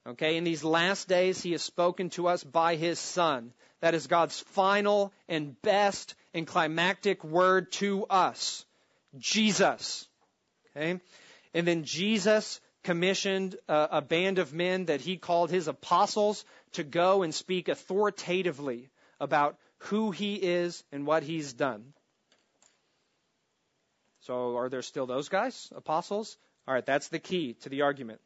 Okay, 0.07 0.37
in 0.37 0.45
these 0.45 0.65
last 0.65 1.09
days, 1.09 1.43
He 1.43 1.53
has 1.53 1.63
spoken 1.63 2.11
to 2.11 2.29
us 2.29 2.43
by 2.43 2.77
His 2.77 2.99
Son. 2.99 3.53
That 3.81 3.95
is 3.95 4.07
God's 4.07 4.39
final 4.41 5.13
and 5.29 5.61
best 5.63 6.15
and 6.33 6.47
climactic 6.47 7.25
word 7.25 7.73
to 7.73 8.07
us. 8.07 8.65
Jesus. 9.19 10.07
Okay? 10.77 11.01
And 11.53 11.67
then 11.67 11.85
Jesus 11.85 12.61
commissioned 12.83 13.57
a, 13.69 13.89
a 13.93 14.03
band 14.03 14.39
of 14.39 14.53
men 14.53 14.87
that 14.87 15.01
he 15.01 15.17
called 15.17 15.51
his 15.51 15.69
apostles 15.69 16.45
to 16.73 16.85
go 16.85 17.23
and 17.23 17.35
speak 17.35 17.69
authoritatively 17.69 18.91
about 19.21 19.57
who 19.79 20.11
he 20.11 20.35
is 20.35 20.83
and 20.93 21.07
what 21.07 21.23
he's 21.23 21.53
done. 21.53 21.93
So 24.21 24.57
are 24.57 24.69
there 24.69 24.83
still 24.83 25.07
those 25.07 25.29
guys, 25.29 25.73
apostles? 25.75 26.37
All 26.69 26.75
right, 26.75 26.85
that's 26.85 27.09
the 27.09 27.19
key 27.19 27.55
to 27.63 27.69
the 27.69 27.83
argument. 27.83 28.21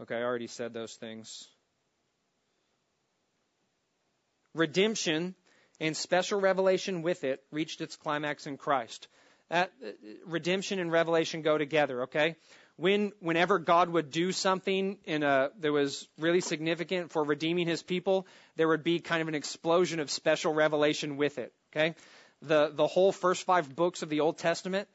Okay, 0.00 0.16
I 0.16 0.22
already 0.22 0.46
said 0.46 0.72
those 0.72 0.94
things. 0.94 1.46
Redemption 4.54 5.34
and 5.78 5.96
special 5.96 6.40
revelation 6.40 7.02
with 7.02 7.24
it 7.24 7.42
reached 7.50 7.80
its 7.80 7.96
climax 7.96 8.46
in 8.46 8.56
Christ. 8.56 9.08
That, 9.50 9.72
uh, 9.84 9.90
redemption 10.26 10.78
and 10.78 10.90
revelation 10.92 11.42
go 11.42 11.58
together, 11.58 12.04
okay? 12.04 12.36
When, 12.76 13.12
whenever 13.20 13.58
God 13.58 13.90
would 13.90 14.10
do 14.10 14.32
something 14.32 14.96
in 15.04 15.22
a, 15.22 15.50
that 15.58 15.72
was 15.72 16.08
really 16.18 16.40
significant 16.40 17.10
for 17.10 17.22
redeeming 17.22 17.66
his 17.66 17.82
people, 17.82 18.26
there 18.56 18.68
would 18.68 18.84
be 18.84 19.00
kind 19.00 19.20
of 19.20 19.28
an 19.28 19.34
explosion 19.34 20.00
of 20.00 20.10
special 20.10 20.54
revelation 20.54 21.16
with 21.16 21.38
it, 21.38 21.52
okay? 21.72 21.94
The, 22.42 22.70
the 22.72 22.86
whole 22.86 23.12
first 23.12 23.44
five 23.44 23.74
books 23.74 24.02
of 24.02 24.08
the 24.08 24.20
Old 24.20 24.38
Testament 24.38 24.88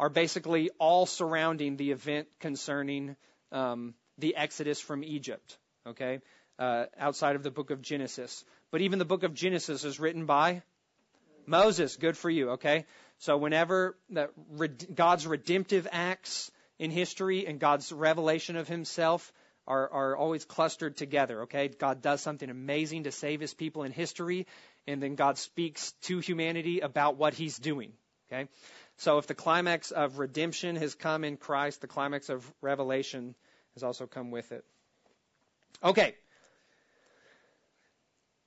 are 0.00 0.08
basically 0.08 0.70
all 0.78 1.06
surrounding 1.06 1.76
the 1.76 1.92
event 1.92 2.28
concerning 2.40 3.14
um, 3.52 3.94
the 4.16 4.34
Exodus 4.36 4.80
from 4.80 5.04
Egypt, 5.04 5.58
okay? 5.86 6.20
Uh, 6.58 6.86
outside 6.98 7.36
of 7.36 7.42
the 7.42 7.50
book 7.50 7.70
of 7.70 7.82
Genesis. 7.82 8.44
But 8.70 8.80
even 8.80 8.98
the 8.98 9.04
book 9.04 9.22
of 9.22 9.34
Genesis 9.34 9.84
is 9.84 10.00
written 10.00 10.26
by 10.26 10.62
Moses. 11.46 11.96
Good 11.96 12.16
for 12.16 12.30
you, 12.30 12.50
okay? 12.50 12.84
So 13.18 13.36
whenever 13.36 13.96
God's 14.94 15.26
redemptive 15.26 15.88
acts 15.90 16.50
in 16.78 16.90
history 16.90 17.46
and 17.46 17.58
God's 17.58 17.92
revelation 17.92 18.56
of 18.56 18.68
himself 18.68 19.32
are, 19.66 19.90
are 19.90 20.16
always 20.16 20.44
clustered 20.44 20.96
together, 20.96 21.42
okay? 21.42 21.68
God 21.68 22.00
does 22.00 22.20
something 22.20 22.48
amazing 22.48 23.04
to 23.04 23.12
save 23.12 23.40
his 23.40 23.52
people 23.52 23.82
in 23.82 23.92
history, 23.92 24.46
and 24.86 25.02
then 25.02 25.14
God 25.14 25.36
speaks 25.36 25.92
to 26.02 26.20
humanity 26.20 26.80
about 26.80 27.16
what 27.16 27.34
he's 27.34 27.58
doing, 27.58 27.92
okay? 28.32 28.48
So 28.98 29.18
if 29.18 29.26
the 29.26 29.34
climax 29.34 29.90
of 29.90 30.18
redemption 30.18 30.76
has 30.76 30.94
come 30.94 31.24
in 31.24 31.36
Christ, 31.36 31.80
the 31.80 31.86
climax 31.86 32.28
of 32.30 32.50
revelation 32.62 33.34
has 33.74 33.82
also 33.82 34.06
come 34.06 34.30
with 34.30 34.50
it. 34.52 34.64
Okay. 35.84 36.14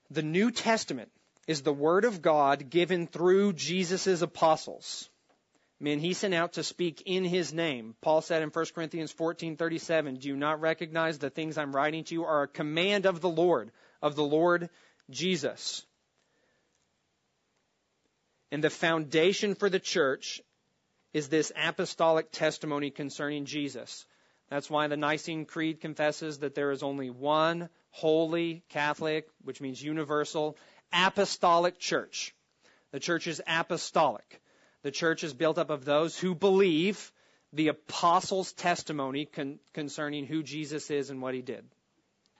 The 0.09 0.23
New 0.23 0.51
Testament 0.51 1.09
is 1.47 1.61
the 1.61 1.73
Word 1.73 2.05
of 2.05 2.21
God 2.21 2.69
given 2.69 3.07
through 3.07 3.53
Jesus' 3.53 4.21
apostles. 4.21 5.09
Men 5.79 5.99
he 5.99 6.13
sent 6.13 6.35
out 6.35 6.53
to 6.53 6.63
speak 6.63 7.01
in 7.07 7.23
his 7.23 7.51
name. 7.53 7.95
Paul 8.01 8.21
said 8.21 8.43
in 8.43 8.51
1 8.51 8.65
Corinthians 8.75 9.11
14:37, 9.11 10.17
"Do 10.17 10.27
you 10.27 10.35
not 10.35 10.61
recognize 10.61 11.17
the 11.17 11.31
things 11.31 11.57
I'm 11.57 11.75
writing 11.75 12.03
to 12.05 12.13
you 12.13 12.23
are 12.23 12.43
a 12.43 12.47
command 12.47 13.07
of 13.07 13.19
the 13.19 13.29
Lord, 13.29 13.71
of 14.01 14.15
the 14.15 14.23
Lord 14.23 14.69
Jesus?" 15.09 15.83
And 18.51 18.63
the 18.63 18.69
foundation 18.69 19.55
for 19.55 19.69
the 19.69 19.79
church 19.79 20.41
is 21.13 21.29
this 21.29 21.51
apostolic 21.55 22.31
testimony 22.31 22.91
concerning 22.91 23.45
Jesus. 23.45 24.05
That's 24.49 24.69
why 24.69 24.87
the 24.87 24.97
Nicene 24.97 25.45
Creed 25.45 25.81
confesses 25.81 26.39
that 26.39 26.53
there 26.53 26.71
is 26.71 26.83
only 26.83 27.09
one 27.09 27.69
holy 27.89 28.63
Catholic, 28.69 29.27
which 29.43 29.61
means 29.61 29.81
universal, 29.81 30.57
apostolic 30.93 31.79
church. 31.79 32.33
The 32.91 32.99
church 32.99 33.27
is 33.27 33.41
apostolic. 33.47 34.41
The 34.83 34.91
church 34.91 35.23
is 35.23 35.33
built 35.33 35.57
up 35.57 35.69
of 35.69 35.85
those 35.85 36.17
who 36.17 36.35
believe 36.35 37.11
the 37.53 37.67
apostles' 37.67 38.53
testimony 38.53 39.25
con- 39.25 39.59
concerning 39.73 40.25
who 40.25 40.43
Jesus 40.43 40.89
is 40.89 41.09
and 41.09 41.21
what 41.21 41.33
he 41.33 41.41
did. 41.41 41.65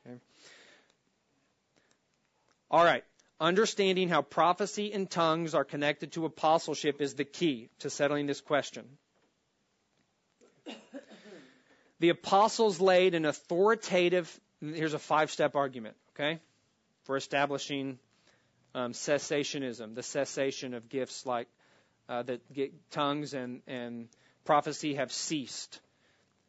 Okay. 0.06 0.18
All 2.70 2.84
right. 2.84 3.04
Understanding 3.39 4.08
how 4.08 4.22
prophecy 4.22 4.93
and 4.93 5.10
tongues 5.10 5.56
are 5.56 5.64
connected 5.64 6.12
to 6.14 6.26
apostleship 6.26 7.02
is 7.02 7.16
the 7.16 7.26
key 7.26 7.70
to 7.80 7.89
settling 7.89 8.28
this 8.28 8.41
question 8.41 8.86
the 12.02 12.10
apostles 12.10 12.82
laid 12.82 13.14
an 13.14 13.26
authoritative, 13.26 14.39
here's 14.60 14.95
a 14.95 14.99
five 14.99 15.32
step 15.32 15.56
argument, 15.56 15.95
okay, 16.16 16.39
for 17.04 17.16
establishing 17.16 17.99
um, 18.74 18.94
cessationism, 18.94 19.96
the 19.96 20.04
cessation 20.04 20.74
of 20.74 20.90
gifts 20.90 21.26
like 21.26 21.48
uh, 22.10 22.24
that 22.24 22.42
tongues 22.92 23.34
and, 23.34 23.62
and 23.68 24.08
prophecy 24.46 24.96
have 24.96 25.12
ceased 25.12 25.80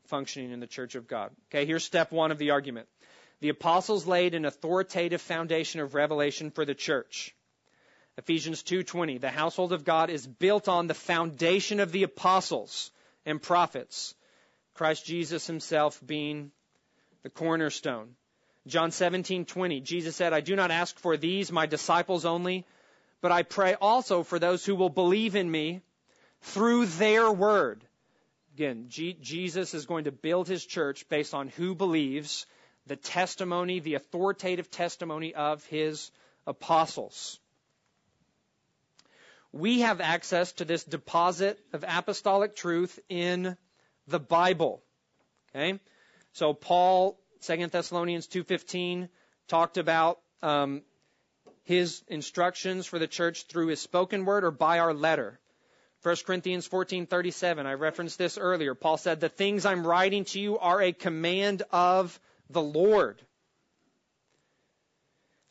functioning 0.07 0.51
in 0.51 0.61
the 0.61 0.66
church 0.66 0.95
of 0.95 1.07
God. 1.07 1.31
Okay, 1.51 1.66
here's 1.66 1.85
step 1.85 2.12
one 2.12 2.31
of 2.31 2.39
the 2.39 2.51
argument. 2.51 2.89
The 3.41 3.49
apostles 3.49 4.07
laid 4.07 4.35
an 4.35 4.45
authoritative 4.45 5.20
foundation 5.20 5.81
of 5.81 5.95
revelation 5.95 6.51
for 6.51 6.64
the 6.64 6.75
church. 6.75 7.35
Ephesians 8.18 8.62
2:20 8.62 9.20
The 9.20 9.31
household 9.31 9.73
of 9.73 9.85
God 9.85 10.11
is 10.11 10.27
built 10.27 10.68
on 10.68 10.87
the 10.87 10.95
foundation 10.95 11.81
of 11.81 11.93
the 11.93 12.03
apostles 12.03 12.91
and 13.25 13.41
prophets 13.41 14.14
Christ 14.75 15.05
Jesus 15.05 15.47
himself 15.47 16.01
being 16.05 16.53
the 17.23 17.31
cornerstone. 17.31 18.16
John 18.66 18.90
17:20 18.90 19.80
Jesus 19.80 20.14
said, 20.14 20.32
"I 20.32 20.40
do 20.40 20.54
not 20.54 20.70
ask 20.70 20.96
for 20.98 21.16
these 21.16 21.50
my 21.50 21.66
disciples 21.66 22.24
only, 22.24 22.64
but 23.20 23.32
I 23.32 23.42
pray 23.42 23.74
also 23.74 24.22
for 24.22 24.38
those 24.38 24.64
who 24.64 24.76
will 24.76 24.90
believe 24.90 25.34
in 25.36 25.50
me 25.50 25.82
through 26.42 26.86
their 26.86 27.30
word." 27.30 27.86
Again, 28.54 28.88
G- 28.88 29.14
Jesus 29.14 29.74
is 29.74 29.86
going 29.86 30.04
to 30.04 30.12
build 30.12 30.46
his 30.46 30.64
church 30.64 31.08
based 31.08 31.34
on 31.34 31.48
who 31.48 31.74
believes, 31.74 32.46
the 32.86 32.96
testimony, 32.96 33.80
the 33.80 33.94
authoritative 33.94 34.70
testimony 34.70 35.34
of 35.34 35.64
his 35.66 36.10
apostles. 36.46 37.40
We 39.52 39.80
have 39.80 40.00
access 40.00 40.52
to 40.54 40.64
this 40.64 40.84
deposit 40.84 41.58
of 41.72 41.84
apostolic 41.86 42.54
truth 42.56 42.98
in 43.08 43.56
the 44.06 44.20
Bible. 44.20 44.82
Okay? 45.50 45.78
So 46.32 46.54
Paul, 46.54 47.18
2 47.43 47.66
Thessalonians 47.66 48.28
2.15, 48.28 49.09
talked 49.49 49.76
about 49.76 50.20
um, 50.43 50.82
his 51.64 52.03
instructions 52.09 52.86
for 52.86 52.99
the 52.99 53.07
church 53.07 53.45
through 53.47 53.68
his 53.68 53.80
spoken 53.80 54.24
word 54.24 54.45
or 54.45 54.51
by 54.51 54.78
our 54.78 54.95
letter. 54.95 55.38
1 56.03 56.16
Corinthians 56.26 56.68
14:37 56.68 57.66
I 57.66 57.74
referenced 57.74 58.18
this 58.18 58.38
earlier. 58.38 58.74
Paul 58.74 58.97
said, 58.97 59.20
"The 59.20 59.28
things 59.28 59.64
I'm 59.64 59.86
writing 59.86 60.24
to 60.26 60.40
you 60.40 60.59
are 60.59 60.82
a 60.82 60.93
command 60.93 61.62
of 61.70 62.18
the 62.51 62.62
Lord." 62.62 63.24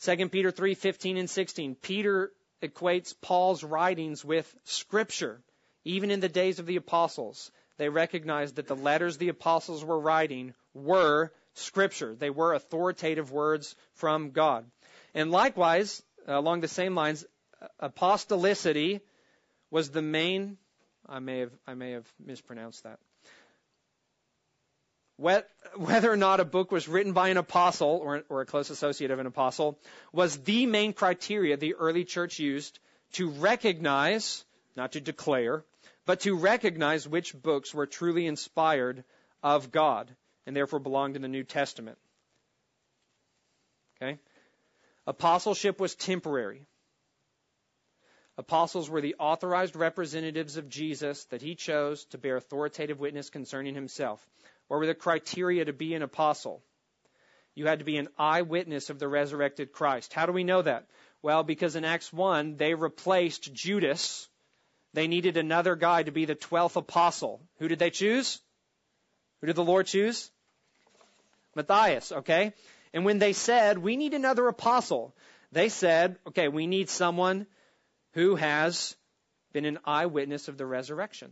2 0.02 0.30
Peter 0.30 0.52
3:15 0.52 1.18
and 1.18 1.30
16. 1.30 1.76
Peter 1.76 2.34
equates 2.62 3.14
Paul's 3.22 3.64
writings 3.64 4.26
with 4.26 4.54
scripture, 4.66 5.42
even 5.86 6.12
in 6.12 6.20
the 6.20 6.30
days 6.30 6.60
of 6.60 6.66
the 6.66 6.76
apostles 6.76 7.52
they 7.78 7.90
recognized 7.90 8.58
that 8.58 8.68
the 8.68 8.76
letters 8.76 9.18
the 9.18 9.30
apostles 9.30 9.84
were 9.84 10.00
writing 10.00 10.54
were 10.74 11.32
scripture. 11.56 12.16
They 12.16 12.30
were 12.30 12.54
authoritative 12.54 13.32
words 13.32 13.76
from 13.94 14.32
God. 14.32 14.66
And 15.14 15.32
likewise, 15.32 16.02
along 16.28 16.62
the 16.62 16.68
same 16.68 16.96
lines, 16.96 17.26
apostolicity 17.82 19.02
was 19.70 19.90
the 19.90 20.02
main, 20.02 20.58
I 21.08 21.20
may 21.20 21.40
have, 21.40 21.52
I 21.68 21.74
may 21.74 21.92
have 21.92 22.08
mispronounced 22.24 22.84
that. 22.84 23.00
Whether 25.18 26.12
or 26.12 26.18
not 26.18 26.40
a 26.40 26.46
book 26.46 26.72
was 26.72 26.88
written 26.88 27.14
by 27.14 27.30
an 27.30 27.38
apostle 27.38 28.00
or, 28.02 28.24
or 28.28 28.42
a 28.42 28.46
close 28.46 28.72
associate 28.72 29.12
of 29.12 29.20
an 29.20 29.28
apostle 29.28 29.78
was 30.12 30.38
the 30.38 30.66
main 30.66 30.94
criteria 30.94 31.58
the 31.58 31.76
early 31.76 32.06
church 32.06 32.40
used 32.40 32.80
to 33.14 33.30
recognize, 33.30 34.44
not 34.76 34.94
to 34.94 35.02
declare, 35.02 35.64
but 36.08 36.22
to 36.22 36.36
recognize 36.36 37.08
which 37.08 37.40
books 37.40 37.72
were 37.72 37.86
truly 37.86 38.26
inspired 38.26 39.04
of 39.44 39.72
God 39.72 40.16
and 40.52 40.58
therefore 40.58 40.80
belonged 40.80 41.16
in 41.16 41.22
the 41.22 41.30
New 41.30 41.46
Testament. 41.46 41.98
Okay? 43.96 44.20
Apostleship 45.08 45.80
was 45.80 45.96
temporary. 45.96 46.66
Apostles 48.38 48.90
were 48.90 49.00
the 49.00 49.16
authorized 49.18 49.78
representatives 49.78 50.58
of 50.58 50.68
Jesus 50.68 51.24
that 51.26 51.42
he 51.42 51.56
chose 51.56 52.04
to 52.08 52.18
bear 52.18 52.36
authoritative 52.36 53.00
witness 53.00 53.30
concerning 53.30 53.76
himself. 53.76 54.22
What 54.68 54.82
were 54.82 54.88
the 54.88 54.94
criteria 54.94 55.64
to 55.64 55.72
be 55.72 55.94
an 55.94 56.02
apostle? 56.02 56.62
You 57.56 57.68
had 57.68 57.80
to 57.80 57.86
be 57.86 57.96
an 57.96 58.10
eyewitness 58.20 58.90
of 58.90 59.00
the 59.00 59.08
resurrected 59.08 59.72
Christ. 59.72 60.12
How 60.12 60.26
do 60.26 60.34
we 60.34 60.44
know 60.44 60.64
that? 60.64 60.86
Well, 61.22 61.44
because 61.44 61.78
in 61.78 61.86
Acts 61.86 62.12
1, 62.12 62.58
they 62.58 62.74
replaced 62.74 63.54
Judas 63.54 64.28
they 64.94 65.08
needed 65.08 65.38
another 65.38 65.76
guy 65.76 66.04
to 66.04 66.12
be 66.12 66.26
the 66.26 66.36
12th 66.36 66.76
apostle. 66.76 67.42
Who 67.60 67.68
did 67.68 67.80
they 67.80 67.92
choose? 67.92 68.42
Who 69.40 69.48
did 69.48 69.56
the 69.56 69.64
Lord 69.64 69.88
choose? 69.88 70.30
Matthias, 71.56 72.12
okay? 72.12 72.54
And 72.94 73.06
when 73.06 73.20
they 73.20 73.34
said, 73.34 73.78
we 73.78 73.98
need 73.98 74.14
another 74.14 74.48
apostle, 74.48 75.16
they 75.52 75.70
said, 75.70 76.18
okay, 76.28 76.48
we 76.48 76.68
need 76.68 76.90
someone 76.90 77.48
who 78.14 78.36
has 78.36 78.96
been 79.54 79.66
an 79.66 79.80
eyewitness 79.86 80.48
of 80.48 80.58
the 80.58 80.66
resurrection, 80.66 81.32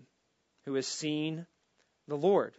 who 0.65 0.75
has 0.75 0.87
seen 0.87 1.45
the 2.07 2.17
Lord. 2.17 2.53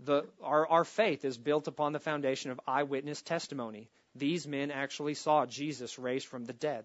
The, 0.00 0.24
our, 0.42 0.66
our 0.66 0.84
faith 0.84 1.24
is 1.24 1.36
built 1.36 1.68
upon 1.68 1.92
the 1.92 1.98
foundation 1.98 2.50
of 2.50 2.60
eyewitness 2.66 3.22
testimony. 3.22 3.90
These 4.14 4.46
men 4.46 4.70
actually 4.70 5.14
saw 5.14 5.46
Jesus 5.46 5.98
raised 5.98 6.26
from 6.26 6.44
the 6.44 6.52
dead. 6.52 6.84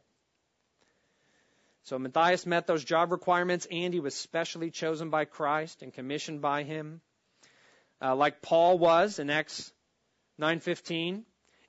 So 1.83 1.99
Matthias 1.99 2.45
met 2.45 2.65
those 2.65 2.83
job 2.83 3.11
requirements 3.11 3.67
and 3.69 3.93
he 3.93 3.99
was 3.99 4.15
specially 4.15 4.71
chosen 4.71 5.11
by 5.11 5.25
Christ 5.25 5.83
and 5.83 5.93
commissioned 5.93 6.41
by 6.41 6.63
him. 6.63 7.01
Uh, 8.01 8.15
like 8.15 8.41
Paul 8.41 8.77
was 8.79 9.19
in 9.19 9.29
Acts 9.29 9.71
9:15. 10.39 11.23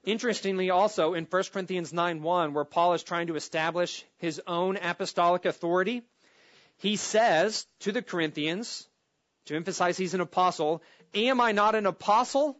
Interestingly 0.05 0.71
also 0.71 1.14
in 1.14 1.25
1 1.25 1.53
Corinthians 1.53 1.93
9:1 1.93 2.53
where 2.53 2.64
Paul 2.64 2.95
is 2.95 3.03
trying 3.03 3.27
to 3.29 3.37
establish 3.37 4.05
his 4.19 4.41
own 4.47 4.77
apostolic 4.77 5.45
authority, 5.45 6.03
he 6.79 6.97
says 6.97 7.67
to 7.81 7.93
the 7.93 8.03
Corinthians 8.03 8.89
to 9.47 9.57
emphasize 9.57 9.97
he's 9.97 10.14
an 10.14 10.21
apostle, 10.21 10.83
am 11.14 11.41
I 11.41 11.53
not 11.53 11.75
an 11.75 11.87
apostle? 11.87 12.59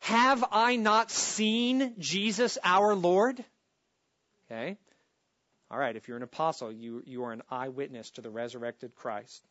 Have 0.00 0.44
I 0.50 0.76
not 0.76 1.10
seen 1.10 1.94
Jesus 1.98 2.58
our 2.64 2.94
Lord? 2.94 3.44
Okay. 4.50 4.76
All 5.70 5.78
right, 5.78 5.96
if 5.96 6.08
you're 6.08 6.16
an 6.16 6.22
apostle, 6.22 6.72
you, 6.72 7.02
you 7.06 7.24
are 7.24 7.32
an 7.32 7.42
eyewitness 7.50 8.10
to 8.12 8.20
the 8.20 8.30
resurrected 8.30 8.94
Christ. 8.94 9.46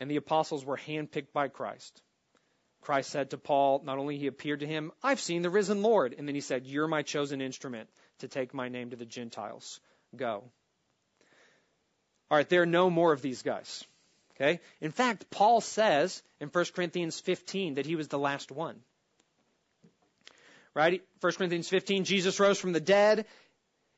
And 0.00 0.10
the 0.10 0.16
apostles 0.16 0.64
were 0.64 0.76
handpicked 0.76 1.32
by 1.32 1.48
Christ. 1.48 2.02
Christ 2.86 3.10
said 3.10 3.30
to 3.30 3.36
Paul, 3.36 3.82
not 3.84 3.98
only 3.98 4.16
he 4.16 4.28
appeared 4.28 4.60
to 4.60 4.66
him, 4.66 4.92
I've 5.02 5.18
seen 5.18 5.42
the 5.42 5.50
risen 5.50 5.82
Lord. 5.82 6.14
And 6.16 6.28
then 6.28 6.36
he 6.36 6.40
said, 6.40 6.66
You're 6.66 6.86
my 6.86 7.02
chosen 7.02 7.40
instrument 7.40 7.88
to 8.20 8.28
take 8.28 8.54
my 8.54 8.68
name 8.68 8.90
to 8.90 8.96
the 8.96 9.04
Gentiles. 9.04 9.80
Go. 10.14 10.44
All 12.30 12.38
right, 12.38 12.48
there 12.48 12.62
are 12.62 12.66
no 12.80 12.88
more 12.88 13.12
of 13.12 13.22
these 13.22 13.42
guys. 13.42 13.84
Okay? 14.36 14.60
In 14.80 14.92
fact, 14.92 15.30
Paul 15.30 15.60
says 15.60 16.22
in 16.38 16.48
1 16.48 16.64
Corinthians 16.76 17.18
15 17.18 17.74
that 17.74 17.86
he 17.86 17.96
was 17.96 18.06
the 18.06 18.20
last 18.20 18.52
one. 18.52 18.76
Right? 20.72 21.02
1 21.22 21.32
Corinthians 21.32 21.68
15, 21.68 22.04
Jesus 22.04 22.38
rose 22.38 22.60
from 22.60 22.72
the 22.72 22.78
dead. 22.78 23.26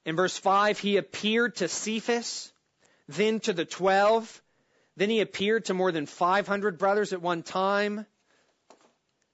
In 0.07 0.17
verse 0.17 0.39
5, 0.39 0.79
he 0.79 0.97
appeared 0.97 1.57
to 1.57 1.69
Cephas, 1.69 2.51
then 3.07 3.41
to 3.41 3.53
the 3.53 3.67
12, 3.67 4.43
then 4.97 5.11
he 5.11 5.21
appeared 5.21 5.67
to 5.67 5.75
more 5.75 5.93
than 5.93 6.07
500 6.07 6.79
brothers 6.79 7.13
at 7.13 7.21
one 7.21 7.43
time. 7.43 8.07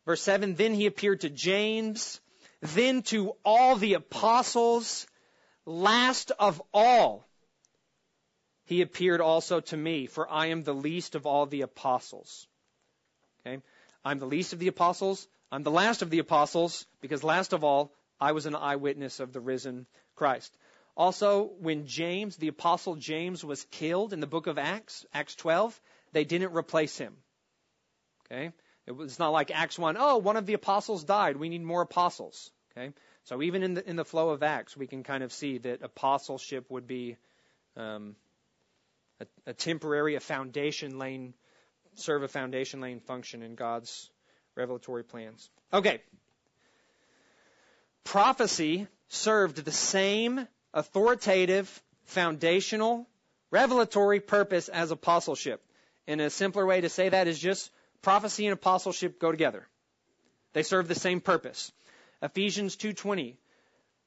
Verse 0.07 0.23
7, 0.23 0.55
then 0.55 0.75
he 0.75 0.87
appeared 0.87 1.23
to 1.23 1.31
James, 1.31 2.21
then 2.61 3.03
to 3.05 3.37
all 3.45 3.77
the 3.77 3.95
apostles. 3.95 5.07
Last 5.67 6.31
of 6.39 6.63
all, 6.75 7.27
he 8.67 8.83
appeared 8.83 9.21
also 9.21 9.61
to 9.61 9.77
me, 9.77 10.07
for 10.07 10.31
I 10.31 10.47
am 10.47 10.63
the 10.63 10.75
least 10.75 11.15
of 11.15 11.27
all 11.27 11.47
the 11.47 11.63
apostles. 11.63 12.47
Okay? 13.41 13.63
I'm 14.05 14.19
the 14.19 14.27
least 14.27 14.53
of 14.53 14.59
the 14.59 14.69
apostles. 14.69 15.27
I'm 15.51 15.63
the 15.63 15.71
last 15.71 16.03
of 16.03 16.11
the 16.11 16.19
apostles, 16.19 16.87
because 17.01 17.25
last 17.25 17.53
of 17.53 17.65
all, 17.65 17.93
I 18.21 18.33
was 18.33 18.47
an 18.47 18.55
eyewitness 18.55 19.21
of 19.21 19.33
the 19.33 19.41
risen 19.41 19.87
Christ. 20.17 20.55
Also, 20.97 21.51
when 21.59 21.87
James, 21.87 22.37
the 22.37 22.49
apostle 22.49 22.95
James, 22.97 23.45
was 23.45 23.65
killed 23.71 24.13
in 24.13 24.21
the 24.21 24.27
book 24.27 24.47
of 24.47 24.59
Acts, 24.59 25.05
Acts 25.13 25.35
12, 25.35 25.81
they 26.13 26.25
didn't 26.25 26.55
replace 26.55 26.97
him. 26.97 27.17
Okay? 28.27 28.53
It 28.87 28.93
was 28.93 29.19
not 29.19 29.31
like 29.31 29.51
Acts 29.51 29.79
1, 29.79 29.97
oh, 29.99 30.19
one 30.19 30.37
of 30.37 30.47
the 30.47 30.55
apostles 30.55 31.05
died. 31.05 31.37
We 31.37 31.49
need 31.49 31.63
more 31.63 31.83
apostles. 31.83 32.51
Okay? 32.77 32.93
So 33.25 33.43
even 33.43 33.63
in 33.63 33.75
the, 33.75 33.89
in 33.89 33.97
the 33.97 34.05
flow 34.05 34.31
of 34.31 34.43
Acts, 34.43 34.77
we 34.77 34.87
can 34.87 35.03
kind 35.03 35.23
of 35.23 35.33
see 35.33 35.59
that 35.59 35.83
apostleship 35.83 36.71
would 36.71 36.87
be 36.87 37.17
um, 37.77 38.17
a, 39.21 39.27
a 39.47 39.55
temporary, 39.55 40.17
a 40.17 40.21
foundation 40.21 40.99
laying, 40.99 41.33
serve 41.95 42.23
a 42.23 42.29
foundation 42.29 42.81
laying 42.81 43.01
function 43.01 43.43
in 43.43 43.55
God's 43.55 44.11
revelatory 44.55 45.05
plans. 45.05 45.49
Okay. 45.73 46.03
Prophecy 48.05 48.87
served 49.09 49.65
the 49.65 49.73
same 49.73 50.47
authoritative, 50.75 51.83
foundational, 52.05 53.07
revelatory 53.51 54.21
purpose 54.21 54.69
as 54.69 54.91
apostleship. 54.91 55.63
And 56.07 56.21
a 56.21 56.29
simpler 56.29 56.67
way 56.67 56.83
to 56.83 56.91
say 56.91 57.09
that 57.09 57.29
is 57.29 57.39
just 57.39 57.71
prophecy 58.05 58.47
and 58.47 58.53
apostleship 58.53 59.19
go 59.19 59.33
together. 59.33 59.67
They 60.53 60.63
serve 60.63 60.87
the 60.87 60.95
same 60.95 61.21
purpose. 61.21 61.73
Ephesians 62.23 62.77
2:20. 62.77 63.37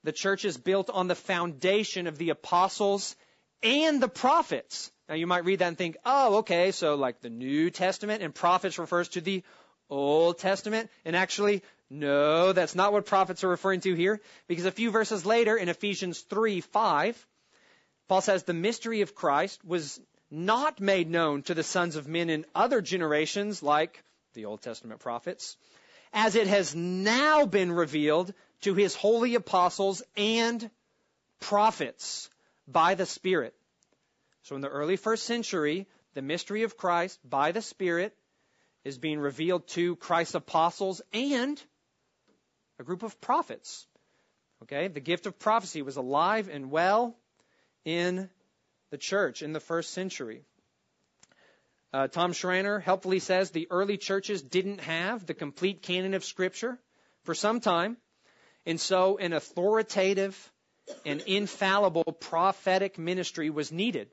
The 0.03 0.11
church 0.13 0.45
is 0.45 0.57
built 0.57 0.89
on 0.89 1.07
the 1.07 1.15
foundation 1.15 2.07
of 2.07 2.17
the 2.17 2.29
apostles 2.29 3.15
and 3.61 4.01
the 4.01 4.07
prophets. 4.07 4.91
Now 5.09 5.15
you 5.15 5.27
might 5.27 5.43
read 5.43 5.59
that 5.59 5.67
and 5.67 5.77
think, 5.77 5.97
"Oh, 6.05 6.37
okay, 6.37 6.71
so 6.71 6.95
like 6.95 7.19
the 7.19 7.29
New 7.29 7.69
Testament 7.71 8.23
and 8.23 8.33
prophets 8.33 8.79
refers 8.79 9.09
to 9.09 9.21
the 9.21 9.43
Old 9.89 10.37
Testament." 10.37 10.89
And 11.03 11.15
actually, 11.15 11.63
no, 11.89 12.53
that's 12.53 12.75
not 12.75 12.93
what 12.93 13.05
prophets 13.05 13.43
are 13.43 13.49
referring 13.49 13.81
to 13.81 13.93
here, 13.93 14.21
because 14.47 14.65
a 14.65 14.71
few 14.71 14.91
verses 14.91 15.25
later 15.25 15.57
in 15.57 15.69
Ephesians 15.69 16.21
3 16.21 16.61
5, 16.61 17.27
Paul 18.07 18.21
says, 18.21 18.43
The 18.43 18.53
mystery 18.53 19.01
of 19.01 19.15
Christ 19.15 19.63
was 19.65 19.99
not 20.29 20.79
made 20.79 21.09
known 21.09 21.43
to 21.43 21.53
the 21.53 21.63
sons 21.63 21.95
of 21.95 22.07
men 22.07 22.29
in 22.29 22.45
other 22.53 22.81
generations, 22.81 23.63
like 23.63 24.03
the 24.33 24.45
Old 24.45 24.61
Testament 24.61 24.99
prophets, 24.99 25.57
as 26.13 26.35
it 26.35 26.47
has 26.47 26.75
now 26.75 27.45
been 27.45 27.71
revealed 27.71 28.33
to 28.61 28.73
his 28.73 28.95
holy 28.95 29.35
apostles 29.35 30.03
and 30.15 30.69
prophets 31.39 32.29
by 32.67 32.95
the 32.95 33.05
Spirit. 33.05 33.53
So 34.43 34.55
in 34.55 34.61
the 34.61 34.69
early 34.69 34.95
first 34.95 35.23
century, 35.23 35.87
the 36.13 36.21
mystery 36.21 36.63
of 36.63 36.77
Christ 36.77 37.19
by 37.27 37.51
the 37.51 37.61
Spirit 37.61 38.15
is 38.83 38.97
being 38.97 39.19
revealed 39.19 39.67
to 39.69 39.95
Christ's 39.97 40.35
apostles 40.35 41.01
and 41.13 41.61
a 42.79 42.83
group 42.83 43.03
of 43.03 43.19
prophets. 43.19 43.85
Okay, 44.63 44.87
the 44.87 44.99
gift 44.99 45.25
of 45.25 45.37
prophecy 45.37 45.81
was 45.81 45.97
alive 45.97 46.49
and 46.49 46.71
well 46.71 47.15
in 47.85 48.29
the 48.89 48.97
church 48.97 49.41
in 49.41 49.53
the 49.53 49.59
first 49.59 49.91
century. 49.91 50.41
Uh, 51.93 52.07
Tom 52.07 52.33
Schreiner 52.33 52.79
helpfully 52.79 53.19
says 53.19 53.51
the 53.51 53.67
early 53.69 53.97
churches 53.97 54.41
didn't 54.41 54.81
have 54.81 55.25
the 55.25 55.33
complete 55.33 55.81
canon 55.81 56.13
of 56.13 56.23
Scripture 56.23 56.77
for 57.23 57.33
some 57.33 57.59
time, 57.59 57.97
and 58.65 58.79
so 58.79 59.17
an 59.17 59.33
authoritative 59.33 60.51
and 61.05 61.21
infallible 61.21 62.03
prophetic 62.03 62.97
ministry 62.97 63.49
was 63.49 63.71
needed 63.71 64.09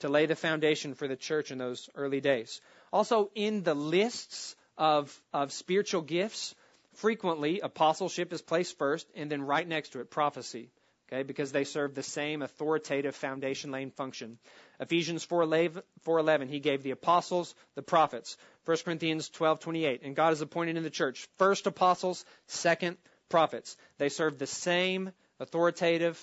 to 0.00 0.08
lay 0.08 0.26
the 0.26 0.36
foundation 0.36 0.94
for 0.94 1.06
the 1.06 1.16
church 1.16 1.50
in 1.50 1.58
those 1.58 1.88
early 1.94 2.20
days. 2.20 2.60
Also, 2.92 3.30
in 3.34 3.62
the 3.62 3.74
lists 3.74 4.56
of, 4.76 5.16
of 5.32 5.52
spiritual 5.52 6.02
gifts, 6.02 6.54
frequently 6.94 7.60
apostleship 7.60 8.32
is 8.32 8.42
placed 8.42 8.78
first 8.78 9.06
and 9.14 9.30
then 9.30 9.42
right 9.42 9.66
next 9.66 9.90
to 9.90 10.00
it 10.00 10.10
prophecy 10.10 10.70
okay 11.12 11.22
because 11.22 11.52
they 11.52 11.64
serve 11.64 11.94
the 11.94 12.02
same 12.02 12.42
authoritative 12.42 13.14
foundation 13.14 13.70
laying 13.70 13.90
function. 13.90 14.38
Ephesians 14.80 15.26
4.11 15.26 16.48
he 16.48 16.60
gave 16.60 16.82
the 16.82 16.92
apostles 16.92 17.54
the 17.74 17.82
prophets. 17.82 18.36
1 18.64 18.78
corinthians 18.84 19.28
12.28 19.30 20.00
and 20.02 20.16
god 20.16 20.30
has 20.30 20.40
appointed 20.40 20.76
in 20.76 20.82
the 20.82 20.90
church. 20.90 21.28
First 21.38 21.66
apostles 21.66 22.24
second 22.46 22.96
prophets. 23.28 23.76
They 23.98 24.08
serve 24.08 24.38
the 24.38 24.46
same 24.46 25.12
authoritative 25.38 26.18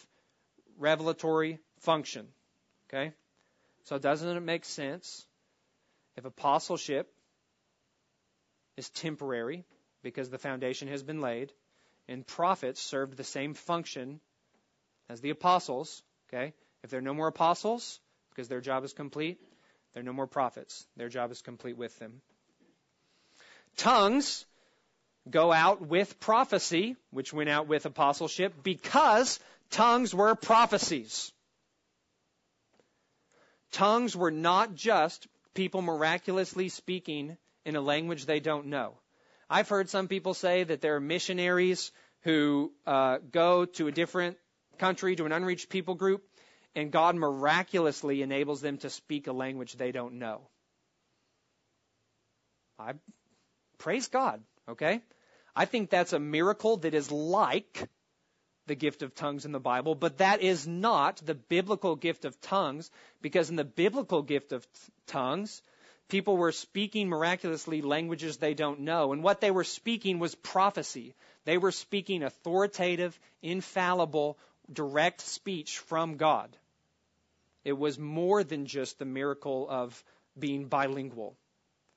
revelatory 0.77 1.59
function 1.81 2.27
okay? 2.89 3.13
So 3.85 3.97
doesn't 3.97 4.37
it 4.37 4.41
make 4.41 4.65
sense 4.65 5.25
if 6.17 6.25
apostleship 6.25 7.11
is 8.77 8.89
temporary 8.89 9.65
because 10.03 10.29
the 10.29 10.37
foundation 10.37 10.87
has 10.87 11.03
been 11.03 11.21
laid, 11.21 11.51
and 12.07 12.25
prophets 12.25 12.81
served 12.81 13.17
the 13.17 13.23
same 13.23 13.53
function 13.53 14.19
as 15.09 15.21
the 15.21 15.31
apostles. 15.31 16.03
Okay? 16.29 16.53
If 16.83 16.91
there 16.91 16.99
are 16.99 17.03
no 17.03 17.13
more 17.13 17.27
apostles, 17.27 17.99
because 18.29 18.47
their 18.47 18.61
job 18.61 18.83
is 18.83 18.93
complete, 18.93 19.39
there 19.93 20.01
are 20.01 20.05
no 20.05 20.13
more 20.13 20.27
prophets. 20.27 20.85
Their 20.95 21.09
job 21.09 21.31
is 21.31 21.41
complete 21.41 21.77
with 21.77 21.97
them. 21.99 22.21
Tongues 23.75 24.45
go 25.29 25.51
out 25.51 25.81
with 25.81 26.19
prophecy, 26.19 26.95
which 27.11 27.33
went 27.33 27.49
out 27.49 27.67
with 27.67 27.85
apostleship, 27.85 28.53
because 28.63 29.39
tongues 29.71 30.13
were 30.13 30.35
prophecies. 30.35 31.31
Tongues 33.71 34.15
were 34.15 34.31
not 34.31 34.75
just 34.75 35.27
people 35.53 35.81
miraculously 35.81 36.69
speaking 36.69 37.37
in 37.65 37.75
a 37.75 37.81
language 37.81 38.25
they 38.25 38.39
don't 38.39 38.67
know. 38.67 38.93
I've 39.49 39.69
heard 39.69 39.89
some 39.89 40.07
people 40.07 40.33
say 40.33 40.63
that 40.63 40.81
there 40.81 40.95
are 40.95 40.99
missionaries 40.99 41.91
who 42.21 42.71
uh, 42.85 43.17
go 43.31 43.65
to 43.65 43.87
a 43.87 43.91
different 43.91 44.37
country, 44.79 45.15
to 45.15 45.25
an 45.25 45.31
unreached 45.31 45.69
people 45.69 45.95
group, 45.95 46.23
and 46.75 46.91
God 46.91 47.15
miraculously 47.15 48.21
enables 48.21 48.61
them 48.61 48.77
to 48.79 48.89
speak 48.89 49.27
a 49.27 49.33
language 49.33 49.73
they 49.73 49.91
don't 49.91 50.15
know. 50.15 50.41
I 52.79 52.93
praise 53.77 54.07
God, 54.07 54.41
okay? 54.67 55.01
I 55.55 55.65
think 55.65 55.89
that's 55.89 56.13
a 56.13 56.19
miracle 56.19 56.77
that 56.77 56.93
is 56.93 57.11
like 57.11 57.89
the 58.67 58.75
gift 58.75 59.01
of 59.01 59.15
tongues 59.15 59.45
in 59.45 59.51
the 59.51 59.59
Bible, 59.59 59.95
but 59.95 60.19
that 60.19 60.41
is 60.41 60.67
not 60.67 61.17
the 61.25 61.33
biblical 61.35 61.95
gift 61.95 62.23
of 62.23 62.39
tongues, 62.39 62.89
because 63.21 63.49
in 63.49 63.55
the 63.55 63.65
biblical 63.65 64.21
gift 64.21 64.51
of 64.51 64.65
tongues, 65.07 65.61
people 66.07 66.37
were 66.37 66.51
speaking 66.51 67.09
miraculously 67.09 67.81
languages 67.81 68.37
they 68.37 68.53
don't 68.53 68.81
know, 68.81 69.11
and 69.11 69.23
what 69.23 69.41
they 69.41 69.51
were 69.51 69.63
speaking 69.63 70.19
was 70.19 70.35
prophecy. 70.35 71.15
They 71.45 71.57
were 71.57 71.71
speaking 71.71 72.23
authoritative, 72.23 73.19
infallible, 73.41 74.37
direct 74.71 75.21
speech 75.21 75.79
from 75.79 76.17
God. 76.17 76.55
It 77.63 77.73
was 77.73 77.99
more 77.99 78.43
than 78.43 78.65
just 78.65 78.99
the 78.99 79.05
miracle 79.05 79.67
of 79.69 80.03
being 80.37 80.65
bilingual 80.65 81.35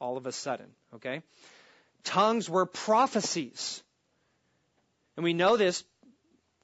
all 0.00 0.16
of 0.16 0.26
a 0.26 0.32
sudden, 0.32 0.66
okay? 0.94 1.22
Tongues 2.02 2.50
were 2.50 2.66
prophecies. 2.66 3.82
And 5.16 5.24
we 5.24 5.32
know 5.32 5.56
this 5.56 5.84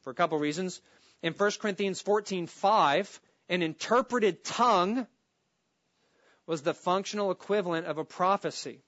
for 0.02 0.10
a 0.10 0.14
couple 0.14 0.38
reasons. 0.38 0.80
In 1.22 1.32
1 1.32 1.50
Corinthians 1.60 2.02
14:5, 2.02 3.20
an 3.48 3.62
interpreted 3.62 4.44
tongue 4.44 5.06
was 6.46 6.62
the 6.62 6.74
functional 6.74 7.30
equivalent 7.30 7.86
of 7.86 7.98
a 7.98 8.04
prophecy. 8.04 8.82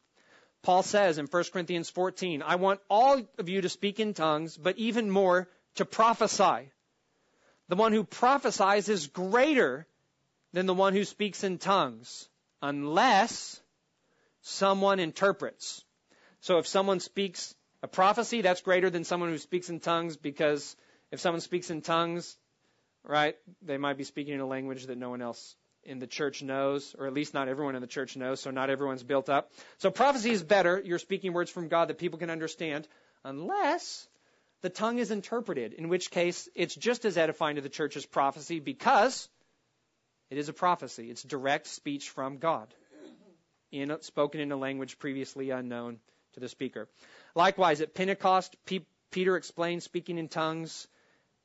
Paul 0.63 0.83
says 0.83 1.19
in 1.19 1.27
1 1.27 1.45
Corinthians 1.53 1.89
14, 1.89 2.43
I 2.43 2.57
want 2.57 2.81
all 2.89 3.23
of 3.39 3.49
you 3.49 3.61
to 3.63 3.69
speak 3.69 4.01
in 4.01 4.15
tongues, 4.15 4.57
but 4.57 4.79
even 4.79 5.11
more 5.11 5.49
to 5.77 5.85
prophesy. 5.85 6.71
The 7.71 7.77
one 7.77 7.93
who 7.93 8.03
prophesies 8.03 8.89
is 8.89 9.07
greater 9.07 9.87
than 10.53 10.67
the 10.67 10.75
one 10.75 10.93
who 10.93 11.05
speaks 11.05 11.45
in 11.45 11.59
tongues, 11.59 12.29
unless 12.61 13.61
someone 14.41 14.99
interprets. 14.99 15.85
So 16.41 16.59
if 16.59 16.67
someone 16.67 16.99
speaks 16.99 17.55
a 17.81 17.87
prophecy, 17.87 18.41
that's 18.41 18.61
greater 18.61 18.91
than 18.91 19.05
someone 19.05 19.29
who 19.29 19.39
speaks 19.39 19.71
in 19.71 19.79
tongues 19.79 20.17
because 20.17 20.75
if 21.13 21.21
someone 21.21 21.41
speaks 21.43 21.71
in 21.71 21.81
tongues, 21.81 22.37
right, 23.05 23.37
they 23.63 23.79
might 23.79 23.97
be 23.97 24.03
speaking 24.03 24.35
in 24.35 24.41
a 24.41 24.47
language 24.47 24.87
that 24.87 24.99
no 24.99 25.11
one 25.11 25.23
else 25.23 25.55
in 25.85 26.01
the 26.01 26.09
church 26.09 26.43
knows, 26.43 26.97
or 26.99 27.07
at 27.07 27.15
least 27.15 27.35
not 27.35 27.47
everyone 27.47 27.77
in 27.77 27.83
the 27.83 27.87
church 27.87 28.17
knows, 28.17 28.41
so 28.41 28.51
not 28.51 28.69
everyone's 28.69 29.05
built 29.05 29.29
up. 29.29 29.53
So 29.79 29.93
prophecy 29.93 30.33
is 30.33 30.43
better. 30.43 30.83
You're 30.85 30.99
speaking 30.99 31.33
words 31.33 31.53
from 31.53 31.69
God 31.69 31.87
that 31.87 31.99
people 31.99 32.19
can 32.19 32.31
understand, 32.31 32.89
unless 33.23 34.09
the 34.63 34.71
tongue 34.71 34.99
is 34.99 35.11
interpreted, 35.11 35.73
in 35.73 35.89
which 35.89 36.11
case 36.11 36.49
it's 36.55 36.75
just 36.75 37.05
as 37.05 37.17
edifying 37.17 37.57
to 37.57 37.63
the 37.63 37.69
church 37.69 37.97
as 37.97 38.05
prophecy 38.05 38.61
because 38.61 39.29
it 40.31 40.39
is 40.39 40.49
a 40.49 40.53
prophecy. 40.53 41.11
It's 41.11 41.23
direct 41.23 41.67
speech 41.67 42.11
from 42.11 42.39
God, 42.39 42.73
in, 43.73 43.97
spoken 44.03 44.41
in 44.41 44.53
a 44.53 44.57
language 44.57 44.99
previously 44.99 45.51
unknown 45.51 45.99
to 46.35 46.41
the 46.41 46.49
speaker. 46.49 46.89
Likewise, 47.35 47.81
at 47.81 47.95
Pentecost, 47.95 48.57
P- 48.67 48.87
Peter 49.11 49.37
explained 49.37 49.83
speaking 49.83 50.19
in 50.19 50.29
tongues 50.29 50.87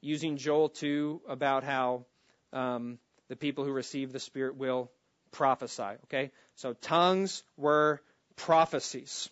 using 0.01 0.38
Joel 0.38 0.70
2 0.70 1.22
about 1.28 1.63
how 1.63 2.05
um, 2.53 2.99
the 3.28 3.36
people 3.36 3.63
who 3.63 3.72
receive 3.72 4.11
the 4.11 4.20
Spirit 4.20 4.55
will 4.55 4.91
prophesy. 5.32 5.97
Okay? 6.05 6.32
So 6.55 6.74
tongues 6.74 7.43
were 7.57 8.01
prophecies. 8.36 9.30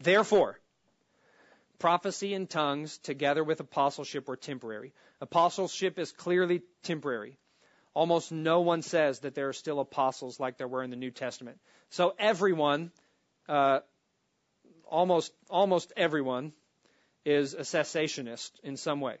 Therefore, 0.00 0.58
prophecy 1.78 2.34
and 2.34 2.48
tongues 2.48 2.98
together 2.98 3.42
with 3.44 3.60
apostleship 3.60 4.28
were 4.28 4.36
temporary. 4.36 4.92
Apostleship 5.20 5.98
is 5.98 6.12
clearly 6.12 6.62
temporary. 6.82 7.38
Almost 7.94 8.30
no 8.30 8.60
one 8.60 8.82
says 8.82 9.20
that 9.20 9.34
there 9.34 9.48
are 9.48 9.52
still 9.52 9.80
apostles 9.80 10.38
like 10.38 10.58
there 10.58 10.68
were 10.68 10.82
in 10.82 10.90
the 10.90 10.96
New 10.96 11.10
Testament. 11.10 11.58
So 11.90 12.14
everyone 12.18 12.92
uh, 13.48 13.80
almost 14.86 15.32
almost 15.48 15.92
everyone 15.96 16.52
is 17.24 17.54
a 17.54 17.60
cessationist 17.60 18.50
in 18.62 18.76
some 18.76 19.00
way. 19.00 19.16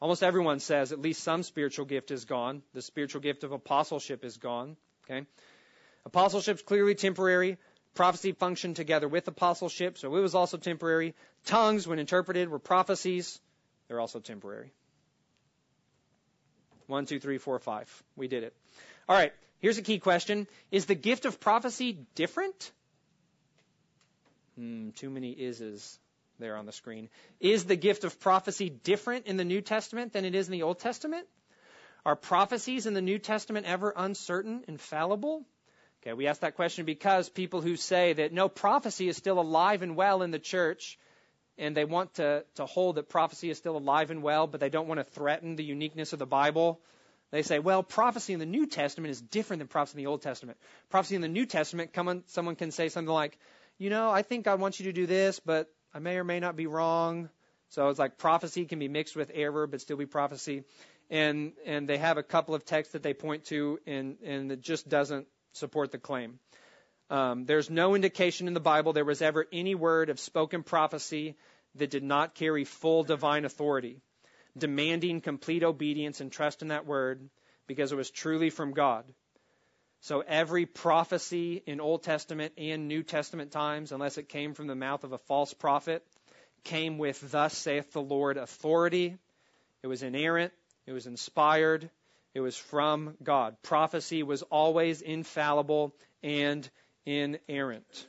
Almost 0.00 0.22
everyone 0.22 0.60
says 0.60 0.92
at 0.92 1.00
least 1.00 1.22
some 1.22 1.42
spiritual 1.42 1.86
gift 1.86 2.10
is 2.10 2.24
gone. 2.24 2.62
The 2.74 2.82
spiritual 2.82 3.20
gift 3.20 3.44
of 3.44 3.52
apostleship 3.52 4.24
is 4.24 4.36
gone. 4.36 4.76
Okay, 5.04 5.26
apostleship 6.04 6.56
is 6.56 6.62
clearly 6.62 6.94
temporary. 6.94 7.56
Prophecy 7.96 8.32
functioned 8.32 8.76
together 8.76 9.08
with 9.08 9.26
apostleship, 9.26 9.98
so 9.98 10.14
it 10.14 10.20
was 10.20 10.34
also 10.34 10.56
temporary. 10.56 11.14
Tongues, 11.46 11.88
when 11.88 11.98
interpreted, 11.98 12.48
were 12.48 12.60
prophecies. 12.60 13.40
They're 13.88 14.00
also 14.00 14.20
temporary. 14.20 14.72
One, 16.86 17.06
two, 17.06 17.18
three, 17.18 17.38
four, 17.38 17.58
five. 17.58 17.90
We 18.14 18.28
did 18.28 18.44
it. 18.44 18.54
All 19.08 19.16
right. 19.16 19.32
Here's 19.58 19.78
a 19.78 19.82
key 19.82 19.98
question: 19.98 20.46
Is 20.70 20.86
the 20.86 20.94
gift 20.94 21.24
of 21.24 21.40
prophecy 21.40 22.06
different 22.14 22.70
Hmm, 24.56 24.90
too 24.90 25.10
many 25.10 25.34
ises 25.34 25.98
there 26.38 26.56
on 26.56 26.64
the 26.64 26.72
screen. 26.72 27.10
Is 27.40 27.64
the 27.64 27.76
gift 27.76 28.04
of 28.04 28.18
prophecy 28.20 28.70
different 28.70 29.26
in 29.26 29.36
the 29.36 29.44
New 29.44 29.60
Testament 29.60 30.12
than 30.12 30.24
it 30.24 30.34
is 30.34 30.48
in 30.48 30.52
the 30.52 30.62
Old 30.62 30.78
Testament? 30.78 31.26
Are 32.06 32.16
prophecies 32.16 32.86
in 32.86 32.94
the 32.94 33.02
New 33.02 33.18
Testament 33.18 33.66
ever 33.66 33.92
uncertain, 33.94 34.64
infallible? 34.66 35.44
Okay, 36.06 36.12
we 36.12 36.28
ask 36.28 36.42
that 36.42 36.54
question 36.54 36.84
because 36.84 37.28
people 37.28 37.60
who 37.60 37.74
say 37.74 38.12
that 38.12 38.32
no, 38.32 38.48
prophecy 38.48 39.08
is 39.08 39.16
still 39.16 39.40
alive 39.40 39.82
and 39.82 39.96
well 39.96 40.22
in 40.22 40.30
the 40.30 40.38
church, 40.38 41.00
and 41.58 41.76
they 41.76 41.84
want 41.84 42.14
to, 42.14 42.44
to 42.54 42.64
hold 42.64 42.94
that 42.94 43.08
prophecy 43.08 43.50
is 43.50 43.58
still 43.58 43.76
alive 43.76 44.12
and 44.12 44.22
well, 44.22 44.46
but 44.46 44.60
they 44.60 44.68
don't 44.68 44.86
want 44.86 45.00
to 45.00 45.04
threaten 45.04 45.56
the 45.56 45.64
uniqueness 45.64 46.12
of 46.12 46.20
the 46.20 46.26
Bible. 46.26 46.80
They 47.32 47.42
say, 47.42 47.58
well, 47.58 47.82
prophecy 47.82 48.34
in 48.34 48.38
the 48.38 48.46
New 48.46 48.66
Testament 48.66 49.10
is 49.10 49.20
different 49.20 49.58
than 49.58 49.66
prophecy 49.66 49.98
in 49.98 50.04
the 50.04 50.08
Old 50.08 50.22
Testament. 50.22 50.58
Prophecy 50.90 51.16
in 51.16 51.22
the 51.22 51.28
New 51.28 51.44
Testament, 51.44 51.90
on, 51.98 52.22
someone 52.28 52.54
can 52.54 52.70
say 52.70 52.88
something 52.88 53.12
like, 53.12 53.36
you 53.76 53.90
know, 53.90 54.08
I 54.08 54.22
think 54.22 54.44
God 54.44 54.60
wants 54.60 54.78
you 54.78 54.86
to 54.86 54.92
do 54.92 55.06
this, 55.06 55.40
but 55.40 55.68
I 55.92 55.98
may 55.98 56.18
or 56.18 56.24
may 56.24 56.38
not 56.38 56.54
be 56.54 56.68
wrong. 56.68 57.30
So 57.70 57.88
it's 57.88 57.98
like 57.98 58.16
prophecy 58.16 58.64
can 58.66 58.78
be 58.78 58.86
mixed 58.86 59.16
with 59.16 59.32
error, 59.34 59.66
but 59.66 59.80
still 59.80 59.96
be 59.96 60.06
prophecy. 60.06 60.62
And 61.10 61.52
and 61.64 61.88
they 61.88 61.98
have 61.98 62.16
a 62.16 62.22
couple 62.22 62.54
of 62.54 62.64
texts 62.64 62.92
that 62.92 63.02
they 63.02 63.14
point 63.14 63.46
to, 63.46 63.80
and 63.86 64.18
and 64.24 64.52
it 64.52 64.60
just 64.60 64.88
doesn't 64.88 65.26
support 65.56 65.92
the 65.92 65.98
claim. 65.98 66.38
Um, 67.08 67.44
there's 67.44 67.70
no 67.70 67.94
indication 67.94 68.48
in 68.48 68.54
the 68.54 68.60
Bible 68.60 68.92
there 68.92 69.04
was 69.04 69.22
ever 69.22 69.46
any 69.52 69.74
word 69.74 70.10
of 70.10 70.18
spoken 70.18 70.62
prophecy 70.62 71.36
that 71.76 71.90
did 71.90 72.02
not 72.02 72.34
carry 72.34 72.64
full 72.64 73.04
divine 73.04 73.44
authority, 73.44 74.00
demanding 74.56 75.20
complete 75.20 75.62
obedience 75.62 76.20
and 76.20 76.32
trust 76.32 76.62
in 76.62 76.68
that 76.68 76.86
word 76.86 77.28
because 77.66 77.92
it 77.92 77.96
was 77.96 78.10
truly 78.10 78.50
from 78.50 78.72
God. 78.72 79.04
So 80.00 80.20
every 80.20 80.66
prophecy 80.66 81.62
in 81.66 81.80
Old 81.80 82.02
Testament 82.02 82.52
and 82.58 82.86
New 82.86 83.02
Testament 83.02 83.50
times, 83.50 83.92
unless 83.92 84.18
it 84.18 84.28
came 84.28 84.54
from 84.54 84.66
the 84.66 84.74
mouth 84.74 85.04
of 85.04 85.12
a 85.12 85.18
false 85.18 85.52
prophet, 85.54 86.04
came 86.64 86.98
with 86.98 87.30
thus 87.30 87.56
saith 87.56 87.92
the 87.92 88.02
Lord 88.02 88.36
authority. 88.36 89.16
It 89.82 89.86
was 89.86 90.02
inerrant, 90.02 90.52
it 90.86 90.92
was 90.92 91.06
inspired, 91.06 91.90
it 92.36 92.40
was 92.40 92.54
from 92.54 93.16
God. 93.22 93.56
Prophecy 93.62 94.22
was 94.22 94.42
always 94.42 95.00
infallible 95.00 95.94
and 96.22 96.68
inerrant. 97.06 98.06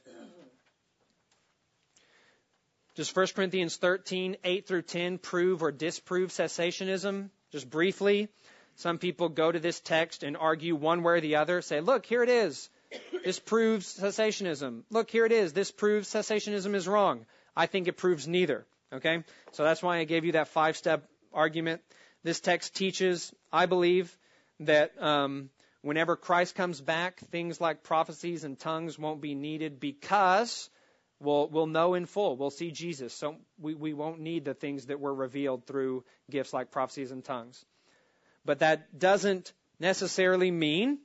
Does 2.96 3.16
1 3.16 3.28
Corinthians 3.34 3.78
13, 3.78 4.36
8 4.44 4.68
through 4.68 4.82
10 4.82 5.18
prove 5.20 5.64
or 5.64 5.72
disprove 5.72 6.32
cessationism? 6.32 7.30
Just 7.54 7.70
briefly. 7.70 8.28
Some 8.76 8.98
people 8.98 9.30
go 9.30 9.50
to 9.50 9.60
this 9.60 9.80
text 9.80 10.24
and 10.24 10.36
argue 10.36 10.76
one 10.76 11.04
way 11.04 11.14
or 11.14 11.22
the 11.22 11.38
other, 11.38 11.62
say, 11.62 11.80
look, 11.80 12.06
here 12.06 12.22
it 12.22 12.30
is. 12.30 12.70
This 13.24 13.40
proves 13.40 13.98
cessationism. 13.98 14.84
Look, 14.90 15.10
here 15.10 15.26
it 15.26 15.32
is. 15.32 15.54
This 15.54 15.72
proves 15.72 16.10
cessationism 16.10 16.76
is 16.76 16.86
wrong. 16.86 17.26
I 17.56 17.68
think 17.68 17.88
it 17.88 17.96
proves 17.96 18.28
neither. 18.28 18.66
Okay? 18.92 19.24
So 19.54 19.64
that's 19.64 19.82
why 19.82 20.00
I 20.00 20.04
gave 20.04 20.26
you 20.26 20.34
that 20.34 20.50
five 20.50 20.76
step 20.76 21.08
argument. 21.34 21.82
This 22.24 22.40
text 22.40 22.76
teaches, 22.76 23.34
I 23.52 23.66
believe, 23.66 24.16
that 24.62 24.92
um, 25.02 25.50
whenever 25.82 26.16
Christ 26.16 26.56
comes 26.56 26.82
back, 26.82 27.20
things 27.32 27.62
like 27.62 27.84
prophecies 27.84 28.44
and 28.44 28.60
tongues 28.60 28.98
won't 28.98 29.22
be 29.22 29.36
needed 29.36 29.80
because 29.80 30.70
we'll, 31.20 31.48
we'll 31.48 31.68
know 31.68 31.94
in 31.94 32.06
full. 32.06 32.36
We'll 32.36 32.50
see 32.50 32.72
Jesus. 32.72 33.14
So 33.14 33.38
we, 33.60 33.76
we 33.76 33.94
won't 33.94 34.20
need 34.20 34.46
the 34.46 34.54
things 34.54 34.88
that 34.88 35.00
were 35.00 35.14
revealed 35.14 35.66
through 35.66 36.04
gifts 36.30 36.54
like 36.54 36.72
prophecies 36.72 37.12
and 37.12 37.24
tongues. 37.24 37.64
But 38.46 38.60
that 38.60 38.98
doesn't 38.98 39.54
necessarily 39.80 40.52
mean 40.52 41.00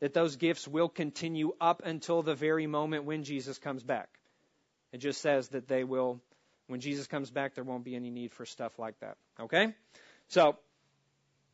that 0.00 0.14
those 0.14 0.36
gifts 0.36 0.66
will 0.66 0.88
continue 0.88 1.52
up 1.60 1.82
until 1.84 2.22
the 2.22 2.34
very 2.34 2.66
moment 2.66 3.04
when 3.04 3.24
Jesus 3.24 3.58
comes 3.58 3.82
back. 3.82 4.08
It 4.92 4.98
just 4.98 5.20
says 5.20 5.48
that 5.48 5.66
they 5.66 5.82
will, 5.82 6.20
when 6.66 6.80
Jesus 6.80 7.06
comes 7.06 7.30
back, 7.30 7.54
there 7.54 7.64
won't 7.64 7.84
be 7.84 7.96
any 7.96 8.10
need 8.10 8.32
for 8.32 8.46
stuff 8.46 8.78
like 8.78 8.98
that. 9.00 9.16
Okay? 9.40 9.74
So, 10.28 10.56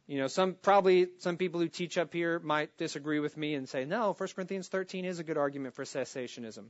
you 0.07 0.19
know, 0.19 0.27
some 0.27 0.55
probably 0.55 1.09
some 1.19 1.37
people 1.37 1.61
who 1.61 1.69
teach 1.69 1.99
up 1.99 2.13
here 2.13 2.39
might 2.39 2.77
disagree 2.77 3.21
with 3.21 3.37
me 3.37 3.55
and 3.55 3.69
say, 3.69 3.85
no, 3.85 4.15
1 4.17 4.29
Corinthians 4.35 4.69
13 4.69 5.05
is 5.05 5.19
a 5.19 5.25
good 5.25 5.39
argument 5.39 5.75
for 5.75 5.85
cessationism. 5.85 6.65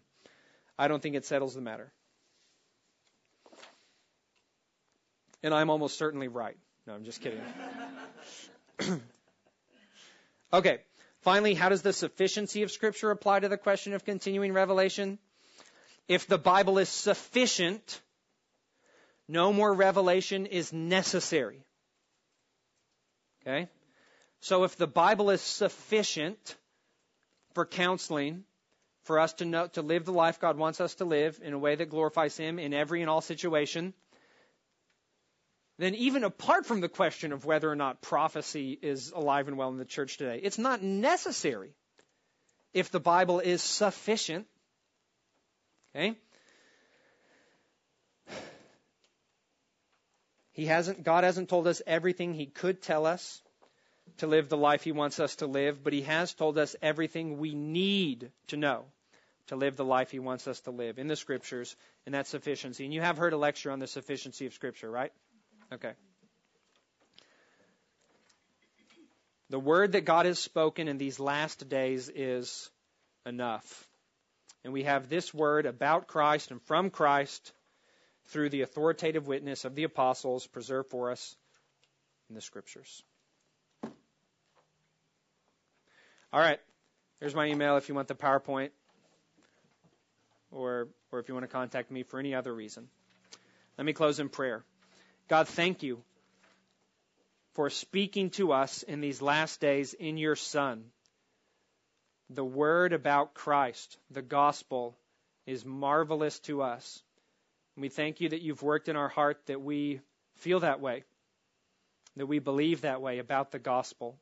I 0.78 0.88
don't 0.88 1.02
think 1.02 1.14
it 1.14 1.24
settles 1.24 1.54
the 1.54 1.60
matter. 1.60 1.92
And 5.42 5.54
I'm 5.54 5.70
almost 5.70 5.96
certainly 5.96 6.28
right. 6.28 6.56
No, 6.86 6.94
I'm 6.94 7.04
just 7.04 7.20
kidding. 7.20 7.40
okay. 10.52 10.80
Finally, 11.22 11.54
how 11.54 11.68
does 11.68 11.82
the 11.82 11.92
sufficiency 11.92 12.62
of 12.62 12.70
Scripture 12.70 13.10
apply 13.10 13.40
to 13.40 13.48
the 13.48 13.58
question 13.58 13.92
of 13.92 14.04
continuing 14.04 14.52
revelation? 14.52 15.18
If 16.08 16.26
the 16.26 16.38
Bible 16.38 16.78
is 16.78 16.88
sufficient, 16.88 18.00
No 19.32 19.52
more 19.52 19.72
revelation 19.72 20.46
is 20.46 20.72
necessary. 20.72 21.62
Okay? 23.42 23.68
So 24.40 24.64
if 24.64 24.76
the 24.76 24.86
Bible 24.86 25.30
is 25.30 25.40
sufficient 25.40 26.56
for 27.54 27.66
counseling, 27.66 28.44
for 29.02 29.18
us 29.18 29.32
to 29.34 29.44
know, 29.44 29.66
to 29.68 29.82
live 29.82 30.04
the 30.04 30.12
life 30.12 30.40
God 30.40 30.56
wants 30.56 30.80
us 30.80 30.94
to 30.96 31.04
live 31.04 31.40
in 31.42 31.52
a 31.52 31.58
way 31.58 31.74
that 31.74 31.90
glorifies 31.90 32.36
Him 32.36 32.58
in 32.58 32.72
every 32.72 33.00
and 33.00 33.10
all 33.10 33.20
situation, 33.20 33.94
then 35.78 35.94
even 35.94 36.24
apart 36.24 36.66
from 36.66 36.80
the 36.80 36.88
question 36.88 37.32
of 37.32 37.44
whether 37.44 37.70
or 37.70 37.76
not 37.76 38.02
prophecy 38.02 38.78
is 38.80 39.12
alive 39.12 39.48
and 39.48 39.56
well 39.56 39.70
in 39.70 39.78
the 39.78 39.84
church 39.84 40.18
today, 40.18 40.38
it's 40.42 40.58
not 40.58 40.82
necessary 40.82 41.72
if 42.74 42.90
the 42.90 43.00
Bible 43.00 43.40
is 43.40 43.62
sufficient. 43.62 44.46
Okay? 45.94 46.16
He 50.52 50.66
hasn't, 50.66 51.04
God 51.04 51.24
hasn't 51.24 51.48
told 51.48 51.66
us 51.66 51.82
everything 51.86 52.34
He 52.34 52.46
could 52.46 52.82
tell 52.82 53.06
us 53.06 53.42
to 54.18 54.26
live 54.26 54.48
the 54.48 54.56
life 54.56 54.82
He 54.82 54.92
wants 54.92 55.20
us 55.20 55.36
to 55.36 55.46
live, 55.46 55.82
but 55.82 55.92
He 55.92 56.02
has 56.02 56.34
told 56.34 56.58
us 56.58 56.76
everything 56.82 57.38
we 57.38 57.54
need 57.54 58.30
to 58.48 58.56
know 58.56 58.84
to 59.46 59.56
live 59.56 59.76
the 59.76 59.84
life 59.84 60.10
He 60.10 60.18
wants 60.18 60.46
us 60.46 60.60
to 60.60 60.70
live 60.70 60.98
in 60.98 61.06
the 61.06 61.16
Scriptures, 61.16 61.74
and 62.06 62.14
that 62.14 62.26
sufficiency. 62.26 62.84
And 62.84 62.94
you 62.94 63.00
have 63.00 63.18
heard 63.18 63.32
a 63.32 63.36
lecture 63.36 63.70
on 63.70 63.78
the 63.78 63.86
sufficiency 63.86 64.46
of 64.46 64.54
Scripture, 64.54 64.90
right? 64.90 65.12
Okay. 65.72 65.92
The 69.50 69.58
word 69.58 69.92
that 69.92 70.04
God 70.04 70.26
has 70.26 70.38
spoken 70.38 70.86
in 70.86 70.98
these 70.98 71.18
last 71.18 71.68
days 71.68 72.08
is 72.08 72.70
enough. 73.26 73.88
And 74.62 74.72
we 74.72 74.84
have 74.84 75.08
this 75.08 75.32
word 75.34 75.66
about 75.66 76.06
Christ 76.06 76.50
and 76.50 76.62
from 76.62 76.90
Christ 76.90 77.52
through 78.30 78.48
the 78.48 78.62
authoritative 78.62 79.26
witness 79.26 79.64
of 79.64 79.74
the 79.74 79.84
apostles 79.84 80.46
preserved 80.46 80.90
for 80.90 81.10
us 81.10 81.36
in 82.28 82.34
the 82.34 82.40
scriptures. 82.40 83.02
All 86.32 86.40
right. 86.40 86.60
Here's 87.18 87.34
my 87.34 87.46
email 87.46 87.76
if 87.76 87.88
you 87.88 87.94
want 87.94 88.08
the 88.08 88.14
PowerPoint 88.14 88.70
or, 90.52 90.88
or 91.10 91.18
if 91.18 91.28
you 91.28 91.34
want 91.34 91.44
to 91.44 91.52
contact 91.52 91.90
me 91.90 92.02
for 92.02 92.18
any 92.18 92.34
other 92.34 92.54
reason. 92.54 92.88
Let 93.76 93.84
me 93.84 93.92
close 93.92 94.20
in 94.20 94.28
prayer. 94.28 94.62
God, 95.28 95.48
thank 95.48 95.82
you 95.82 96.02
for 97.54 97.68
speaking 97.68 98.30
to 98.30 98.52
us 98.52 98.84
in 98.84 99.00
these 99.00 99.20
last 99.20 99.60
days 99.60 99.92
in 99.92 100.16
your 100.16 100.36
Son. 100.36 100.84
The 102.30 102.44
word 102.44 102.92
about 102.92 103.34
Christ, 103.34 103.98
the 104.10 104.22
gospel, 104.22 104.96
is 105.46 105.64
marvelous 105.64 106.38
to 106.40 106.62
us. 106.62 107.02
And 107.80 107.82
we 107.82 107.88
thank 107.88 108.20
you 108.20 108.28
that 108.28 108.42
you've 108.42 108.62
worked 108.62 108.90
in 108.90 108.96
our 108.96 109.08
heart 109.08 109.40
that 109.46 109.62
we 109.62 110.02
feel 110.34 110.60
that 110.60 110.82
way, 110.82 111.02
that 112.16 112.26
we 112.26 112.38
believe 112.38 112.82
that 112.82 113.00
way 113.00 113.20
about 113.20 113.52
the 113.52 113.58
gospel. 113.58 114.18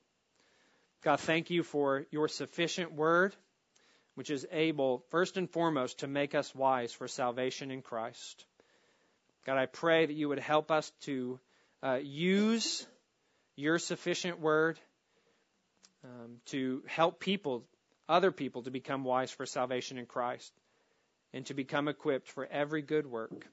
God, 1.03 1.19
thank 1.19 1.51
you 1.51 1.65
for 1.65 2.07
your 2.13 2.29
sufficient 2.29 2.93
word, 2.93 3.35
which 4.15 4.31
is 4.31 4.47
able, 4.53 5.03
first 5.11 5.37
and 5.37 5.51
foremost, 5.51 5.99
to 5.99 6.07
make 6.07 6.37
us 6.37 6.55
wise 6.55 6.93
for 6.93 7.09
salvation 7.09 7.73
in 7.73 7.83
Christ. 7.83 8.45
God, 9.45 9.59
I 9.59 9.67
pray 9.67 10.07
that 10.07 10.15
you 10.15 10.29
would 10.29 10.39
help 10.39 10.71
us 10.71 10.93
to 11.07 11.41
uh, 11.83 11.99
use 12.01 12.87
your 13.57 13.81
sufficient 13.81 14.39
word 14.39 14.79
um, 16.05 16.37
to 16.53 16.85
help 16.87 17.19
people, 17.19 17.65
other 18.09 18.31
people, 18.31 18.63
to 18.63 18.71
become 18.71 19.03
wise 19.03 19.33
for 19.33 19.47
salvation 19.47 19.99
in 19.99 20.07
Christ 20.07 20.53
and 21.33 21.47
to 21.47 21.55
become 21.55 21.89
equipped 21.89 22.29
for 22.29 22.47
every 22.47 22.83
good 22.83 23.07
work. 23.07 23.47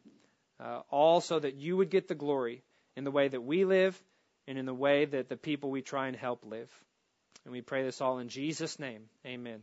Uh, 0.60 0.82
all 0.90 1.20
so 1.20 1.38
that 1.38 1.56
you 1.56 1.76
would 1.78 1.90
get 1.90 2.08
the 2.08 2.16
glory 2.16 2.64
in 2.96 3.04
the 3.04 3.12
way 3.12 3.28
that 3.28 3.42
we 3.42 3.66
live 3.66 4.02
and 4.48 4.58
in 4.58 4.66
the 4.66 4.74
way 4.74 5.06
that 5.06 5.28
the 5.28 5.38
people 5.38 5.70
we 5.70 5.82
try 5.82 6.08
and 6.08 6.16
help 6.16 6.46
live. 6.46 6.72
And 7.44 7.52
we 7.52 7.62
pray 7.62 7.84
this 7.84 8.02
all 8.02 8.20
in 8.20 8.30
Jesus' 8.30 8.80
name. 8.80 9.04
Amen. 9.26 9.62